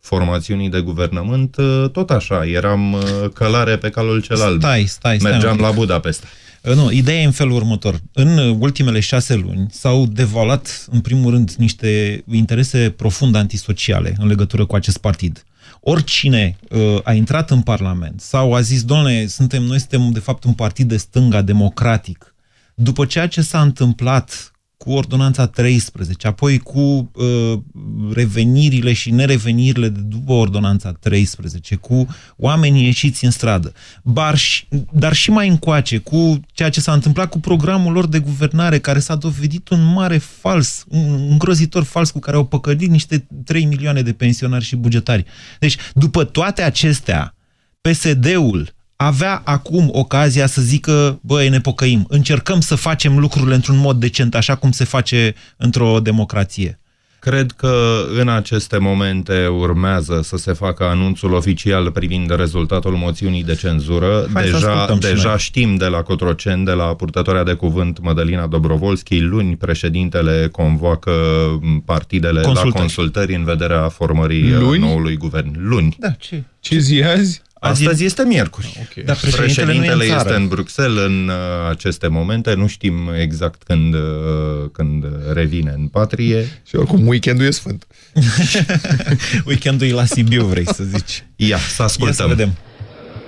formațiunii 0.00 0.68
de 0.68 0.80
guvernământ, 0.80 1.56
uh, 1.56 1.84
tot 1.92 2.10
așa, 2.10 2.46
eram 2.46 2.92
uh, 2.92 3.02
călare 3.34 3.76
pe 3.76 3.88
calul 3.88 4.20
cel 4.20 4.40
alb. 4.40 4.60
Stai, 4.60 4.84
stai, 4.84 5.18
stai 5.18 5.30
Mergeam 5.30 5.50
un 5.52 5.56
pic. 5.56 5.66
la 5.66 5.72
Budapesta. 5.72 6.26
Uh, 6.62 6.74
Nu, 6.74 6.90
ideea 6.90 7.20
e 7.20 7.24
în 7.24 7.30
felul 7.30 7.52
următor. 7.52 8.00
În 8.12 8.38
uh, 8.38 8.56
ultimele 8.58 9.00
șase 9.00 9.34
luni 9.34 9.66
s-au 9.70 10.06
devalat, 10.06 10.86
în 10.90 11.00
primul 11.00 11.30
rând, 11.30 11.50
niște 11.50 12.22
interese 12.30 12.90
profund 12.90 13.34
antisociale 13.34 14.14
în 14.18 14.26
legătură 14.26 14.66
cu 14.66 14.74
acest 14.74 14.98
partid. 14.98 15.44
Oricine 15.80 16.56
uh, 16.70 16.98
a 17.02 17.12
intrat 17.12 17.50
în 17.50 17.62
Parlament 17.62 18.20
sau 18.20 18.54
a 18.54 18.60
zis, 18.60 18.84
domnule, 18.84 19.26
suntem, 19.26 19.62
noi 19.62 19.78
suntem 19.78 20.10
de 20.10 20.18
fapt 20.18 20.44
un 20.44 20.52
partid 20.52 20.88
de 20.88 20.96
stânga 20.96 21.42
democratic, 21.42 22.34
după 22.74 23.04
ceea 23.04 23.26
ce 23.26 23.40
s-a 23.40 23.60
întâmplat 23.60 24.49
cu 24.84 24.90
ordonanța 24.90 25.46
13, 25.46 26.26
apoi 26.26 26.58
cu 26.58 27.10
uh, 27.14 27.58
revenirile 28.12 28.92
și 28.92 29.10
nerevenirile 29.10 29.88
de 29.88 30.00
după 30.00 30.32
ordonanța 30.32 30.92
13, 30.92 31.74
cu 31.74 32.06
oamenii 32.36 32.84
ieșiți 32.84 33.24
în 33.24 33.30
stradă, 33.30 33.72
bar 34.02 34.36
și, 34.36 34.68
dar 34.92 35.12
și 35.12 35.30
mai 35.30 35.48
încoace, 35.48 35.98
cu 35.98 36.40
ceea 36.52 36.68
ce 36.68 36.80
s-a 36.80 36.92
întâmplat 36.92 37.30
cu 37.30 37.40
programul 37.40 37.92
lor 37.92 38.06
de 38.06 38.18
guvernare, 38.18 38.78
care 38.78 38.98
s-a 38.98 39.14
dovedit 39.14 39.68
un 39.68 39.92
mare 39.92 40.18
fals, 40.18 40.84
un 40.88 41.26
îngrozitor 41.30 41.82
fals 41.82 42.10
cu 42.10 42.18
care 42.18 42.36
au 42.36 42.44
păcălit 42.46 42.90
niște 42.90 43.26
3 43.44 43.64
milioane 43.64 44.02
de 44.02 44.12
pensionari 44.12 44.64
și 44.64 44.76
bugetari. 44.76 45.24
Deci, 45.58 45.76
după 45.94 46.24
toate 46.24 46.62
acestea, 46.62 47.34
PSD-ul 47.80 48.74
avea 49.02 49.40
acum 49.44 49.88
ocazia 49.92 50.46
să 50.46 50.60
zică, 50.62 51.18
băi, 51.22 51.48
ne 51.48 51.60
pocăim, 51.60 52.04
încercăm 52.08 52.60
să 52.60 52.74
facem 52.74 53.18
lucrurile 53.18 53.54
într-un 53.54 53.76
mod 53.76 54.00
decent, 54.00 54.34
așa 54.34 54.54
cum 54.54 54.70
se 54.70 54.84
face 54.84 55.34
într-o 55.56 56.00
democrație. 56.00 56.78
Cred 57.18 57.50
că 57.50 58.04
în 58.20 58.28
aceste 58.28 58.78
momente 58.78 59.46
urmează 59.46 60.20
să 60.22 60.36
se 60.36 60.52
facă 60.52 60.84
anunțul 60.84 61.32
oficial 61.32 61.90
privind 61.90 62.36
rezultatul 62.36 62.92
moțiunii 62.92 63.44
de 63.44 63.54
cenzură. 63.54 64.28
Hai 64.32 64.44
să 64.44 64.50
deja 64.50 64.70
ascultăm 64.70 65.00
și 65.00 65.14
deja 65.14 65.28
noi. 65.28 65.38
știm 65.38 65.76
de 65.76 65.84
la 65.84 66.02
Cotroceni, 66.02 66.64
de 66.64 66.72
la 66.72 66.84
purtătoarea 66.84 67.44
de 67.44 67.52
cuvânt 67.52 68.00
Mădălina 68.02 68.46
Dobrovolski, 68.46 69.20
luni 69.20 69.56
președintele 69.56 70.48
convoacă 70.52 71.12
partidele 71.84 72.40
Consultări. 72.40 72.74
la 72.74 72.80
consultări 72.80 73.34
în 73.34 73.44
vederea 73.44 73.88
formării 73.88 74.52
Luni? 74.52 74.80
noului 74.80 75.16
guvern. 75.16 75.56
Luni. 75.58 75.96
Da, 75.98 76.10
ce? 76.10 76.42
Ce 76.60 76.78
zi 76.78 76.96
e 76.96 77.04
azi? 77.60 77.82
Astăzi 77.82 78.04
este 78.04 78.24
miercuri. 78.24 78.72
Ok. 78.80 79.04
Dar 79.04 79.16
președintele, 79.16 79.64
nu 79.66 79.72
e 79.72 79.76
în 79.76 79.82
Președintele 79.82 80.06
țară. 80.16 80.28
este 80.28 80.40
în 80.40 80.48
Bruxelles 80.48 81.04
în 81.04 81.28
uh, 81.28 81.70
aceste 81.70 82.08
momente. 82.08 82.54
Nu 82.54 82.66
știm 82.66 82.94
exact 83.20 83.62
când, 83.62 83.94
uh, 83.94 84.00
când 84.72 85.04
revine 85.32 85.72
în 85.76 85.86
patrie. 85.86 86.44
Și 86.68 86.76
oricum, 86.76 87.06
weekendul 87.06 87.46
e 87.46 87.50
sfânt. 87.50 87.86
Weekendul 89.48 89.86
e 89.86 89.92
la 89.92 90.04
Sibiu, 90.04 90.44
vrei 90.44 90.66
să 90.66 90.82
zici. 90.84 91.24
Ia, 91.36 91.56
să 91.56 91.74
Ia 91.78 91.84
ascultăm. 91.84 92.14
să 92.14 92.24
vedem. 92.26 92.50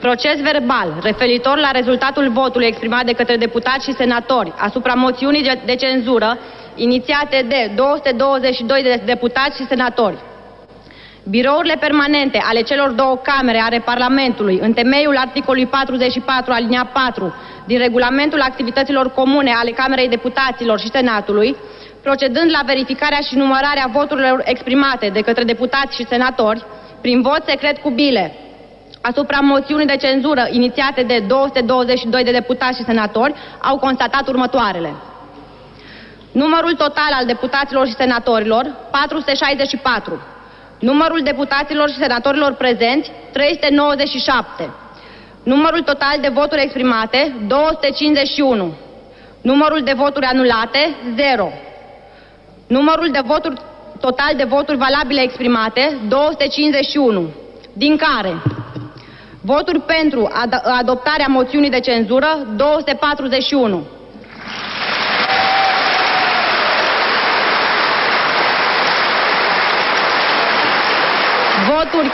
Proces 0.01 0.37
verbal 0.53 0.99
referitor 1.03 1.57
la 1.59 1.71
rezultatul 1.71 2.33
votului 2.33 2.67
exprimat 2.67 3.05
de 3.05 3.13
către 3.13 3.37
deputați 3.37 3.85
și 3.89 3.95
senatori 3.97 4.53
asupra 4.59 4.95
moțiunii 4.95 5.43
de, 5.43 5.59
de 5.67 5.75
cenzură 5.75 6.39
inițiate 6.77 7.47
de 7.49 7.73
222 7.77 8.83
de 8.83 9.03
deputați 9.05 9.57
și 9.57 9.67
senatori. 9.69 10.17
Birourile 11.29 11.77
permanente 11.81 12.39
ale 12.49 12.63
celor 12.63 12.91
două 12.91 13.17
camere 13.17 13.59
ale 13.59 13.79
Parlamentului, 13.79 14.59
în 14.63 14.73
temeiul 14.73 15.17
articolului 15.17 15.67
44 15.67 16.53
alinia 16.53 16.91
4 16.93 17.35
din 17.65 17.79
regulamentul 17.79 18.41
activităților 18.41 19.11
comune 19.11 19.51
ale 19.51 19.71
Camerei 19.71 20.09
Deputaților 20.09 20.79
și 20.79 20.91
Senatului, 20.91 21.57
procedând 22.03 22.51
la 22.51 22.61
verificarea 22.67 23.19
și 23.29 23.37
numărarea 23.37 23.91
voturilor 23.93 24.43
exprimate 24.45 25.09
de 25.09 25.21
către 25.21 25.45
deputați 25.45 25.97
și 25.97 26.07
senatori, 26.09 26.65
prin 27.01 27.23
vot 27.23 27.43
secret 27.47 27.79
cu 27.79 27.91
bile, 27.91 28.35
asupra 29.01 29.39
moțiunii 29.41 29.87
de 29.87 29.97
cenzură 29.97 30.47
inițiate 30.51 31.03
de 31.03 31.25
222 31.27 32.25
de 32.25 32.31
deputați 32.31 32.77
și 32.77 32.85
senatori, 32.85 33.35
au 33.63 33.79
constatat 33.79 34.29
următoarele. 34.29 34.95
Numărul 36.33 36.73
total 36.73 37.13
al 37.13 37.27
deputaților 37.27 37.87
și 37.87 37.95
senatorilor, 37.95 38.75
464. 38.91 40.21
Numărul 40.91 41.21
deputaților 41.23 41.89
și 41.89 41.97
senatorilor 41.97 42.53
prezenți, 42.53 43.11
397. 43.33 44.71
Numărul 45.43 45.81
total 45.83 46.17
de 46.21 46.29
voturi 46.29 46.63
exprimate, 46.63 47.37
251. 47.47 48.75
Numărul 49.41 49.81
de 49.83 49.93
voturi 49.97 50.27
anulate, 50.27 50.95
0. 51.17 51.49
Numărul 52.67 53.09
de 53.13 53.21
voturi 53.25 53.55
total 54.01 54.33
de 54.37 54.45
voturi 54.45 54.79
valabile 54.79 55.23
exprimate, 55.23 55.99
251. 56.09 57.29
Din 57.73 57.97
care 57.97 58.43
voturi 59.41 59.81
pentru 59.81 60.29
ad- 60.29 60.63
adoptarea 60.81 61.27
moțiunii 61.29 61.71
de 61.71 61.81
cenzură, 61.81 62.47
241. 62.57 63.83
Voturi 71.93 72.11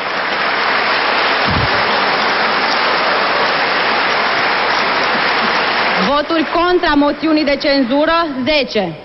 Voturi 6.09 6.45
contra 6.45 6.95
moțiunii 6.95 7.45
de 7.45 7.57
cenzură 7.57 8.13
10. 8.45 8.97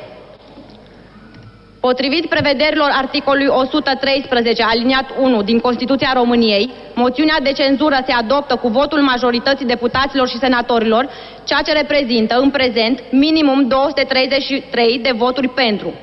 Potrivit 1.80 2.26
prevederilor 2.26 2.89
articolului 2.91 3.47
113 3.47 4.63
aliniat 4.63 5.05
1 5.19 5.41
din 5.41 5.59
Constituția 5.59 6.11
României, 6.13 6.71
moțiunea 6.93 7.38
de 7.43 7.51
cenzură 7.51 7.97
se 8.05 8.11
adoptă 8.11 8.55
cu 8.55 8.67
votul 8.67 8.99
majorității 8.99 9.65
deputaților 9.65 10.28
și 10.28 10.38
senatorilor, 10.38 11.09
ceea 11.43 11.61
ce 11.61 11.74
reprezintă 11.74 12.36
în 12.39 12.49
prezent 12.49 13.03
minimum 13.11 13.67
233 13.67 14.99
de 14.99 15.11
voturi 15.15 15.47
pentru. 15.47 15.93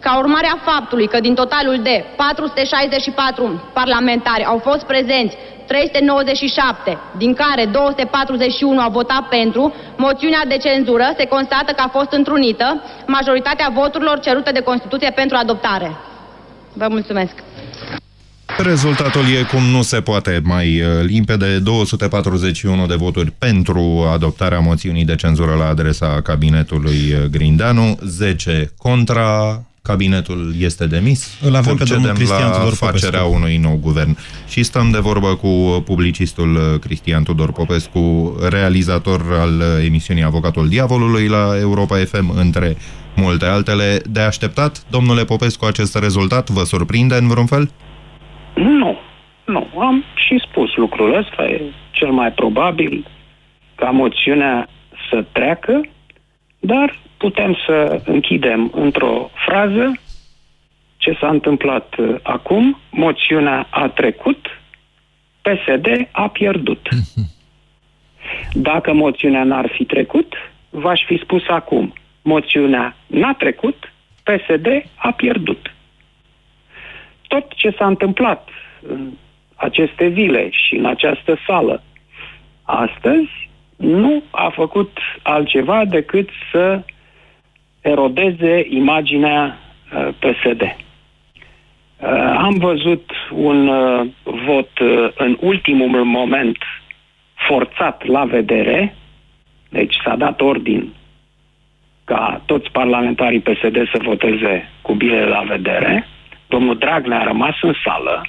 Ca 0.00 0.18
urmare 0.18 0.46
a 0.46 0.70
faptului 0.70 1.08
că 1.08 1.20
din 1.20 1.34
totalul 1.34 1.80
de 1.82 2.04
464 2.16 3.70
parlamentari 3.72 4.44
au 4.44 4.58
fost 4.58 4.82
prezenți 4.84 5.36
397, 5.66 6.98
din 7.16 7.34
care 7.34 7.64
241 7.64 8.80
au 8.80 8.90
votat 8.90 9.28
pentru, 9.28 9.74
moțiunea 9.96 10.42
de 10.48 10.56
cenzură 10.56 11.14
se 11.16 11.24
constată 11.24 11.72
că 11.72 11.82
a 11.84 11.88
fost 11.88 12.12
întrunită 12.12 12.82
majoritatea 13.06 13.72
voturilor 13.74 14.18
cerute 14.18 14.50
de 14.52 14.60
Constituție 14.60 15.10
pentru 15.10 15.36
adoptare. 15.36 15.96
Vă 16.72 16.86
mulțumesc! 16.88 17.32
Rezultatul 18.56 19.20
e 19.20 19.42
cum 19.42 19.62
nu 19.62 19.82
se 19.82 20.00
poate 20.00 20.40
mai 20.44 20.80
uh, 20.80 20.86
limpede, 21.02 21.58
241 21.58 22.86
de 22.86 22.94
voturi 22.94 23.30
pentru 23.38 24.08
adoptarea 24.12 24.58
moțiunii 24.58 25.04
de 25.04 25.14
cenzură 25.14 25.54
la 25.54 25.68
adresa 25.68 26.20
cabinetului 26.22 27.12
uh, 27.12 27.24
Grindeanu, 27.30 27.98
10 28.02 28.72
contra, 28.76 29.62
cabinetul 29.90 30.40
este 30.68 30.86
demis. 30.86 31.20
Îl 31.48 31.54
avem 31.54 31.76
pe 31.76 31.84
domnul 31.84 32.12
Procedem 32.12 32.14
Cristian 32.14 32.50
la 32.50 32.56
Tudor 32.56 32.74
facerea 32.74 33.20
Popescu. 33.20 33.38
unui 33.38 33.56
nou 33.66 33.76
guvern. 33.86 34.16
Și 34.52 34.60
stăm 34.62 34.90
de 34.90 34.98
vorbă 34.98 35.30
cu 35.42 35.52
publicistul 35.90 36.50
uh, 36.54 36.80
Cristian 36.84 37.22
Tudor 37.22 37.52
Popescu, 37.52 38.02
realizator 38.50 39.20
al 39.44 39.54
uh, 39.58 39.86
emisiunii 39.88 40.24
Avocatul 40.24 40.68
Diavolului 40.68 41.26
la 41.36 41.44
Europa 41.66 41.96
FM, 41.96 42.28
între 42.44 42.76
multe 43.16 43.44
altele. 43.44 43.88
De 44.16 44.20
așteptat, 44.20 44.72
domnule 44.90 45.24
Popescu, 45.24 45.64
acest 45.64 45.94
rezultat 46.06 46.50
vă 46.50 46.62
surprinde 46.64 47.14
în 47.14 47.28
vreun 47.28 47.46
fel? 47.46 47.70
Nu, 48.54 48.98
nu. 49.44 49.62
Am 49.80 50.04
și 50.14 50.34
spus 50.48 50.74
lucrul 50.76 51.16
ăsta. 51.18 51.42
E 51.44 51.60
cel 51.90 52.10
mai 52.10 52.30
probabil 52.32 53.06
ca 53.74 53.90
moțiunea 53.90 54.68
să 55.10 55.24
treacă, 55.32 55.80
dar 56.58 56.98
putem 57.18 57.56
să 57.66 58.02
închidem 58.04 58.70
într-o 58.74 59.30
frază 59.46 60.00
ce 60.96 61.16
s-a 61.20 61.28
întâmplat 61.28 61.94
uh, 61.98 62.14
acum. 62.22 62.78
Moțiunea 62.90 63.66
a 63.70 63.88
trecut, 63.88 64.46
PSD 65.42 66.08
a 66.10 66.28
pierdut. 66.28 66.88
Dacă 68.52 68.92
moțiunea 68.92 69.44
n-ar 69.44 69.70
fi 69.72 69.84
trecut, 69.84 70.34
v-aș 70.70 71.00
fi 71.06 71.20
spus 71.22 71.42
acum. 71.48 71.92
Moțiunea 72.22 72.96
n-a 73.06 73.34
trecut, 73.34 73.92
PSD 74.22 74.66
a 74.94 75.10
pierdut. 75.10 75.74
Tot 77.28 77.52
ce 77.54 77.70
s-a 77.70 77.86
întâmplat 77.86 78.48
în 78.82 79.10
aceste 79.54 80.10
zile 80.10 80.48
și 80.50 80.74
în 80.74 80.86
această 80.86 81.38
sală 81.46 81.82
astăzi 82.62 83.48
nu 83.76 84.22
a 84.30 84.48
făcut 84.48 84.98
altceva 85.22 85.84
decât 85.84 86.28
să 86.52 86.82
erodeze 87.80 88.66
imaginea 88.68 89.58
uh, 89.92 90.08
PSD. 90.18 90.60
Uh, 90.62 92.08
am 92.36 92.54
văzut 92.58 93.10
un 93.32 93.68
uh, 93.68 94.06
vot 94.24 94.78
uh, 94.78 95.08
în 95.16 95.36
ultimul 95.40 96.04
moment 96.04 96.58
forțat 97.34 98.06
la 98.06 98.24
vedere, 98.24 98.94
deci 99.68 99.96
s-a 100.04 100.16
dat 100.16 100.40
ordin 100.40 100.92
ca 102.04 102.42
toți 102.46 102.70
parlamentarii 102.70 103.40
PSD 103.40 103.76
să 103.92 103.98
voteze 104.02 104.68
cu 104.82 104.94
bine 104.94 105.24
la 105.24 105.40
vedere. 105.40 106.06
Domnul 106.46 106.78
Dragnea 106.78 107.20
a 107.20 107.24
rămas 107.24 107.54
în 107.62 107.74
sală 107.84 108.26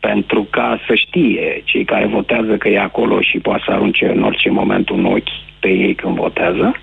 pentru 0.00 0.46
ca 0.50 0.80
să 0.86 0.94
știe 0.94 1.62
cei 1.64 1.84
care 1.84 2.06
votează 2.06 2.56
că 2.56 2.68
e 2.68 2.80
acolo 2.80 3.20
și 3.20 3.38
poate 3.38 3.62
să 3.66 3.72
arunce 3.72 4.06
în 4.06 4.22
orice 4.22 4.50
moment 4.50 4.88
un 4.88 5.04
ochi 5.04 5.36
pe 5.60 5.68
ei 5.68 5.94
când 5.94 6.16
votează. 6.16 6.76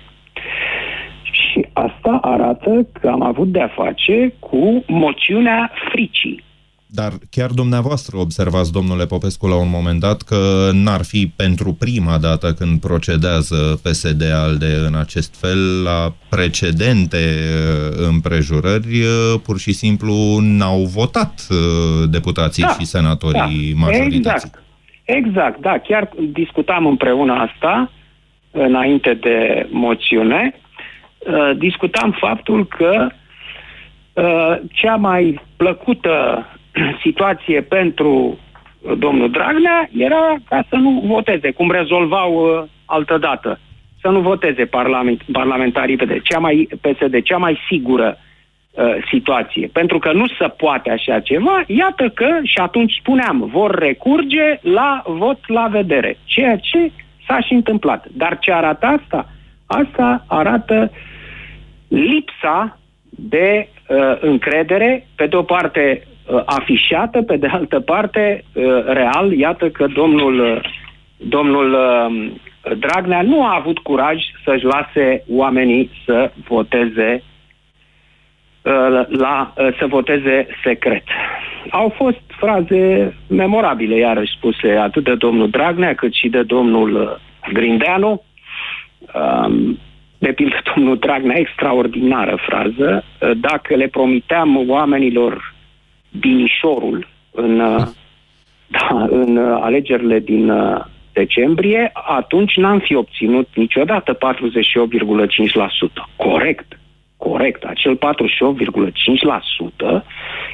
Și 1.72 1.78
asta 1.88 2.18
arată 2.22 2.86
că 3.00 3.08
am 3.08 3.22
avut 3.22 3.52
de-a 3.52 3.70
face 3.74 4.34
cu 4.38 4.84
moțiunea 4.86 5.70
fricii. 5.90 6.44
Dar 6.86 7.12
chiar 7.30 7.50
dumneavoastră 7.50 8.16
observați, 8.16 8.72
domnule 8.72 9.06
Popescu, 9.06 9.46
la 9.46 9.56
un 9.56 9.70
moment 9.70 10.00
dat 10.00 10.22
că 10.22 10.70
n-ar 10.72 11.02
fi 11.04 11.32
pentru 11.36 11.72
prima 11.72 12.18
dată 12.18 12.52
când 12.52 12.80
procedează 12.80 13.80
PSD-ALDE 13.82 14.74
în 14.86 14.94
acest 14.94 15.40
fel 15.40 15.82
la 15.82 16.12
precedente 16.28 17.16
uh, 17.16 18.06
împrejurări, 18.08 19.00
uh, 19.00 19.40
pur 19.42 19.58
și 19.58 19.72
simplu 19.72 20.14
n-au 20.40 20.78
votat 20.78 21.46
uh, 21.50 22.08
deputații 22.10 22.62
Da, 22.62 22.68
și 22.68 22.84
senatorii 22.84 23.72
da, 23.72 23.78
majorității. 23.84 24.18
Exact. 24.18 24.62
Exact, 25.04 25.60
da. 25.60 25.78
Chiar 25.78 26.10
discutam 26.32 26.86
împreună 26.86 27.32
asta 27.32 27.90
înainte 28.50 29.14
de 29.14 29.68
moțiune. 29.70 30.54
Uh, 31.26 31.50
discutam 31.56 32.10
faptul 32.10 32.66
că 32.66 33.06
uh, 34.12 34.56
cea 34.72 34.96
mai 34.96 35.40
plăcută 35.56 36.46
situație 37.04 37.60
pentru 37.60 38.38
uh, 38.80 38.92
domnul 38.98 39.30
Dragnea 39.30 39.88
era 39.98 40.34
ca 40.48 40.64
să 40.68 40.76
nu 40.76 41.02
voteze, 41.06 41.50
cum 41.50 41.70
rezolvau 41.70 42.34
uh, 42.34 42.62
altădată. 42.84 43.58
Să 44.00 44.08
nu 44.08 44.20
voteze 44.20 44.64
parlament, 44.64 45.22
parlamentarii 45.32 45.96
PD. 45.96 46.22
Cea 46.22 46.38
mai, 46.38 46.68
PSD, 46.80 47.22
cea 47.22 47.36
mai 47.36 47.58
sigură 47.68 48.18
uh, 48.70 48.84
situație. 49.10 49.66
Pentru 49.72 49.98
că 49.98 50.12
nu 50.12 50.26
se 50.26 50.48
poate 50.56 50.90
așa 50.90 51.20
ceva, 51.20 51.64
iată 51.66 52.08
că, 52.08 52.28
și 52.42 52.58
atunci 52.58 52.92
spuneam, 53.00 53.48
vor 53.52 53.74
recurge 53.74 54.58
la 54.60 55.02
vot 55.06 55.38
la 55.46 55.66
vedere. 55.70 56.18
Ceea 56.24 56.56
ce 56.56 56.90
s-a 57.26 57.40
și 57.40 57.52
întâmplat. 57.52 58.06
Dar 58.12 58.38
ce 58.38 58.52
arată 58.52 58.86
asta? 58.86 59.28
Asta 59.66 60.24
arată 60.26 60.90
lipsa 61.92 62.78
de 63.08 63.68
uh, 63.88 64.16
încredere, 64.20 65.06
pe 65.16 65.26
de 65.26 65.36
o 65.36 65.42
parte 65.42 66.06
uh, 66.26 66.42
afișată, 66.44 67.22
pe 67.22 67.36
de 67.36 67.46
altă 67.46 67.80
parte 67.80 68.44
uh, 68.52 68.64
real. 68.86 69.32
Iată 69.32 69.70
că 69.70 69.86
domnul, 69.86 70.40
uh, 70.40 70.60
domnul 71.16 71.72
uh, 71.72 72.30
Dragnea 72.78 73.22
nu 73.22 73.44
a 73.44 73.54
avut 73.54 73.78
curaj 73.78 74.22
să-și 74.44 74.64
lase 74.64 75.24
oamenii 75.28 75.90
să 76.04 76.32
voteze 76.48 77.22
uh, 78.62 79.06
la, 79.08 79.52
uh, 79.56 79.76
să 79.78 79.86
voteze 79.86 80.46
secret. 80.64 81.04
Au 81.70 81.88
fost 81.96 82.20
fraze 82.26 83.14
memorabile, 83.28 83.96
iarăși 83.96 84.36
spuse 84.36 84.70
atât 84.70 85.04
de 85.04 85.14
domnul 85.14 85.50
Dragnea 85.50 85.94
cât 85.94 86.12
și 86.12 86.28
de 86.28 86.42
domnul 86.42 86.94
uh, 86.94 87.52
Grindeanu. 87.52 88.22
Um, 89.14 89.78
de 90.22 90.32
pildă, 90.32 90.56
domnul 90.74 90.98
Dragnea, 90.98 91.38
extraordinară 91.38 92.38
frază, 92.46 93.04
uh, 93.04 93.30
dacă 93.36 93.76
le 93.76 93.86
promiteam 93.86 94.68
oamenilor 94.68 95.54
binișorul 96.18 97.08
în, 97.30 97.60
uh, 97.60 97.86
da, 98.66 99.06
în 99.10 99.36
uh, 99.36 99.58
alegerile 99.60 100.18
din 100.18 100.50
uh, 100.50 100.84
decembrie, 101.12 101.90
atunci 101.92 102.56
n-am 102.56 102.78
fi 102.78 102.94
obținut 102.94 103.48
niciodată 103.54 104.12
48,5%. 104.12 104.18
Corect, 106.16 106.78
corect. 107.16 107.64
Acel 107.64 107.96
48,5% 107.96 108.00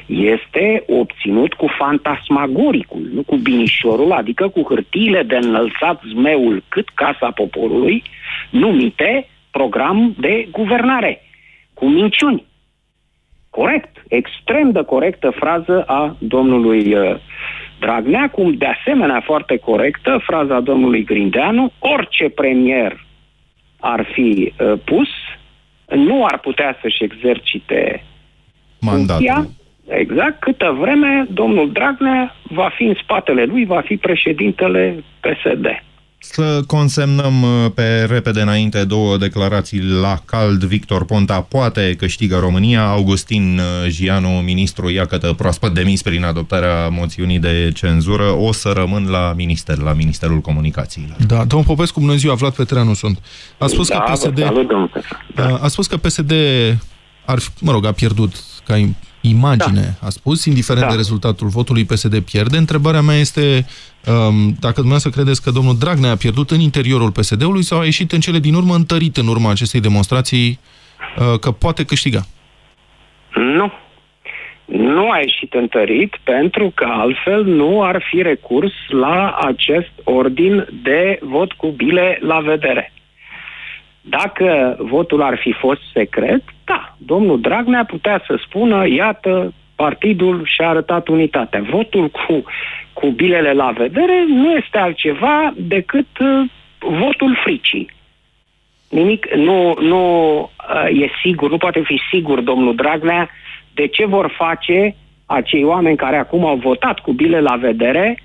este 0.05 0.83
obținut 0.87 1.53
cu 1.53 1.67
fantasmagoricul, 1.77 3.09
nu 3.13 3.21
cu 3.21 3.35
binișorul, 3.35 4.11
adică 4.11 4.47
cu 4.47 4.65
hârtiile 4.67 5.23
de 5.23 5.35
înălțat 5.35 6.01
zmeul 6.13 6.63
cât 6.69 6.89
Casa 6.89 7.31
Poporului, 7.31 8.03
numite 8.49 9.27
program 9.51 10.15
de 10.19 10.47
guvernare, 10.51 11.21
cu 11.73 11.85
minciuni. 11.85 12.45
Corect, 13.49 14.03
extrem 14.07 14.71
de 14.71 14.83
corectă 14.83 15.29
frază 15.29 15.83
a 15.87 16.15
domnului 16.19 16.93
uh, 16.93 17.15
Dragnea, 17.79 18.29
cum 18.29 18.53
de 18.53 18.65
asemenea 18.65 19.21
foarte 19.25 19.57
corectă 19.57 20.21
fraza 20.23 20.59
domnului 20.59 21.03
Grindeanu, 21.03 21.71
orice 21.79 22.29
premier 22.29 23.05
ar 23.79 24.05
fi 24.13 24.53
uh, 24.59 24.73
pus, 24.83 25.07
nu 25.95 26.25
ar 26.25 26.39
putea 26.39 26.77
să-și 26.81 27.03
exercite 27.03 28.03
Mandatul. 28.79 29.25
funcția, 29.25 29.47
exact, 29.87 30.39
câtă 30.39 30.75
vreme 30.79 31.25
domnul 31.29 31.71
Dragnea 31.71 32.35
va 32.43 32.69
fi 32.75 32.83
în 32.83 32.95
spatele 33.03 33.43
lui, 33.43 33.65
va 33.65 33.81
fi 33.81 33.97
președintele 33.97 35.03
PSD. 35.19 35.83
Să 36.21 36.63
consemnăm 36.67 37.41
uh, 37.43 37.71
pe 37.73 38.03
repede 38.03 38.41
înainte 38.41 38.83
două 38.83 39.17
declarații 39.17 39.81
la 39.83 40.21
cald. 40.25 40.63
Victor 40.63 41.05
Ponta 41.05 41.41
poate 41.41 41.95
câștigă 41.97 42.37
România. 42.37 42.87
Augustin 42.87 43.59
uh, 43.59 43.89
Gianu, 43.89 44.29
ministru 44.29 44.89
iacătă 44.89 45.33
proaspăt 45.33 45.73
demis 45.73 46.01
prin 46.01 46.23
adoptarea 46.23 46.89
moțiunii 46.89 47.39
de 47.39 47.71
cenzură, 47.75 48.23
o 48.23 48.51
să 48.51 48.69
rămân 48.69 49.07
la 49.09 49.33
minister, 49.35 49.77
la 49.77 49.93
Ministerul 49.93 50.39
Comunicațiilor. 50.39 51.15
Da, 51.27 51.43
domnul 51.43 51.67
Popescu, 51.67 51.99
bună 51.99 52.15
ziua, 52.15 52.33
Vlad 52.33 52.53
Petreanu 52.53 52.93
sunt. 52.93 53.19
A 53.57 53.67
spus 53.67 53.87
Da, 53.87 53.95
că 53.99 54.03
vă 54.07 54.13
PSD... 54.13 54.39
salut, 54.39 54.67
domnul 54.67 54.87
Petreanu. 54.93 55.57
Da. 55.57 55.63
A 55.63 55.67
spus 55.67 55.87
că 55.87 55.97
PSD 55.97 56.31
ar 57.25 57.39
fi, 57.39 57.49
mă 57.59 57.71
rog, 57.71 57.85
a 57.85 57.91
pierdut 57.91 58.35
ca 58.65 58.77
im- 58.77 58.95
imagine, 59.21 59.97
da. 59.99 60.07
a 60.07 60.09
spus, 60.09 60.45
indiferent 60.45 60.85
da. 60.85 60.89
de 60.89 60.95
rezultatul 60.95 61.47
votului, 61.47 61.85
PSD 61.85 62.19
pierde. 62.19 62.57
Întrebarea 62.57 63.01
mea 63.01 63.15
este 63.15 63.65
um, 64.05 64.55
dacă 64.59 64.73
dumneavoastră 64.75 65.11
credeți 65.11 65.43
că 65.43 65.51
domnul 65.51 65.77
Dragnea 65.77 66.11
a 66.11 66.15
pierdut 66.15 66.51
în 66.51 66.59
interiorul 66.59 67.11
PSD-ului 67.11 67.63
sau 67.63 67.79
a 67.79 67.83
ieșit 67.83 68.11
în 68.11 68.19
cele 68.19 68.39
din 68.39 68.53
urmă 68.53 68.75
întărit 68.75 69.17
în 69.17 69.27
urma 69.27 69.49
acestei 69.49 69.79
demonstrații 69.79 70.59
uh, 71.17 71.39
că 71.39 71.51
poate 71.51 71.85
câștiga. 71.85 72.21
Nu. 73.35 73.71
Nu 74.65 75.11
a 75.11 75.19
ieșit 75.19 75.53
întărit 75.53 76.17
pentru 76.23 76.71
că 76.75 76.85
altfel 76.89 77.43
nu 77.43 77.83
ar 77.83 78.03
fi 78.09 78.21
recurs 78.21 78.73
la 78.87 79.37
acest 79.41 79.91
ordin 80.03 80.67
de 80.83 81.19
vot 81.21 81.51
cu 81.51 81.67
bile 81.67 82.19
la 82.21 82.39
vedere. 82.39 82.93
Dacă 84.01 84.77
votul 84.79 85.21
ar 85.21 85.37
fi 85.37 85.51
fost 85.51 85.81
secret, 85.93 86.43
da, 86.65 86.95
domnul 86.97 87.41
Dragnea 87.41 87.85
putea 87.85 88.23
să 88.27 88.39
spună, 88.45 88.87
iată, 88.87 89.53
partidul 89.75 90.41
și-a 90.45 90.69
arătat 90.69 91.07
unitatea. 91.07 91.61
Votul 91.69 92.09
cu, 92.09 92.43
cu 92.93 93.07
bilele 93.09 93.53
la 93.53 93.71
vedere 93.71 94.25
nu 94.27 94.55
este 94.55 94.77
altceva 94.77 95.53
decât 95.57 96.07
uh, 96.19 96.49
votul 96.79 97.37
fricii. 97.43 97.89
Nimic, 98.89 99.33
nu, 99.33 99.75
nu 99.79 100.01
uh, 100.39 101.01
e 101.01 101.09
sigur, 101.23 101.49
nu 101.49 101.57
poate 101.57 101.81
fi 101.83 102.01
sigur 102.11 102.41
domnul 102.41 102.75
Dragnea 102.75 103.29
de 103.73 103.87
ce 103.87 104.05
vor 104.05 104.33
face 104.37 104.95
acei 105.25 105.63
oameni 105.63 105.97
care 105.97 106.17
acum 106.17 106.45
au 106.45 106.55
votat 106.55 106.99
cu 106.99 107.11
bile 107.13 107.39
la 107.39 107.55
vedere, 107.55 108.19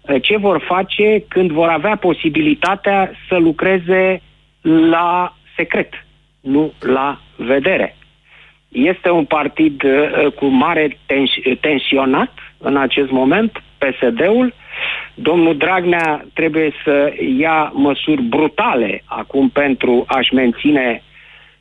uh, 0.00 0.22
ce 0.22 0.36
vor 0.36 0.64
face 0.66 1.24
când 1.28 1.50
vor 1.50 1.68
avea 1.68 1.96
posibilitatea 1.96 3.10
să 3.28 3.36
lucreze 3.36 4.22
la 4.62 5.36
secret, 5.56 5.92
nu 6.40 6.72
la 6.80 7.20
vedere. 7.36 7.96
Este 8.68 9.10
un 9.10 9.24
partid 9.24 9.82
uh, 9.82 10.32
cu 10.32 10.46
mare 10.46 10.98
tens- 11.06 11.58
tensionat 11.60 12.32
în 12.58 12.76
acest 12.76 13.10
moment, 13.10 13.62
PSD-ul. 13.78 14.54
Domnul 15.14 15.56
Dragnea 15.56 16.24
trebuie 16.34 16.72
să 16.84 17.12
ia 17.38 17.72
măsuri 17.74 18.22
brutale 18.22 19.02
acum 19.04 19.48
pentru 19.48 20.04
a-și 20.06 20.34
menține 20.34 21.02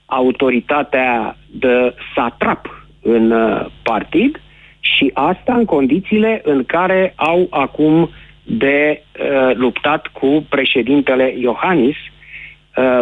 autoritatea 0.06 1.38
de 1.52 1.96
satrap 2.16 2.88
în 3.02 3.32
uh, 3.32 3.66
partid 3.84 4.42
și 4.80 5.12
asta 5.14 5.54
în 5.56 5.66
condițiile 5.66 6.42
în 6.44 6.64
care 6.64 7.14
au 7.16 7.48
acum 7.50 8.10
de 8.44 9.02
uh, 9.20 9.56
luptat 9.56 10.08
cu 10.08 10.46
președintele 10.50 11.34
Iohannis, 11.38 11.96
uh, 11.96 12.17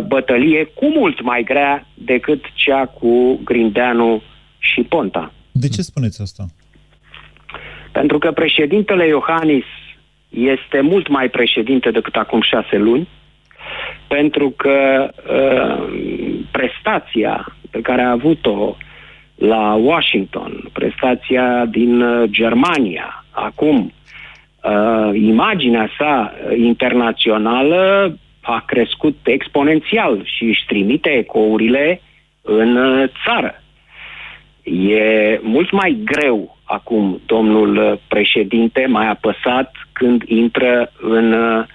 bătălie 0.07 0.63
cu 0.63 0.85
mult 0.85 1.21
mai 1.21 1.43
grea 1.43 1.87
decât 1.93 2.43
cea 2.53 2.85
cu 2.85 3.39
Grindeanu 3.43 4.21
și 4.57 4.81
Ponta. 4.81 5.31
De 5.51 5.67
ce 5.67 5.81
spuneți 5.81 6.21
asta? 6.21 6.45
Pentru 7.91 8.17
că 8.17 8.31
președintele 8.31 9.07
Iohannis 9.07 9.65
este 10.29 10.81
mult 10.81 11.07
mai 11.07 11.29
președinte 11.29 11.91
decât 11.91 12.15
acum 12.15 12.41
șase 12.41 12.77
luni, 12.77 13.07
pentru 14.07 14.49
că 14.49 15.09
uh, 15.29 15.87
prestația 16.51 17.55
pe 17.69 17.81
care 17.81 18.01
a 18.01 18.11
avut-o 18.11 18.75
la 19.35 19.73
Washington, 19.73 20.69
prestația 20.73 21.65
din 21.65 22.01
uh, 22.01 22.29
Germania, 22.29 23.25
acum, 23.31 23.93
uh, 24.63 25.19
imaginea 25.21 25.89
sa 25.97 26.33
internațională 26.57 28.17
a 28.45 28.63
crescut 28.65 29.17
exponențial 29.23 30.21
și 30.23 30.43
își 30.43 30.65
trimite 30.67 31.09
ecourile 31.09 32.01
în 32.41 32.75
uh, 32.75 33.09
țară. 33.25 33.63
E 34.63 35.39
mult 35.41 35.71
mai 35.71 35.97
greu 36.03 36.57
acum 36.63 37.21
domnul 37.25 37.77
uh, 37.77 37.99
președinte, 38.07 38.85
mai 38.85 39.07
apăsat 39.07 39.71
când 39.91 40.23
intră 40.25 40.91
în 41.01 41.31
uh, 41.31 41.65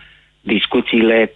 discuțiile 0.41 1.27